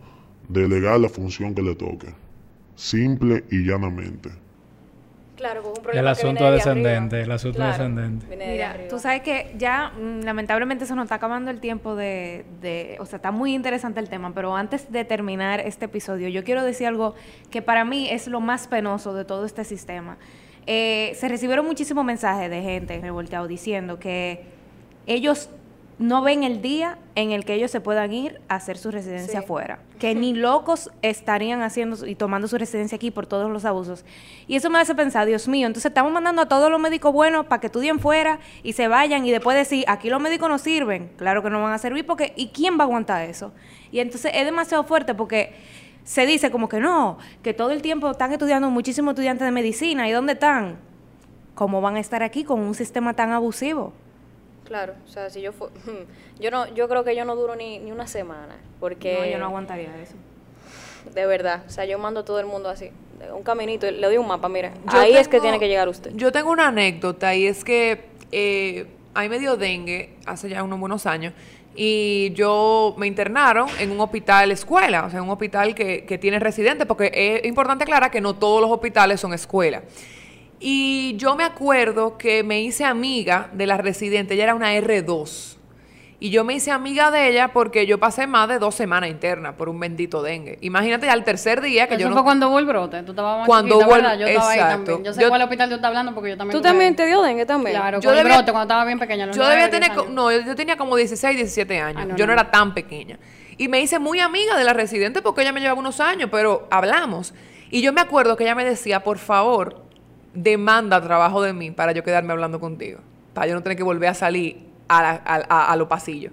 delegar 0.49 0.99
la 0.99 1.09
función 1.09 1.53
que 1.53 1.61
le 1.61 1.75
toque. 1.75 2.07
Simple 2.75 3.43
y 3.51 3.63
llanamente. 3.63 4.31
Claro, 5.35 5.61
con 5.63 5.71
un 5.71 5.77
El 5.77 5.83
problema 5.83 6.05
que 6.05 6.11
asunto 6.11 6.33
viene 6.35 6.49
de 6.49 6.55
descendente, 6.55 7.15
arriba. 7.17 7.25
el 7.25 7.31
asunto 7.31 7.55
Claro, 7.57 7.71
descendente. 7.71 8.25
viene 8.27 8.45
de 8.45 8.51
Mira, 8.53 8.77
tú 8.89 8.99
sabes 8.99 9.21
que 9.21 9.53
ya 9.57 9.89
mm, 9.91 10.21
lamentablemente 10.23 10.85
se 10.85 10.95
nos 10.95 11.03
está 11.03 11.15
acabando 11.15 11.51
el 11.51 11.59
tiempo 11.59 11.95
de, 11.95 12.45
de- 12.61 12.95
o 12.99 13.05
sea, 13.05 13.17
está 13.17 13.31
muy 13.31 13.53
interesante 13.53 13.99
el 13.99 14.07
tema, 14.09 14.31
pero 14.33 14.55
antes 14.55 14.91
de 14.91 15.03
terminar 15.03 15.59
este 15.59 15.85
episodio, 15.85 16.29
yo 16.29 16.43
quiero 16.45 16.63
decir 16.63 16.87
algo 16.87 17.15
que 17.51 17.61
para 17.61 17.83
mí 17.83 18.07
es 18.09 18.27
lo 18.27 18.39
más 18.39 18.67
penoso 18.67 19.13
de 19.13 19.25
todo 19.25 19.45
este 19.45 19.63
sistema. 19.65 20.17
Eh, 20.67 21.11
se 21.15 21.27
recibieron 21.27 21.65
muchísimos 21.65 22.05
mensajes 22.05 22.49
de 22.49 22.61
gente 22.61 22.99
revolteado 23.01 23.47
diciendo 23.47 23.99
que 23.99 24.45
ellos 25.05 25.49
no 25.97 26.21
ven 26.21 26.43
el 26.43 26.61
día 26.61 26.97
en 27.15 27.31
el 27.31 27.45
que 27.45 27.53
ellos 27.53 27.71
se 27.71 27.79
puedan 27.79 28.11
ir 28.11 28.41
a 28.49 28.55
hacer 28.55 28.77
su 28.77 28.91
residencia 28.91 29.31
Sí. 29.39 29.45
afuera. 29.45 29.79
Que 29.97 30.13
ni 30.13 30.33
locos 30.33 30.91
estarían 31.01 31.61
haciendo 31.61 32.05
y 32.05 32.15
tomando 32.15 32.49
su 32.49 32.57
residencia 32.57 32.97
aquí 32.97 33.11
por 33.11 33.27
todos 33.27 33.49
los 33.49 33.63
abusos. 33.63 34.03
Y 34.45 34.57
eso 34.57 34.69
me 34.69 34.77
hace 34.79 34.93
pensar, 34.93 35.25
Dios 35.25 35.47
mío, 35.47 35.67
entonces 35.67 35.89
estamos 35.89 36.11
mandando 36.11 36.41
a 36.41 36.47
todos 36.49 36.69
los 36.69 36.81
médicos 36.81 37.13
buenos 37.13 37.45
para 37.45 37.61
que 37.61 37.67
estudien 37.67 37.99
fuera 38.01 38.39
y 38.61 38.73
se 38.73 38.89
vayan 38.89 39.25
y 39.25 39.31
después 39.31 39.55
decir, 39.55 39.85
aquí 39.87 40.09
los 40.09 40.21
médicos 40.21 40.49
no 40.49 40.57
sirven. 40.57 41.11
Claro 41.15 41.41
que 41.41 41.49
no 41.49 41.61
van 41.63 41.71
a 41.71 41.77
servir 41.77 42.05
porque 42.05 42.33
¿y 42.35 42.47
quién 42.49 42.77
va 42.77 42.83
a 42.83 42.87
aguantar 42.87 43.29
eso? 43.29 43.53
Y 43.91 43.99
entonces 43.99 44.33
es 44.35 44.43
demasiado 44.43 44.83
fuerte 44.83 45.15
porque 45.15 45.53
se 46.03 46.25
dice 46.25 46.51
como 46.51 46.67
que 46.67 46.81
no, 46.81 47.17
que 47.41 47.53
todo 47.53 47.71
el 47.71 47.81
tiempo 47.81 48.11
están 48.11 48.33
estudiando 48.33 48.69
muchísimos 48.69 49.13
estudiantes 49.13 49.45
de 49.45 49.51
medicina. 49.51 50.09
¿Y 50.09 50.11
dónde 50.11 50.33
están? 50.33 50.75
¿Cómo 51.55 51.79
van 51.79 51.95
a 51.95 52.01
estar 52.01 52.21
aquí 52.21 52.43
con 52.43 52.59
un 52.59 52.75
sistema 52.75 53.13
tan 53.13 53.31
abusivo? 53.31 53.93
Claro, 54.65 54.93
o 55.05 55.11
sea, 55.11 55.29
si 55.29 55.41
yo 55.41 55.51
fu- 55.53 55.69
yo 56.39 56.51
no 56.51 56.67
yo 56.73 56.87
creo 56.89 57.03
que 57.03 57.15
yo 57.15 57.23
no 57.25 57.35
duro 57.35 57.55
ni, 57.55 57.79
ni 57.79 57.91
una 57.91 58.07
semana, 58.07 58.55
porque 58.79 59.13
No, 59.19 59.25
yo 59.25 59.37
no 59.37 59.45
aguantaría 59.45 59.89
eso. 60.01 60.15
de 61.13 61.25
verdad, 61.25 61.63
o 61.67 61.69
sea, 61.69 61.85
yo 61.85 61.99
mando 61.99 62.21
a 62.21 62.25
todo 62.25 62.39
el 62.39 62.45
mundo 62.47 62.69
así, 62.69 62.89
un 63.33 63.43
caminito, 63.43 63.89
le 63.89 64.05
doy 64.05 64.17
un 64.17 64.27
mapa, 64.27 64.49
mira, 64.49 64.71
Yo 64.91 64.99
ahí 64.99 65.15
es 65.15 65.27
que 65.27 65.39
tiene 65.39 65.59
que 65.59 65.67
llegar 65.67 65.87
usted. 65.87 66.11
Yo 66.15 66.31
tengo 66.31 66.51
una 66.51 66.67
anécdota 66.67 67.35
y 67.35 67.45
es 67.47 67.63
que 67.63 68.05
eh, 68.31 68.87
a 69.13 69.21
mí 69.21 69.29
me 69.29 69.39
dio 69.39 69.55
dengue 69.55 70.15
hace 70.25 70.49
ya 70.49 70.63
unos 70.63 70.79
buenos 70.79 71.05
años 71.05 71.33
y 71.75 72.31
yo 72.33 72.95
me 72.97 73.05
internaron 73.05 73.67
en 73.79 73.91
un 73.91 73.99
hospital 73.99 74.49
escuela, 74.51 75.05
o 75.05 75.09
sea, 75.11 75.21
un 75.21 75.29
hospital 75.29 75.75
que, 75.75 76.05
que 76.05 76.17
tiene 76.17 76.39
residentes, 76.39 76.87
porque 76.87 77.11
es 77.13 77.45
importante 77.45 77.83
aclarar 77.83 78.09
que 78.11 78.19
no 78.21 78.33
todos 78.35 78.61
los 78.61 78.71
hospitales 78.71 79.19
son 79.21 79.33
escuela. 79.33 79.83
Y 80.59 81.15
yo 81.17 81.35
me 81.35 81.43
acuerdo 81.43 82.17
que 82.17 82.43
me 82.43 82.61
hice 82.61 82.85
amiga 82.85 83.49
de 83.53 83.67
la 83.67 83.77
residente, 83.77 84.33
ella 84.35 84.43
era 84.45 84.55
una 84.55 84.73
R2. 84.73 85.53
Y 86.17 86.29
yo 86.29 86.45
me 86.45 86.53
hice 86.55 86.71
amiga 86.71 87.11
de 87.11 87.27
ella 87.27 87.49
porque 87.49 87.85
yo 87.85 87.99
pasé 87.99 88.25
más 88.25 88.47
de 88.47 88.57
dos 88.57 88.73
semanas 88.73 89.09
interna 89.09 89.57
por 89.57 89.67
un 89.67 89.79
bendito 89.79 90.23
dengue. 90.23 90.57
Imagínate 90.61 91.07
ya 91.07 91.13
el 91.13 91.25
tercer 91.25 91.59
día 91.61 91.87
que 91.87 91.95
Eso 91.95 92.03
yo 92.03 92.07
no... 92.09 92.15
fue 92.15 92.23
cuando 92.23 92.47
hubo 92.49 92.57
el 92.57 92.65
brote. 92.65 93.03
Tú 93.03 93.11
estabas 93.11 93.39
más 93.39 93.47
Cuando 93.47 93.75
chiquita, 93.75 93.85
hubo 93.87 93.95
el- 93.97 94.01
¿verdad? 94.01 94.19
Yo 94.19 94.25
estaba 94.27 94.49
ahí 94.49 94.59
exacto. 94.59 94.75
también. 94.85 95.03
Yo 95.03 95.13
sé 95.13 95.21
Yo- 95.21 95.27
cuál 95.29 95.41
hospital 95.41 95.69
tú 95.69 95.75
estás 95.75 95.87
hablando 95.89 96.13
porque 96.15 96.29
yo 96.31 96.37
también 96.37 96.57
¿Tú 96.57 96.61
también 96.63 96.89
ahí. 96.91 96.95
te 96.95 97.05
dio 97.05 97.21
dengue 97.21 97.45
también? 97.45 97.75
Claro, 97.75 97.99
Yo 97.99 98.09
con 98.09 98.17
el 98.17 98.23
brote, 98.23 98.43
cuando 98.51 98.61
estaba 98.61 98.85
bien 98.85 98.97
pequeña. 98.97 99.29
Yo 99.29 99.45
debía 99.47 99.69
tener, 99.69 99.91
co- 99.93 100.05
no, 100.09 100.31
yo 100.31 100.55
tenía 100.55 100.77
como 100.77 100.95
16, 100.95 101.35
17 101.35 101.79
años. 101.81 102.01
Ah, 102.01 102.05
no, 102.05 102.15
yo 102.15 102.25
no, 102.25 102.33
no. 102.33 102.41
era 102.41 102.49
tan 102.49 102.73
pequeña. 102.73 103.19
Y 103.57 103.67
me 103.67 103.81
hice 103.81 103.99
muy 103.99 104.19
amiga 104.21 104.57
de 104.57 104.63
la 104.63 104.73
residente 104.73 105.21
porque 105.21 105.41
ella 105.41 105.51
me 105.51 105.59
llevaba 105.59 105.79
unos 105.79 105.99
años, 105.99 106.29
pero 106.31 106.65
hablamos. 106.71 107.33
Y 107.69 107.81
yo 107.81 107.91
me 107.91 107.99
acuerdo 108.01 108.37
que 108.37 108.45
ella 108.45 108.55
me 108.55 108.63
decía, 108.63 109.03
por 109.03 109.17
favor, 109.17 109.83
demanda 110.35 111.01
trabajo 111.01 111.41
de 111.41 111.53
mí 111.53 111.71
para 111.71 111.91
yo 111.93 112.03
quedarme 112.03 112.33
hablando 112.33 112.59
contigo. 112.59 112.99
Para 113.33 113.47
yo 113.47 113.55
no 113.55 113.63
tener 113.63 113.77
que 113.77 113.83
volver 113.83 114.09
a 114.09 114.13
salir 114.13 114.57
a, 114.87 115.75
los 115.77 115.87
pasillos. 115.87 116.31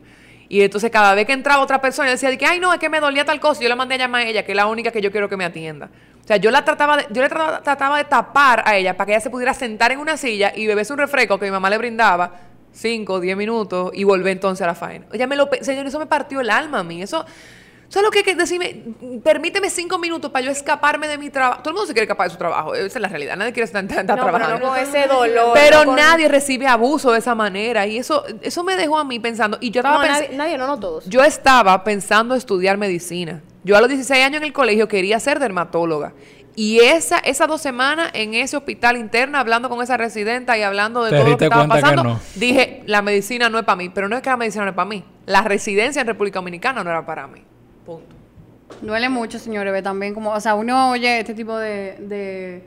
Y 0.49 0.61
entonces 0.61 0.91
cada 0.91 1.15
vez 1.15 1.27
que 1.27 1.33
entraba 1.33 1.63
otra 1.63 1.81
persona, 1.81 2.09
yo 2.09 2.13
decía 2.13 2.29
de 2.29 2.37
que, 2.37 2.45
ay, 2.45 2.61
no, 2.61 2.73
es 2.73 2.79
que 2.79 2.91
me 2.91 3.01
dolía 3.01 3.25
tal 3.25 3.41
cosa. 3.41 3.63
Yo 3.63 3.69
la 3.69 3.77
mandé 3.77 3.95
a 3.95 3.99
llamar 3.99 4.23
a 4.23 4.29
ella, 4.29 4.45
que 4.45 4.53
es 4.53 4.57
la 4.57 4.67
única 4.67 4.91
que 4.91 5.01
yo 5.01 5.11
quiero 5.11 5.29
que 5.29 5.37
me 5.37 5.45
atienda. 5.45 5.89
O 6.23 6.27
sea, 6.27 6.37
yo 6.37 6.51
la 6.51 6.65
trataba 6.65 6.99
de, 6.99 7.07
yo 7.11 7.23
le 7.23 7.29
trataba, 7.29 7.99
de 7.99 8.05
tapar 8.05 8.63
a 8.67 8.77
ella 8.77 8.97
para 8.97 9.07
que 9.07 9.13
ella 9.13 9.21
se 9.21 9.31
pudiera 9.31 9.55
sentar 9.55 9.91
en 9.93 9.99
una 9.99 10.17
silla 10.17 10.53
y 10.55 10.67
beberse 10.67 10.93
un 10.93 10.99
refresco 10.99 11.39
que 11.39 11.47
mi 11.47 11.51
mamá 11.51 11.71
le 11.71 11.79
brindaba, 11.79 12.33
cinco, 12.73 13.19
diez 13.19 13.37
minutos, 13.37 13.91
y 13.95 14.05
volver 14.05 14.33
entonces 14.33 14.63
a 14.63 14.67
la 14.67 14.75
faena. 14.75 15.07
Ella 15.13 15.27
me 15.27 15.37
lo, 15.37 15.49
señor, 15.63 15.87
eso 15.87 15.99
me 15.99 16.07
partió 16.07 16.41
el 16.41 16.51
alma 16.51 16.81
a 16.81 16.85
mí. 16.85 17.03
Eso, 17.03 17.25
eso 17.93 17.99
es 17.99 18.05
lo 18.07 18.11
que 18.11 18.21
hay 18.21 18.25
que 18.25 18.35
decirme, 18.35 18.85
permíteme 19.23 19.69
cinco 19.69 19.99
minutos 19.99 20.31
para 20.31 20.47
yo 20.47 20.51
escaparme 20.51 21.09
de 21.09 21.19
mi 21.19 21.29
trabajo. 21.29 21.61
Todo 21.61 21.73
el 21.73 21.75
mundo 21.75 21.87
se 21.89 21.93
quiere 21.93 22.05
escapar 22.05 22.29
de 22.29 22.33
su 22.33 22.39
trabajo, 22.39 22.75
esa 22.75 22.87
es 22.87 23.03
la 23.03 23.09
realidad. 23.09 23.37
Nadie 23.37 23.53
quiere 23.53 23.67
estar, 23.67 23.85
estar 23.85 24.03
No, 24.07 24.15
pero 24.15 24.29
trabajando. 24.31 24.61
no 24.67 24.73
con 24.73 24.79
ese 24.79 25.07
dolor. 25.07 25.51
Pero 25.53 25.81
no 25.81 25.85
con- 25.85 25.97
nadie 25.97 26.27
recibe 26.27 26.67
abuso 26.67 27.13
de 27.13 27.19
esa 27.19 27.35
manera 27.35 27.87
y 27.87 27.99
eso 27.99 28.25
eso 28.41 28.65
me 28.65 28.77
dejó 28.77 28.97
a 28.99 29.05
mí 29.05 29.21
pensando 29.21 29.59
y 29.61 29.71
yo 29.73 29.81
estaba 29.83 29.99
No, 29.99 30.05
pens- 30.05 30.09
nadie, 30.23 30.29
nadie, 30.39 30.57
no, 30.57 30.67
no 30.69 30.81
todos. 30.81 31.05
yo 31.05 31.23
estaba 31.23 31.85
pensando 31.85 32.35
estudiar 32.35 32.79
medicina. 32.79 33.43
Yo 33.63 33.77
a 33.77 33.81
los 33.81 33.91
16 33.91 34.25
años 34.25 34.39
en 34.39 34.45
el 34.45 34.55
colegio 34.55 34.89
quería 34.89 35.21
ser 35.21 35.39
dermatóloga. 35.39 36.15
Y 36.57 36.81
esa, 36.81 37.19
esas 37.19 37.47
dos 37.47 37.61
semanas 37.61 38.11
en 38.15 38.33
ese 38.33 38.57
hospital 38.57 38.97
interna, 38.97 39.39
hablando 39.41 39.69
con 39.69 39.83
esa 39.83 39.99
residenta 39.99 40.57
y 40.57 40.63
hablando 40.63 41.05
de 41.05 41.11
Te 41.11 41.17
todo 41.19 41.29
lo 41.29 41.37
que 41.37 41.45
estaba 41.45 41.63
que 41.65 41.69
pasando, 41.69 42.05
no. 42.05 42.21
dije, 42.37 42.83
la 42.87 43.03
medicina 43.03 43.51
no 43.51 43.59
es 43.59 43.65
para 43.65 43.77
mí. 43.77 43.89
Pero 43.91 44.09
no 44.09 44.17
es 44.17 44.23
que 44.23 44.31
la 44.31 44.37
medicina 44.39 44.65
no 44.65 44.71
es 44.71 44.77
para 44.77 44.89
mí. 44.89 45.05
La 45.27 45.43
residencia 45.43 46.01
en 46.01 46.07
República 46.09 46.39
Dominicana 46.41 46.83
no 46.83 46.89
era 46.91 47.05
para 47.07 47.27
mí. 47.27 47.43
Punto. 47.85 48.15
Duele 48.81 49.09
mucho, 49.09 49.39
señores, 49.39 49.73
ve 49.73 49.83
también 49.83 50.15
como, 50.15 50.31
o 50.31 50.41
sea, 50.41 50.55
uno 50.55 50.91
oye 50.91 51.21
este 51.21 51.35
tipo 51.35 51.57
de, 51.59 51.97
de, 52.01 52.67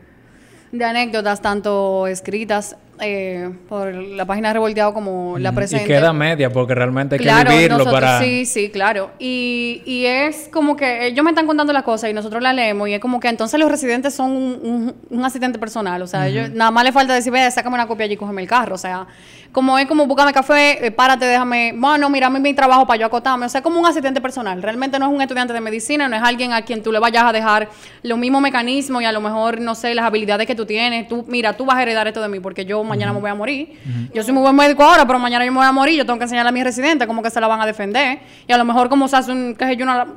de 0.71 0.85
anécdotas, 0.85 1.41
tanto 1.41 2.07
escritas 2.07 2.77
eh, 3.01 3.49
por 3.67 3.93
la 3.93 4.25
página 4.25 4.53
Revolteado 4.53 4.93
como 4.93 5.37
la 5.37 5.49
Y 5.49 5.53
presente. 5.55 5.85
queda 5.85 6.13
media 6.13 6.49
porque 6.49 6.73
realmente 6.75 7.15
hay 7.15 7.19
que 7.19 7.49
vivirlo 7.53 7.77
nosotros, 7.79 7.93
para... 8.01 8.19
sí, 8.19 8.45
sí, 8.45 8.69
claro. 8.69 9.11
Y, 9.19 9.81
y 9.85 10.05
es 10.05 10.49
como 10.51 10.75
que 10.75 11.07
ellos 11.07 11.23
me 11.23 11.31
están 11.31 11.45
contando 11.47 11.73
las 11.73 11.83
cosas 11.83 12.09
y 12.09 12.13
nosotros 12.13 12.41
las 12.41 12.55
leemos 12.55 12.87
y 12.89 12.93
es 12.93 12.99
como 12.99 13.19
que 13.19 13.27
entonces 13.27 13.59
los 13.59 13.69
residentes 13.69 14.13
son 14.13 14.31
un, 14.31 14.59
un- 14.63 14.95
un 15.09 15.25
asistente 15.25 15.59
personal. 15.59 16.01
O 16.01 16.07
sea, 16.07 16.27
ellos, 16.27 16.49
nada 16.51 16.71
más 16.71 16.83
le 16.83 16.91
falta 16.91 17.13
decir, 17.13 17.31
ve, 17.31 17.49
sácame 17.51 17.75
una 17.75 17.87
copia 17.87 18.05
allí 18.05 18.13
y 18.13 18.17
cógeme 18.17 18.41
el 18.41 18.47
carro. 18.47 18.75
O 18.75 18.77
sea, 18.77 19.07
como 19.51 19.77
es 19.79 19.85
como 19.87 20.05
búscame 20.05 20.33
café, 20.33 20.85
eh, 20.85 20.91
párate, 20.91 21.25
déjame, 21.25 21.73
bueno, 21.75 22.09
mírame 22.09 22.39
mi 22.39 22.53
trabajo 22.53 22.85
para 22.85 22.99
yo 22.99 23.05
acotarme. 23.07 23.45
O 23.45 23.49
sea, 23.49 23.61
como 23.61 23.79
un 23.79 23.85
asistente 23.85 24.19
personal. 24.21 24.61
Realmente 24.61 24.99
no 24.99 25.05
es 25.07 25.11
un 25.13 25.21
estudiante 25.21 25.53
de 25.53 25.61
medicina, 25.61 26.07
no 26.07 26.15
es 26.15 26.21
alguien 26.23 26.53
a 26.53 26.61
quien 26.63 26.83
tú 26.83 26.91
le 26.91 26.99
vayas 26.99 27.23
a 27.23 27.31
dejar 27.31 27.69
los 28.03 28.17
mismos 28.17 28.41
mecanismos 28.41 29.01
y 29.01 29.05
a 29.05 29.11
lo 29.11 29.21
mejor, 29.21 29.59
no 29.61 29.75
sé, 29.75 29.93
las 29.95 30.05
habilidades 30.05 30.47
que 30.47 30.55
tú 30.55 30.65
tienes. 30.65 31.07
Tú, 31.07 31.25
mira, 31.27 31.53
tú 31.57 31.65
vas 31.65 31.77
a 31.77 31.81
heredar 31.83 32.07
esto 32.07 32.21
de 32.21 32.27
mí 32.27 32.39
porque 32.39 32.65
yo 32.65 32.83
mañana 32.85 33.11
me 33.13 33.19
voy 33.19 33.29
a 33.29 33.35
morir. 33.35 33.79
Yo 34.13 34.23
soy 34.23 34.33
muy 34.33 34.41
buen 34.43 34.55
médico 34.55 34.83
ahora, 34.83 35.05
pero 35.05 35.19
mañana 35.19 35.43
yo 35.45 35.51
me 35.51 35.57
voy 35.57 35.67
a 35.67 35.71
morir. 35.71 35.97
Yo 35.97 36.05
tengo 36.05 36.17
que 36.19 36.23
enseñarle 36.25 36.49
a 36.49 36.51
mis 36.51 36.63
residentes 36.63 37.07
cómo 37.07 37.21
que 37.21 37.29
se 37.29 37.41
la 37.41 37.47
van 37.47 37.61
a 37.61 37.65
defender. 37.65 38.19
Y 38.47 38.53
a 38.53 38.57
lo 38.57 38.65
mejor 38.65 38.89
cómo 38.89 39.07
se 39.07 39.15
hace 39.17 39.31
un, 39.31 39.55
qué 39.55 39.65
sé 39.65 39.75
yo, 39.75 39.83
una- 39.85 40.07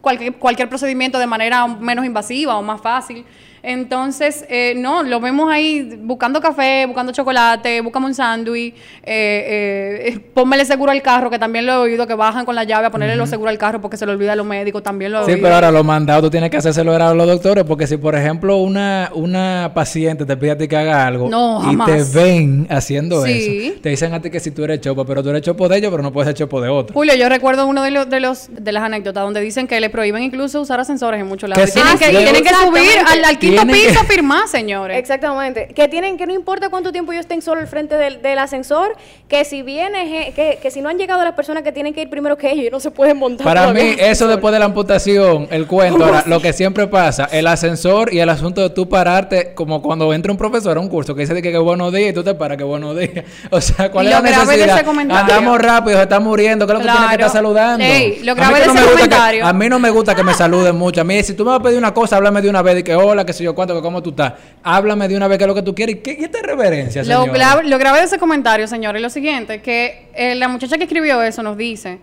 cualquier, 0.00 0.34
cualquier 0.34 0.68
procedimiento 0.68 1.18
de 1.18 1.26
manera 1.26 1.66
menos 1.66 2.04
invasiva 2.04 2.56
o 2.56 2.62
más 2.62 2.80
fácil. 2.80 3.24
Entonces, 3.70 4.46
eh, 4.48 4.72
no, 4.78 5.02
lo 5.02 5.20
vemos 5.20 5.52
ahí 5.52 5.98
buscando 6.00 6.40
café, 6.40 6.86
buscando 6.86 7.12
chocolate, 7.12 7.82
búscame 7.82 8.06
un 8.06 8.14
sándwich, 8.14 8.74
eh, 9.02 10.08
eh, 10.14 10.20
pónmele 10.32 10.64
seguro 10.64 10.90
al 10.90 11.02
carro, 11.02 11.28
que 11.28 11.38
también 11.38 11.66
lo 11.66 11.72
he 11.74 11.76
oído, 11.76 12.06
que 12.06 12.14
bajan 12.14 12.46
con 12.46 12.54
la 12.54 12.64
llave 12.64 12.86
a 12.86 12.90
ponerle 12.90 13.14
lo 13.14 13.26
seguro 13.26 13.50
al 13.50 13.58
carro 13.58 13.82
porque 13.82 13.98
se 13.98 14.06
le 14.06 14.12
olvida 14.12 14.32
a 14.32 14.36
los 14.36 14.46
médicos, 14.46 14.82
también 14.82 15.12
lo 15.12 15.20
he 15.20 15.24
Sí, 15.26 15.32
oído. 15.32 15.42
pero 15.42 15.54
ahora 15.56 15.70
los 15.70 15.84
mandados 15.84 16.22
tú 16.24 16.30
tienes 16.30 16.48
que 16.48 16.56
hacérselo 16.56 16.92
ver 16.92 17.02
a 17.02 17.12
los 17.12 17.26
doctores 17.26 17.64
porque 17.64 17.86
si, 17.86 17.98
por 17.98 18.14
ejemplo, 18.14 18.56
una, 18.56 19.10
una 19.14 19.72
paciente 19.74 20.24
te 20.24 20.36
pide 20.38 20.52
a 20.52 20.56
ti 20.56 20.66
que 20.66 20.76
haga 20.76 21.06
algo 21.06 21.28
No, 21.28 21.60
y 21.70 21.76
te 21.84 22.02
ven 22.18 22.66
haciendo 22.70 23.22
Sí. 23.22 23.68
eso, 23.72 23.80
te 23.82 23.90
dicen 23.90 24.14
a 24.14 24.22
ti 24.22 24.30
que 24.30 24.40
si 24.40 24.50
tú 24.50 24.64
eres 24.64 24.80
chopo, 24.80 25.04
pero 25.04 25.22
tú 25.22 25.28
eres 25.28 25.42
chopo 25.42 25.68
de 25.68 25.76
ellos, 25.76 25.90
pero 25.90 26.02
no 26.02 26.10
puedes 26.10 26.26
ser 26.28 26.34
chopo 26.36 26.60
de 26.62 26.70
otro. 26.70 26.94
Julio, 26.94 27.14
yo 27.16 27.28
recuerdo 27.28 27.66
uno 27.66 27.82
de 27.82 27.90
los, 27.90 28.08
de 28.08 28.20
los 28.20 28.48
de 28.50 28.72
las 28.72 28.82
anécdotas 28.82 29.22
donde 29.24 29.42
dicen 29.42 29.66
que 29.66 29.78
le 29.78 29.90
prohíben 29.90 30.22
incluso 30.22 30.60
usar 30.62 30.80
ascensores 30.80 31.20
en 31.20 31.26
muchos 31.26 31.50
lados. 31.50 31.64
Que 31.64 31.70
Y 31.70 31.72
tienen 31.74 31.92
sí, 31.92 31.98
que, 31.98 32.10
sí. 32.10 32.16
tienen 32.16 32.42
que 32.42 32.54
subir 32.54 32.98
al, 33.06 33.24
al 33.26 33.38
quinto 33.38 33.57
que- 33.66 33.72
piso 33.72 34.04
firmar, 34.04 34.48
señores. 34.48 34.98
Exactamente. 34.98 35.68
Que 35.74 35.88
tienen, 35.88 36.16
que 36.16 36.26
no 36.26 36.32
importa 36.32 36.68
cuánto 36.68 36.92
tiempo 36.92 37.12
ellos 37.12 37.22
estén 37.22 37.42
solo 37.42 37.60
al 37.60 37.66
frente 37.66 37.96
del, 37.96 38.22
del 38.22 38.38
ascensor, 38.38 38.96
que 39.28 39.44
si 39.44 39.62
viene, 39.62 40.32
que, 40.34 40.58
que 40.60 40.70
si 40.70 40.80
no 40.80 40.88
han 40.88 40.98
llegado 40.98 41.22
las 41.24 41.34
personas 41.34 41.62
que 41.62 41.72
tienen 41.72 41.94
que 41.94 42.02
ir 42.02 42.10
primero 42.10 42.36
que 42.36 42.48
ellos, 42.48 42.60
ellos 42.60 42.72
no 42.72 42.80
se 42.80 42.90
pueden 42.90 43.16
montar. 43.16 43.44
Para 43.44 43.72
mí, 43.72 43.94
eso 43.98 44.26
después 44.28 44.52
de 44.52 44.58
la 44.58 44.64
amputación, 44.66 45.48
el 45.50 45.66
cuento, 45.66 46.04
ahora, 46.04 46.24
lo 46.26 46.40
que 46.40 46.52
siempre 46.52 46.86
pasa, 46.86 47.26
el 47.32 47.46
ascensor 47.46 48.12
y 48.12 48.20
el 48.20 48.28
asunto 48.28 48.60
de 48.60 48.70
tú 48.70 48.88
pararte, 48.88 49.54
como 49.54 49.82
cuando 49.82 50.12
entra 50.14 50.32
un 50.32 50.38
profesor 50.38 50.76
a 50.76 50.80
un 50.80 50.88
curso 50.88 51.14
que 51.14 51.22
dice 51.22 51.34
que, 51.42 51.50
que 51.52 51.58
buenos 51.58 51.92
días 51.92 52.10
y 52.10 52.12
tú 52.12 52.22
te 52.24 52.34
paras 52.34 52.56
que 52.58 52.64
buenos 52.64 52.96
días. 52.98 53.24
O 53.50 53.60
sea, 53.60 53.90
¿cuál 53.90 54.06
Y 54.06 54.08
es 54.08 54.14
la 54.14 54.20
necesidad? 54.22 54.84
Andamos 55.10 55.58
rápido, 55.60 55.96
se 55.96 56.02
está 56.02 56.20
muriendo, 56.20 56.66
¿qué 56.66 56.72
es 56.72 56.78
lo 56.78 56.80
que 56.84 56.90
tiene 56.90 56.98
que 56.98 57.06
Claro. 57.16 57.26
estar 57.26 57.30
saludando? 57.42 57.84
Ey, 57.84 58.20
lo 58.22 58.32
A 58.32 58.34
mí 58.34 58.40
grave 58.40 58.54
que 58.54 58.60
de 58.60 58.66
no 58.66 58.72
ese 58.72 58.80
me 58.80 58.86
gusta 58.86 59.02
que- 59.02 59.08
comentario. 59.10 59.46
a 59.46 59.52
mí 59.52 59.68
no 59.68 59.78
me 59.78 59.90
gusta 59.90 60.14
que 60.14 60.22
me 60.22 60.34
saluden 60.34 60.76
mucho. 60.76 61.00
A 61.00 61.04
mí, 61.04 61.22
si 61.22 61.34
tú 61.34 61.44
me 61.44 61.50
vas 61.50 61.60
a 61.60 61.62
pedir 61.62 61.78
una 61.78 61.92
cosa, 61.94 62.16
háblame 62.16 62.42
de 62.42 62.48
una 62.50 62.62
vez 62.62 62.78
y 62.80 62.82
que 62.82 62.94
hola, 62.94 63.24
que 63.24 63.32
sé 63.38 63.44
yo 63.44 63.54
cuánto, 63.54 63.74
que 63.74 63.80
cómo 63.82 64.02
tú 64.02 64.10
estás. 64.10 64.34
Háblame 64.62 65.08
de 65.08 65.16
una 65.16 65.26
vez 65.28 65.38
qué 65.38 65.44
es 65.44 65.48
lo 65.48 65.54
que 65.54 65.62
tú 65.62 65.74
quieres. 65.74 65.96
¿Y, 65.96 65.98
qué, 66.00 66.16
y 66.20 66.24
esta 66.24 66.42
reverencia, 66.42 67.02
gra- 67.32 67.62
lo 67.64 67.78
grave 67.78 67.98
de 68.00 68.04
ese 68.04 68.18
comentario, 68.18 68.66
señores, 68.68 69.00
es 69.00 69.02
lo 69.02 69.10
siguiente, 69.10 69.62
que 69.62 70.08
eh, 70.14 70.34
la 70.34 70.48
muchacha 70.48 70.76
que 70.76 70.84
escribió 70.84 71.22
eso 71.22 71.42
nos 71.42 71.56
dice 71.56 71.98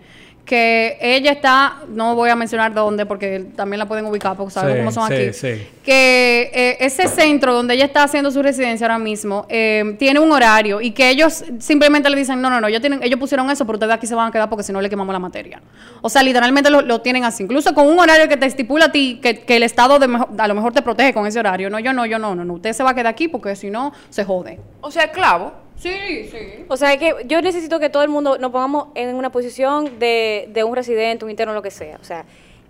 que 0.46 0.96
ella 1.00 1.32
está, 1.32 1.78
no 1.88 2.14
voy 2.14 2.30
a 2.30 2.36
mencionar 2.36 2.72
dónde 2.72 3.04
porque 3.04 3.46
también 3.56 3.78
la 3.80 3.86
pueden 3.86 4.06
ubicar 4.06 4.36
porque 4.36 4.52
sabemos 4.52 4.76
Sí, 4.76 4.78
cómo 4.78 4.90
son 4.92 5.08
sí, 5.08 5.14
aquí, 5.24 5.32
sí. 5.32 5.68
que 5.84 6.50
eh, 6.54 6.76
ese 6.80 7.08
centro 7.08 7.52
donde 7.52 7.74
ella 7.74 7.84
está 7.84 8.04
haciendo 8.04 8.30
su 8.30 8.40
residencia 8.42 8.86
ahora 8.86 8.98
mismo 8.98 9.44
eh, 9.48 9.96
tiene 9.98 10.20
un 10.20 10.30
horario 10.30 10.80
y 10.80 10.92
que 10.92 11.10
ellos 11.10 11.44
simplemente 11.58 12.08
le 12.08 12.16
dicen, 12.16 12.40
no, 12.40 12.48
no, 12.48 12.60
no, 12.60 12.68
ellos, 12.68 12.80
tienen, 12.80 13.02
ellos 13.02 13.18
pusieron 13.18 13.50
eso, 13.50 13.66
pero 13.66 13.76
ustedes 13.76 13.92
aquí 13.92 14.06
se 14.06 14.14
van 14.14 14.28
a 14.28 14.30
quedar 14.30 14.48
porque 14.48 14.62
si 14.62 14.72
no 14.72 14.80
le 14.80 14.88
quemamos 14.88 15.12
la 15.12 15.18
materia. 15.18 15.60
O 16.00 16.08
sea, 16.08 16.22
literalmente 16.22 16.70
lo, 16.70 16.80
lo 16.80 17.00
tienen 17.00 17.24
así, 17.24 17.42
incluso 17.42 17.74
con 17.74 17.88
un 17.88 17.98
horario 17.98 18.28
que 18.28 18.36
te 18.36 18.46
estipula 18.46 18.84
a 18.86 18.92
ti, 18.92 19.18
que, 19.20 19.40
que 19.40 19.56
el 19.56 19.64
Estado 19.64 19.98
de 19.98 20.06
mejo- 20.06 20.28
a 20.38 20.46
lo 20.46 20.54
mejor 20.54 20.72
te 20.72 20.80
protege 20.80 21.12
con 21.12 21.26
ese 21.26 21.40
horario. 21.40 21.68
No, 21.70 21.80
yo 21.80 21.92
no, 21.92 22.06
yo 22.06 22.20
no, 22.20 22.36
no, 22.36 22.44
no, 22.44 22.54
usted 22.54 22.72
se 22.72 22.84
va 22.84 22.90
a 22.90 22.94
quedar 22.94 23.08
aquí 23.08 23.26
porque 23.26 23.56
si 23.56 23.68
no, 23.68 23.92
se 24.10 24.24
jode. 24.24 24.60
O 24.80 24.92
sea, 24.92 25.02
esclavo. 25.04 25.65
Sí, 25.78 26.28
sí. 26.30 26.64
O 26.68 26.76
sea, 26.76 26.96
que 26.96 27.14
yo 27.26 27.40
necesito 27.42 27.78
que 27.78 27.90
todo 27.90 28.02
el 28.02 28.08
mundo 28.08 28.38
nos 28.38 28.50
pongamos 28.50 28.88
en 28.94 29.14
una 29.14 29.30
posición 29.30 29.98
de, 29.98 30.48
de 30.52 30.64
un 30.64 30.74
residente, 30.74 31.24
un 31.24 31.30
interno, 31.30 31.52
lo 31.54 31.62
que 31.62 31.70
sea. 31.70 31.98
O 32.00 32.04
sea, 32.04 32.24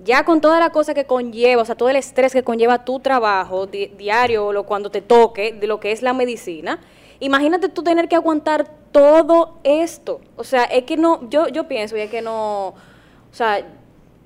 ya 0.04 0.24
con 0.24 0.40
toda 0.40 0.58
la 0.60 0.70
cosa 0.70 0.92
que 0.92 1.04
conlleva, 1.04 1.62
o 1.62 1.64
sea, 1.64 1.74
todo 1.76 1.88
el 1.88 1.96
estrés 1.96 2.32
que 2.32 2.42
conlleva 2.42 2.84
tu 2.84 3.00
trabajo 3.00 3.66
di- 3.66 3.86
diario, 3.96 4.52
lo, 4.52 4.64
cuando 4.64 4.90
te 4.90 5.00
toque, 5.00 5.52
de 5.52 5.66
lo 5.66 5.80
que 5.80 5.92
es 5.92 6.02
la 6.02 6.12
medicina, 6.12 6.80
imagínate 7.20 7.68
tú 7.68 7.82
tener 7.82 8.08
que 8.08 8.16
aguantar 8.16 8.68
todo 8.92 9.58
esto. 9.62 10.20
O 10.36 10.44
sea, 10.44 10.64
es 10.64 10.82
que 10.82 10.96
no, 10.96 11.28
yo, 11.30 11.48
yo 11.48 11.68
pienso, 11.68 11.96
y 11.96 12.00
es 12.00 12.10
que 12.10 12.20
no, 12.22 12.68
o 12.68 12.74
sea, 13.32 13.58
es, 13.58 13.64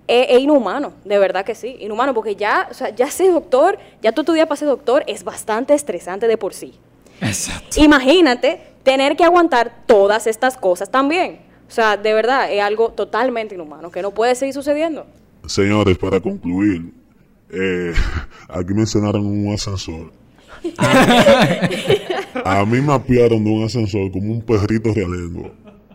es 0.08 0.40
inhumano, 0.40 0.94
de 1.04 1.18
verdad 1.18 1.44
que 1.44 1.54
sí, 1.54 1.76
inhumano, 1.80 2.14
porque 2.14 2.34
ya, 2.34 2.66
o 2.70 2.74
sea, 2.74 2.88
ya 2.90 3.08
ser 3.10 3.30
doctor, 3.32 3.78
ya 4.02 4.10
tú 4.10 4.22
estudiar 4.22 4.48
para 4.48 4.56
ser 4.56 4.68
doctor 4.68 5.04
es 5.06 5.22
bastante 5.22 5.74
estresante 5.74 6.26
de 6.26 6.36
por 6.38 6.54
sí. 6.54 6.74
Exacto. 7.20 7.78
Imagínate 7.80 8.60
tener 8.82 9.16
que 9.16 9.24
aguantar 9.24 9.84
todas 9.86 10.26
estas 10.26 10.56
cosas 10.56 10.90
también. 10.90 11.40
O 11.68 11.70
sea, 11.70 11.96
de 11.96 12.12
verdad, 12.12 12.52
es 12.52 12.60
algo 12.62 12.90
totalmente 12.90 13.54
inhumano, 13.54 13.90
que 13.90 14.02
no 14.02 14.10
puede 14.10 14.34
seguir 14.34 14.54
sucediendo. 14.54 15.06
Señores, 15.46 15.96
para 15.98 16.20
concluir, 16.20 16.92
eh, 17.50 17.92
aquí 18.48 18.74
mencionaron 18.74 19.24
un 19.26 19.52
ascensor. 19.52 20.12
A 22.44 22.64
mí 22.64 22.80
me 22.80 22.92
apiaron 22.92 23.42
de 23.44 23.50
un 23.50 23.64
ascensor 23.64 24.10
como 24.10 24.32
un 24.32 24.42
perrito 24.42 24.92
realengo 24.92 25.50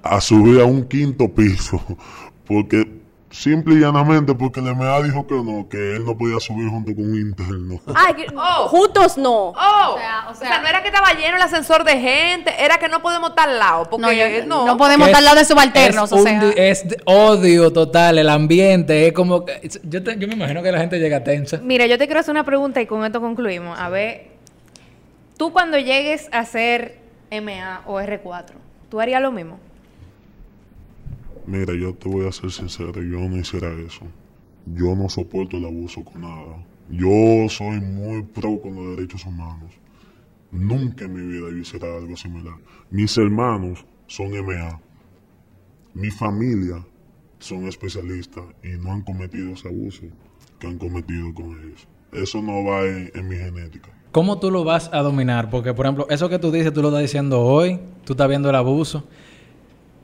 a 0.05 0.21
subir 0.21 0.61
a 0.61 0.65
un 0.65 0.87
quinto 0.87 1.27
piso 1.33 1.81
porque 2.45 3.04
simple 3.35 3.75
y 3.75 3.79
llanamente 3.79 4.33
porque 4.33 4.59
el 4.61 4.73
MA 4.75 5.01
dijo 5.03 5.27
que 5.27 5.35
no, 5.35 5.67
que 5.69 5.95
él 5.97 6.05
no 6.05 6.17
podía 6.17 6.39
subir 6.39 6.69
junto 6.69 6.95
con 6.95 7.03
un 7.11 7.15
interno. 7.19 7.79
Ay, 7.93 8.13
que- 8.13 8.27
Oh. 8.35 8.67
juntos 8.69 9.17
no. 9.17 9.49
Oh, 9.49 9.53
O 9.93 9.97
sea, 9.97 10.25
o 10.27 10.31
o 10.31 10.35
sea, 10.35 10.61
no 10.61 10.67
era 10.67 10.81
que 10.81 10.87
estaba 10.87 11.11
lleno 11.13 11.35
el 11.35 11.41
ascensor 11.41 11.83
de 11.83 11.99
gente, 11.99 12.51
era 12.63 12.77
que 12.77 12.87
no 12.87 13.01
podemos 13.01 13.31
estar 13.31 13.49
al 13.49 13.59
lado. 13.59 13.89
Porque 13.89 14.01
No, 14.05 14.11
yo- 14.11 14.45
no, 14.47 14.65
no 14.65 14.77
podemos 14.77 15.07
estar 15.07 15.19
al 15.19 15.25
lado 15.25 15.37
de 15.37 15.45
subalternos, 15.45 16.11
es 16.11 16.19
o 16.19 16.23
sea. 16.23 16.49
es 16.55 16.87
de- 16.89 16.97
odio 17.05 17.71
total, 17.73 18.17
el 18.17 18.29
ambiente, 18.29 19.07
es 19.07 19.13
como... 19.13 19.43
que- 19.45 19.59
es- 19.63 19.79
Yo, 19.83 20.01
te- 20.03 20.17
yo 20.17 20.27
me 20.27 20.35
imagino 20.35 20.63
que 20.63 20.71
la 20.71 20.79
gente 20.79 20.97
llega 20.99 21.23
tensa. 21.23 21.57
Mira, 21.61 21.85
yo 21.87 21.97
te 21.97 22.05
quiero 22.05 22.21
hacer 22.21 22.31
una 22.31 22.43
pregunta 22.45 22.81
y 22.81 22.85
con 22.85 23.03
esto 23.05 23.19
concluimos. 23.21 23.77
A 23.79 23.89
ver, 23.89 24.27
tú 25.37 25.51
cuando 25.51 25.77
llegues 25.77 26.29
a 26.31 26.45
ser 26.45 26.99
MA 27.31 27.81
o 27.85 27.99
R4, 27.99 28.53
¿tú 28.89 29.01
harías 29.01 29.21
lo 29.21 29.31
mismo? 29.31 29.59
Mira, 31.47 31.73
yo 31.75 31.93
te 31.93 32.09
voy 32.09 32.27
a 32.27 32.31
ser 32.31 32.51
sincero, 32.51 32.93
yo 33.03 33.19
no 33.29 33.37
hiciera 33.37 33.71
eso. 33.73 34.05
Yo 34.65 34.95
no 34.95 35.09
soporto 35.09 35.57
el 35.57 35.65
abuso 35.65 36.03
con 36.03 36.21
nada. 36.21 36.65
Yo 36.89 37.47
soy 37.49 37.79
muy 37.79 38.23
pro 38.23 38.59
con 38.61 38.75
los 38.75 38.95
derechos 38.95 39.25
humanos. 39.25 39.73
Nunca 40.51 41.05
en 41.05 41.13
mi 41.13 41.21
vida 41.21 41.49
yo 41.51 41.57
hiciera 41.57 41.95
algo 41.95 42.15
similar. 42.17 42.55
Mis 42.89 43.15
hermanos 43.17 43.85
son 44.07 44.31
MA. 44.31 44.81
Mi 45.93 46.09
familia 46.09 46.83
son 47.39 47.67
especialistas 47.67 48.43
y 48.63 48.69
no 48.69 48.91
han 48.91 49.01
cometido 49.01 49.53
ese 49.53 49.67
abuso 49.67 50.03
que 50.59 50.67
han 50.67 50.79
cometido 50.79 51.33
con 51.33 51.51
ellos. 51.61 51.87
Eso 52.11 52.41
no 52.41 52.63
va 52.63 52.85
en, 52.85 53.11
en 53.13 53.27
mi 53.27 53.35
genética. 53.35 53.91
¿Cómo 54.11 54.39
tú 54.39 54.49
lo 54.49 54.63
vas 54.63 54.89
a 54.93 55.01
dominar? 55.01 55.49
Porque, 55.49 55.73
por 55.73 55.85
ejemplo, 55.85 56.07
eso 56.09 56.29
que 56.29 56.39
tú 56.39 56.51
dices, 56.51 56.73
tú 56.73 56.81
lo 56.81 56.87
estás 56.87 57.01
diciendo 57.01 57.41
hoy, 57.41 57.79
tú 58.05 58.13
estás 58.13 58.29
viendo 58.29 58.49
el 58.49 58.55
abuso, 58.55 59.03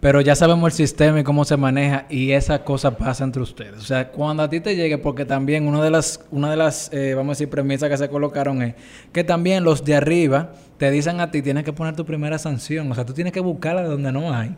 pero 0.02 0.20
ya 0.20 0.36
sabemos 0.36 0.74
el 0.74 0.76
sistema 0.76 1.20
y 1.20 1.24
cómo 1.24 1.46
se 1.46 1.56
maneja 1.58 2.08
y 2.10 2.32
esa 2.32 2.64
cosa 2.64 2.98
pasa 2.98 3.24
entre 3.24 3.44
ustedes. 3.44 3.78
O 3.78 3.86
sea, 3.86 4.10
cuando 4.10 4.42
a 4.42 4.50
ti 4.50 4.60
te 4.60 4.76
llegue, 4.76 4.98
porque 4.98 5.26
también 5.26 5.68
una 5.68 5.82
de 5.84 5.92
las, 5.92 6.22
una 6.32 6.50
de 6.50 6.58
las 6.58 6.92
eh, 6.92 7.14
vamos 7.14 7.30
a 7.30 7.34
decir, 7.34 7.50
premisas 7.50 7.88
que 7.88 7.98
se 7.98 8.10
colocaron 8.10 8.64
es 8.64 8.74
que 9.14 9.24
también 9.24 9.64
los 9.64 9.86
de 9.86 9.96
arriba 9.96 10.54
te 10.80 10.90
dicen 10.90 11.22
a 11.22 11.30
ti, 11.30 11.44
tienes 11.44 11.64
que 11.64 11.72
poner 11.72 11.96
tu 11.96 12.04
primera 12.04 12.40
sanción. 12.40 12.92
O 12.92 12.96
sea, 12.96 13.06
tú 13.06 13.14
tienes 13.14 13.32
que 13.32 13.42
buscarla 13.42 13.84
de 13.84 13.90
donde 13.90 14.12
no 14.12 14.34
hay. 14.34 14.56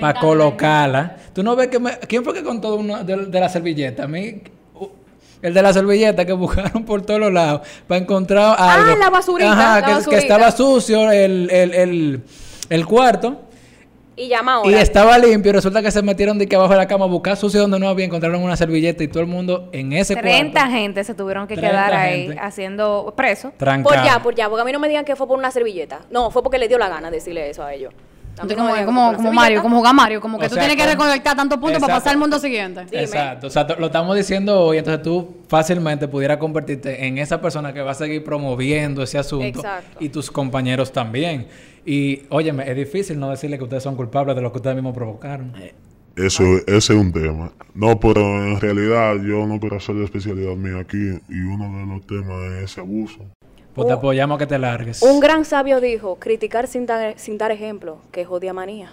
Para 0.00 0.18
colocarla. 0.18 1.18
Tú 1.34 1.42
no 1.42 1.54
ves 1.54 1.68
que 1.68 1.78
me... 1.78 1.98
¿Quién 1.98 2.24
fue 2.24 2.32
que 2.32 2.42
contó 2.42 2.76
uno 2.76 3.04
de, 3.04 3.26
de 3.26 3.40
la 3.40 3.50
servilleta? 3.50 4.04
A 4.04 4.08
mí... 4.08 4.42
El 5.42 5.52
de 5.52 5.60
la 5.60 5.74
servilleta 5.74 6.24
que 6.24 6.32
buscaron 6.32 6.86
por 6.86 7.02
todos 7.02 7.20
los 7.20 7.30
lados 7.30 7.68
para 7.86 8.00
encontrar 8.00 8.56
algo. 8.58 8.96
la 8.96 9.10
basurita, 9.10 9.52
Ajá, 9.52 9.98
la 9.98 10.02
que, 10.02 10.16
estaba 10.16 10.50
sucio 10.50 11.12
el, 11.12 11.50
el, 11.50 11.74
el, 11.74 12.22
el 12.70 12.86
cuarto 12.86 13.42
Y 14.16 14.28
llama 14.28 14.54
ahora. 14.54 14.70
y 14.70 14.74
estaba 14.74 15.18
limpio. 15.18 15.50
Y 15.50 15.52
resulta 15.54 15.82
que 15.82 15.90
se 15.90 16.02
metieron 16.02 16.38
de 16.38 16.46
que 16.46 16.56
abajo 16.56 16.72
de 16.72 16.78
la 16.78 16.86
cama 16.86 17.04
a 17.04 17.08
buscar 17.08 17.36
sucio 17.36 17.60
donde 17.60 17.78
no 17.78 17.88
había. 17.88 18.04
Encontraron 18.04 18.42
una 18.42 18.56
servilleta 18.56 19.02
y 19.02 19.08
todo 19.08 19.20
el 19.20 19.28
mundo 19.28 19.68
en 19.72 19.92
ese 19.92 20.14
30 20.14 20.52
cuarto. 20.52 20.70
gente 20.70 21.04
se 21.04 21.14
tuvieron 21.14 21.46
que 21.46 21.56
30 21.56 21.70
quedar 21.70 21.94
ahí 21.94 22.26
gente. 22.26 22.40
haciendo 22.40 23.12
preso. 23.16 23.52
Trancado. 23.56 23.94
Por 23.94 24.04
ya, 24.04 24.22
por 24.22 24.34
ya, 24.34 24.48
porque 24.48 24.62
a 24.62 24.64
mí 24.64 24.72
no 24.72 24.78
me 24.78 24.88
digan 24.88 25.04
que 25.04 25.16
fue 25.16 25.26
por 25.26 25.38
una 25.38 25.50
servilleta. 25.50 26.00
No, 26.10 26.30
fue 26.30 26.42
porque 26.42 26.58
le 26.58 26.68
dio 26.68 26.78
la 26.78 26.88
gana 26.88 27.10
decirle 27.10 27.50
eso 27.50 27.64
a 27.64 27.74
ellos. 27.74 27.92
Entonces, 28.40 28.56
como, 28.84 29.14
como, 29.14 29.32
Mario, 29.32 29.62
como 29.62 29.76
jugar 29.76 29.94
Mario, 29.94 30.20
como 30.20 30.38
que 30.38 30.46
O 30.46 30.48
tú 30.48 30.54
sea, 30.54 30.66
tienes 30.66 30.82
que 30.82 30.90
recolectar 30.90 31.36
tantos 31.36 31.58
puntos 31.58 31.80
para 31.80 31.94
pasar 31.94 32.12
al 32.12 32.18
mundo 32.18 32.38
siguiente. 32.38 32.84
Dime. 32.90 33.02
Exacto. 33.02 33.46
O 33.46 33.50
sea, 33.50 33.66
lo 33.78 33.86
estamos 33.86 34.16
diciendo 34.16 34.60
hoy. 34.60 34.78
Entonces 34.78 35.02
tú 35.02 35.36
fácilmente 35.48 36.08
pudieras 36.08 36.38
convertirte 36.38 37.06
en 37.06 37.18
esa 37.18 37.40
persona 37.40 37.72
que 37.72 37.80
va 37.80 37.92
a 37.92 37.94
seguir 37.94 38.24
promoviendo 38.24 39.02
ese 39.02 39.18
asunto. 39.18 39.60
Exacto. 39.60 39.98
Y 40.00 40.08
tus 40.08 40.30
compañeros 40.30 40.92
también. 40.92 41.46
Y, 41.86 42.22
óyeme, 42.30 42.68
es 42.68 42.76
difícil 42.76 43.18
no 43.18 43.30
decirle 43.30 43.56
que 43.56 43.64
ustedes 43.64 43.82
son 43.82 43.94
culpables 43.94 44.34
de 44.34 44.42
lo 44.42 44.50
que 44.50 44.58
ustedes 44.58 44.74
mismos 44.74 44.94
provocaron. 44.94 45.54
Eso, 46.16 46.44
ese 46.66 46.76
es 46.76 46.90
un 46.90 47.12
tema. 47.12 47.52
No, 47.74 47.98
pero 47.98 48.20
en 48.20 48.60
realidad 48.60 49.14
yo 49.16 49.46
no 49.46 49.60
quiero 49.60 49.76
hacer 49.76 49.96
la 49.96 50.04
especialidad 50.04 50.54
mía 50.54 50.80
aquí 50.80 50.96
y 51.28 51.40
uno 51.40 51.78
de 51.78 51.86
los 51.86 52.06
temas 52.06 52.52
es 52.52 52.70
ese 52.70 52.80
abuso. 52.80 53.18
Pues 53.74 53.88
te 53.88 53.92
apoyamos 53.94 54.36
a 54.36 54.38
que 54.38 54.46
te 54.46 54.58
largues. 54.58 55.02
Un 55.02 55.20
gran 55.20 55.44
sabio 55.44 55.80
dijo, 55.80 56.16
criticar 56.16 56.66
sin 56.68 56.86
dar, 56.86 57.14
sin 57.18 57.38
dar 57.38 57.50
ejemplo, 57.50 57.98
que 58.12 58.20
es 58.22 58.28
odia 58.28 58.52
manía. 58.52 58.90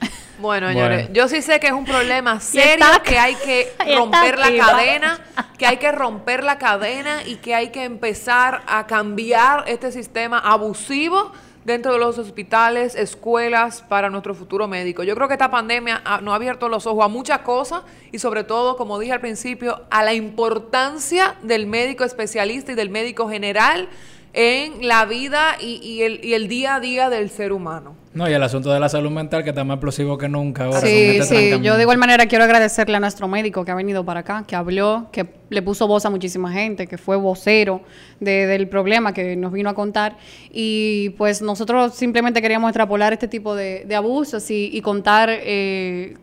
Bueno, 0.38 0.68
señores, 0.68 1.02
Bueno. 1.08 1.14
yo 1.14 1.28
sí 1.28 1.40
sé 1.40 1.60
que 1.60 1.68
es 1.68 1.72
un 1.72 1.84
problema 1.84 2.40
serio, 2.40 2.84
que 3.04 3.16
hay 3.18 3.34
que 3.36 3.68
romper 3.96 4.38
la 4.38 4.50
cadena, 4.56 5.20
que 5.56 5.66
hay 5.66 5.76
que 5.76 5.92
romper 5.92 6.42
la 6.42 6.58
cadena 6.58 7.22
y 7.24 7.36
que 7.36 7.54
hay 7.54 7.68
que 7.68 7.84
empezar 7.84 8.62
a 8.66 8.86
cambiar 8.88 9.64
este 9.68 9.92
sistema 9.92 10.38
abusivo 10.40 11.30
dentro 11.64 11.92
de 11.92 12.00
los 12.00 12.18
hospitales, 12.18 12.96
escuelas, 12.96 13.82
para 13.82 14.10
nuestro 14.10 14.34
futuro 14.34 14.66
médico. 14.66 15.04
Yo 15.04 15.14
creo 15.14 15.28
que 15.28 15.34
esta 15.34 15.50
pandemia 15.52 16.02
ha- 16.04 16.20
nos 16.20 16.32
ha 16.32 16.34
abierto 16.36 16.68
los 16.68 16.86
ojos 16.88 17.04
a 17.04 17.08
muchas 17.08 17.38
cosas 17.42 17.82
y 18.10 18.18
sobre 18.18 18.42
todo, 18.42 18.76
como 18.76 18.98
dije 18.98 19.12
al 19.12 19.20
principio, 19.20 19.82
a 19.90 20.02
la 20.02 20.12
importancia 20.12 21.36
del 21.42 21.66
médico 21.68 22.02
especialista 22.02 22.72
y 22.72 22.74
del 22.74 22.90
médico 22.90 23.28
general 23.28 23.88
en 24.34 24.86
la 24.86 25.04
vida 25.04 25.56
y, 25.60 25.74
y 25.86 26.02
el, 26.02 26.24
y 26.24 26.34
el 26.34 26.48
día 26.48 26.76
a 26.76 26.80
día 26.80 27.10
del 27.10 27.28
ser 27.30 27.52
humano. 27.52 27.96
No, 28.14 28.28
y 28.28 28.32
el 28.34 28.42
asunto 28.42 28.70
de 28.70 28.78
la 28.78 28.90
salud 28.90 29.10
mental 29.10 29.42
que 29.42 29.50
está 29.50 29.64
más 29.64 29.76
explosivo 29.76 30.18
que 30.18 30.28
nunca 30.28 30.64
ahora. 30.64 30.80
Sí, 30.82 31.16
este 31.18 31.54
sí. 31.56 31.60
Yo 31.62 31.76
de 31.76 31.82
igual 31.82 31.96
manera 31.96 32.26
quiero 32.26 32.44
agradecerle 32.44 32.96
a 32.98 33.00
nuestro 33.00 33.26
médico 33.26 33.64
que 33.64 33.70
ha 33.70 33.74
venido 33.74 34.04
para 34.04 34.20
acá, 34.20 34.44
que 34.46 34.54
habló, 34.54 35.08
que 35.12 35.26
le 35.48 35.62
puso 35.62 35.86
voz 35.86 36.04
a 36.04 36.10
muchísima 36.10 36.52
gente, 36.52 36.86
que 36.86 36.98
fue 36.98 37.16
vocero 37.16 37.80
de- 38.20 38.46
del 38.46 38.68
problema 38.68 39.14
que 39.14 39.34
nos 39.36 39.50
vino 39.52 39.70
a 39.70 39.74
contar. 39.74 40.18
Y 40.50 41.10
pues 41.16 41.40
nosotros 41.40 41.94
simplemente 41.94 42.42
queríamos 42.42 42.68
extrapolar 42.68 43.14
este 43.14 43.28
tipo 43.28 43.54
de, 43.54 43.84
de 43.86 43.94
abusos 43.94 44.50
y, 44.50 44.68
y 44.72 44.82
contar 44.82 45.30
eh, 45.32 46.18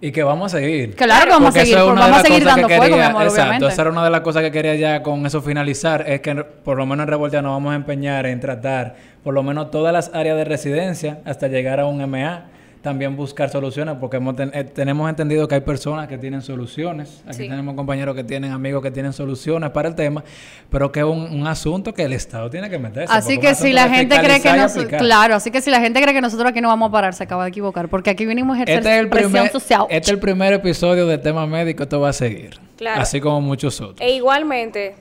Y 0.00 0.12
que 0.12 0.22
vamos 0.22 0.52
a 0.52 0.58
seguir. 0.58 0.94
Claro 0.94 1.24
que 1.24 1.30
vamos 1.30 1.48
a 1.48 1.50
Porque 1.52 1.60
seguir, 1.60 1.76
eso 1.78 1.88
es 1.94 1.98
vamos 1.98 2.18
a 2.18 2.22
seguir 2.22 2.42
cosas 2.42 2.54
que 2.56 2.60
dando 2.62 2.68
fuego, 2.68 2.82
mi 2.84 2.90
quería- 2.90 3.06
amor, 3.06 3.22
Exacto, 3.22 3.42
obviamente. 3.42 3.66
esa 3.72 3.82
era 3.82 3.90
una 3.90 4.04
de 4.04 4.10
las 4.10 4.20
cosas 4.20 4.42
que 4.42 4.50
quería 4.52 4.74
ya 4.74 5.02
con 5.02 5.24
eso 5.24 5.40
finalizar, 5.40 6.04
es 6.06 6.20
que 6.20 6.34
por 6.34 6.76
lo 6.76 6.84
menos 6.84 7.04
en 7.04 7.08
Revoltea 7.08 7.40
nos 7.40 7.52
vamos 7.52 7.72
a 7.72 7.76
empeñar 7.76 8.26
en 8.26 8.38
tratar 8.40 8.94
por 9.24 9.32
lo 9.32 9.42
menos 9.42 9.70
todas 9.70 9.92
las 9.94 10.10
áreas 10.14 10.36
de 10.36 10.44
residencia 10.44 11.20
hasta 11.24 11.48
llegar 11.48 11.80
a 11.80 11.86
un 11.86 12.02
MA. 12.10 12.44
También 12.86 13.16
buscar 13.16 13.50
soluciones, 13.50 13.96
porque 13.98 14.18
hemos 14.18 14.36
ten- 14.36 14.52
eh, 14.54 14.62
tenemos 14.62 15.10
entendido 15.10 15.48
que 15.48 15.56
hay 15.56 15.60
personas 15.60 16.06
que 16.06 16.18
tienen 16.18 16.40
soluciones. 16.40 17.20
Aquí 17.26 17.38
Sí. 17.38 17.48
tenemos 17.48 17.74
compañeros 17.74 18.14
que 18.14 18.22
tienen 18.22 18.52
amigos 18.52 18.80
que 18.80 18.92
tienen 18.92 19.12
soluciones 19.12 19.70
para 19.70 19.88
el 19.88 19.96
tema, 19.96 20.22
pero 20.70 20.92
que 20.92 21.00
es 21.00 21.04
un, 21.04 21.18
un 21.32 21.46
asunto 21.48 21.92
que 21.92 22.04
el 22.04 22.12
Estado 22.12 22.48
tiene 22.48 22.70
que 22.70 22.78
meterse. 22.78 23.12
Así 23.12 23.38
que 23.38 23.56
si 23.56 23.72
la 23.72 23.88
gente 23.88 24.16
cree 24.20 24.40
que 24.40 24.52
nos, 24.52 24.72
claro, 24.74 25.34
así 25.34 25.50
que 25.50 25.60
si 25.60 25.68
la 25.72 25.80
gente 25.80 26.00
cree 26.00 26.14
que 26.14 26.20
nosotros 26.20 26.48
aquí 26.48 26.60
no 26.60 26.68
vamos 26.68 26.90
a 26.90 26.92
parar, 26.92 27.12
se 27.14 27.24
acaba 27.24 27.42
de 27.42 27.48
equivocar, 27.48 27.88
porque 27.88 28.10
aquí 28.10 28.24
vinimos 28.24 28.54
a 28.56 28.58
ejercer 28.62 28.78
Este 28.78 28.94
es, 28.94 29.00
el 29.00 29.08
presión 29.08 29.32
primer, 29.32 29.50
social. 29.50 29.86
este 29.90 29.96
es 29.96 30.08
el 30.14 30.20
primer 30.20 30.52
episodio 30.52 31.08
de 31.08 31.18
tema 31.18 31.44
médico, 31.48 31.82
esto 31.82 31.98
va 31.98 32.10
a 32.10 32.12
seguir. 32.12 32.60
Claro. 32.76 33.00
Así 33.02 33.20
como 33.20 33.40
muchos 33.40 33.80
otros. 33.80 34.00
E 34.00 34.12
igualmente, 34.14 34.94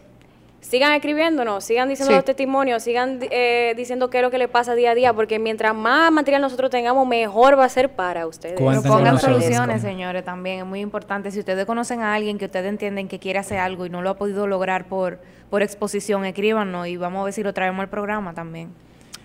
sigan 0.68 0.94
escribiéndonos, 0.94 1.64
sigan 1.64 1.88
diciendo 1.90 2.12
Sí. 2.12 2.16
los 2.16 2.26
testimonios, 2.26 2.82
sigan 2.84 3.20
eh, 3.30 3.74
diciendo 3.78 4.10
qué 4.10 4.18
es 4.18 4.24
lo 4.24 4.32
que 4.32 4.38
le 4.38 4.48
pasa 4.48 4.74
día 4.76 4.92
a 4.92 4.96
día, 4.96 5.14
porque 5.14 5.38
mientras 5.40 5.76
más 5.76 6.12
material 6.12 6.42
nosotros 6.42 6.72
tengamos, 6.72 7.08
mejor 7.08 7.58
va 7.58 7.66
a 7.66 7.70
ser 7.70 7.90
para 7.90 8.26
ustedes. 8.28 8.60
Cuenten 8.60 8.82
Pero 8.84 8.92
con 8.94 9.00
pongan 9.00 9.14
nosotros. 9.16 9.44
soluciones, 9.44 9.82
señores, 9.82 10.24
también 10.26 10.60
es 10.60 10.66
muy 10.66 10.80
importante. 10.82 11.30
Si 11.32 11.40
ustedes 11.40 11.66
conocen 11.66 12.02
a 12.02 12.14
alguien 12.14 12.38
que 12.38 12.46
ustedes 12.46 12.68
entienden 12.68 13.08
que 13.08 13.20
quiere 13.20 13.40
hacer 13.40 13.60
algo 13.60 13.86
y 13.86 13.90
no 13.90 14.02
lo 14.02 14.10
ha 14.10 14.16
podido 14.18 14.48
lograr 14.48 14.88
por, 14.88 15.20
por 15.50 15.62
exposición, 15.62 16.26
escríbanos 16.26 16.88
y 16.88 16.98
vamos 16.98 17.22
a 17.22 17.26
ver 17.26 17.34
si 17.34 17.44
lo 17.44 17.54
traemos 17.54 17.82
al 17.82 17.90
programa 17.90 18.34
también. 18.34 18.74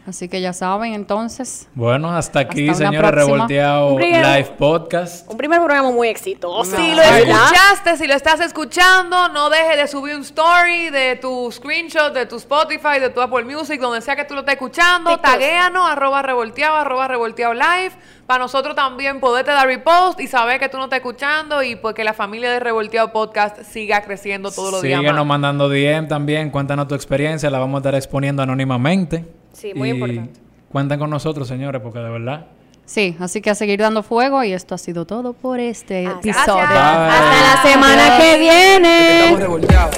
Así 0.06 0.28
que 0.28 0.40
ya 0.40 0.52
saben, 0.52 0.94
entonces. 0.94 1.68
Bueno, 1.74 2.10
hasta 2.10 2.40
aquí, 2.40 2.68
Hasta 2.68 2.86
señores. 2.86 3.10
Revolteado. 3.10 3.98
Live 3.98 4.54
Podcast. 4.58 5.30
Un 5.30 5.36
primer 5.36 5.58
programa 5.58 5.90
muy 5.90 6.08
exitoso. 6.08 6.74
Si 6.76 6.94
lo 6.94 7.02
escuchaste, 7.02 7.96
si 7.98 8.06
lo 8.06 8.14
estás 8.14 8.40
escuchando, 8.40 9.28
no 9.28 9.50
dejes 9.50 9.76
de 9.76 9.86
subir 9.86 10.14
un 10.14 10.22
story 10.22 10.90
de 10.90 11.16
tu 11.16 11.52
screenshot, 11.52 12.14
de 12.14 12.24
tu 12.24 12.36
Spotify, 12.36 12.98
de 12.98 13.10
tu 13.10 13.20
Apple 13.20 13.44
Music, 13.44 13.78
donde 13.78 14.00
sea 14.00 14.16
que 14.16 14.24
tú 14.24 14.34
lo 14.34 14.40
estés 14.40 14.54
escuchando. 14.54 15.18
Taguéanos, 15.18 15.88
arroba 15.88 16.22
revolteado, 16.22 16.76
arroba 16.76 17.06
revolteado 17.06 17.52
live. 17.52 17.92
Para 18.26 18.44
nosotros 18.44 18.74
también 18.74 19.20
poderte 19.20 19.50
dar 19.50 19.66
repost 19.66 20.18
y 20.20 20.28
saber 20.28 20.58
que 20.58 20.68
tú 20.68 20.78
no 20.78 20.84
estás 20.84 20.98
escuchando 20.98 21.62
y 21.62 21.76
pues 21.76 21.94
que 21.94 22.04
la 22.04 22.14
familia 22.14 22.50
de 22.50 22.60
Revolteado 22.60 23.12
Podcast 23.12 23.62
siga 23.62 24.02
creciendo 24.02 24.52
todos 24.52 24.70
los 24.70 24.82
días 24.82 25.00
Síguenos 25.00 25.26
mandando 25.26 25.68
DM 25.68 26.06
también, 26.06 26.50
cuéntanos 26.50 26.86
tu 26.86 26.94
experiencia, 26.94 27.50
la 27.50 27.58
vamos 27.58 27.78
a 27.78 27.80
estar 27.80 27.94
exponiendo 27.96 28.42
anónimamente. 28.42 29.39
Sí, 29.60 29.74
muy 29.74 29.88
Y 29.88 29.92
importante. 29.92 30.40
Cuenten 30.72 30.98
con 30.98 31.10
nosotros, 31.10 31.46
señores, 31.48 31.82
porque 31.82 31.98
de 31.98 32.10
verdad. 32.10 32.46
Sí, 32.86 33.16
así 33.20 33.40
que 33.40 33.50
a 33.50 33.54
seguir 33.54 33.78
dando 33.80 34.02
fuego 34.02 34.42
y 34.42 34.52
esto 34.52 34.74
ha 34.74 34.78
sido 34.78 35.04
todo 35.04 35.32
por 35.32 35.60
este 35.60 36.02
Gracias. 36.02 36.36
episodio. 36.38 36.66
Bye. 36.66 36.76
Hasta 36.78 37.54
la 37.54 37.62
semana 37.70 38.18
que 38.18 38.38
viene. 38.38 39.18
Estamos 39.20 39.40
revolteados. 39.40 39.96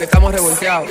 Estamos 0.00 0.32
revolteados. 0.32 0.90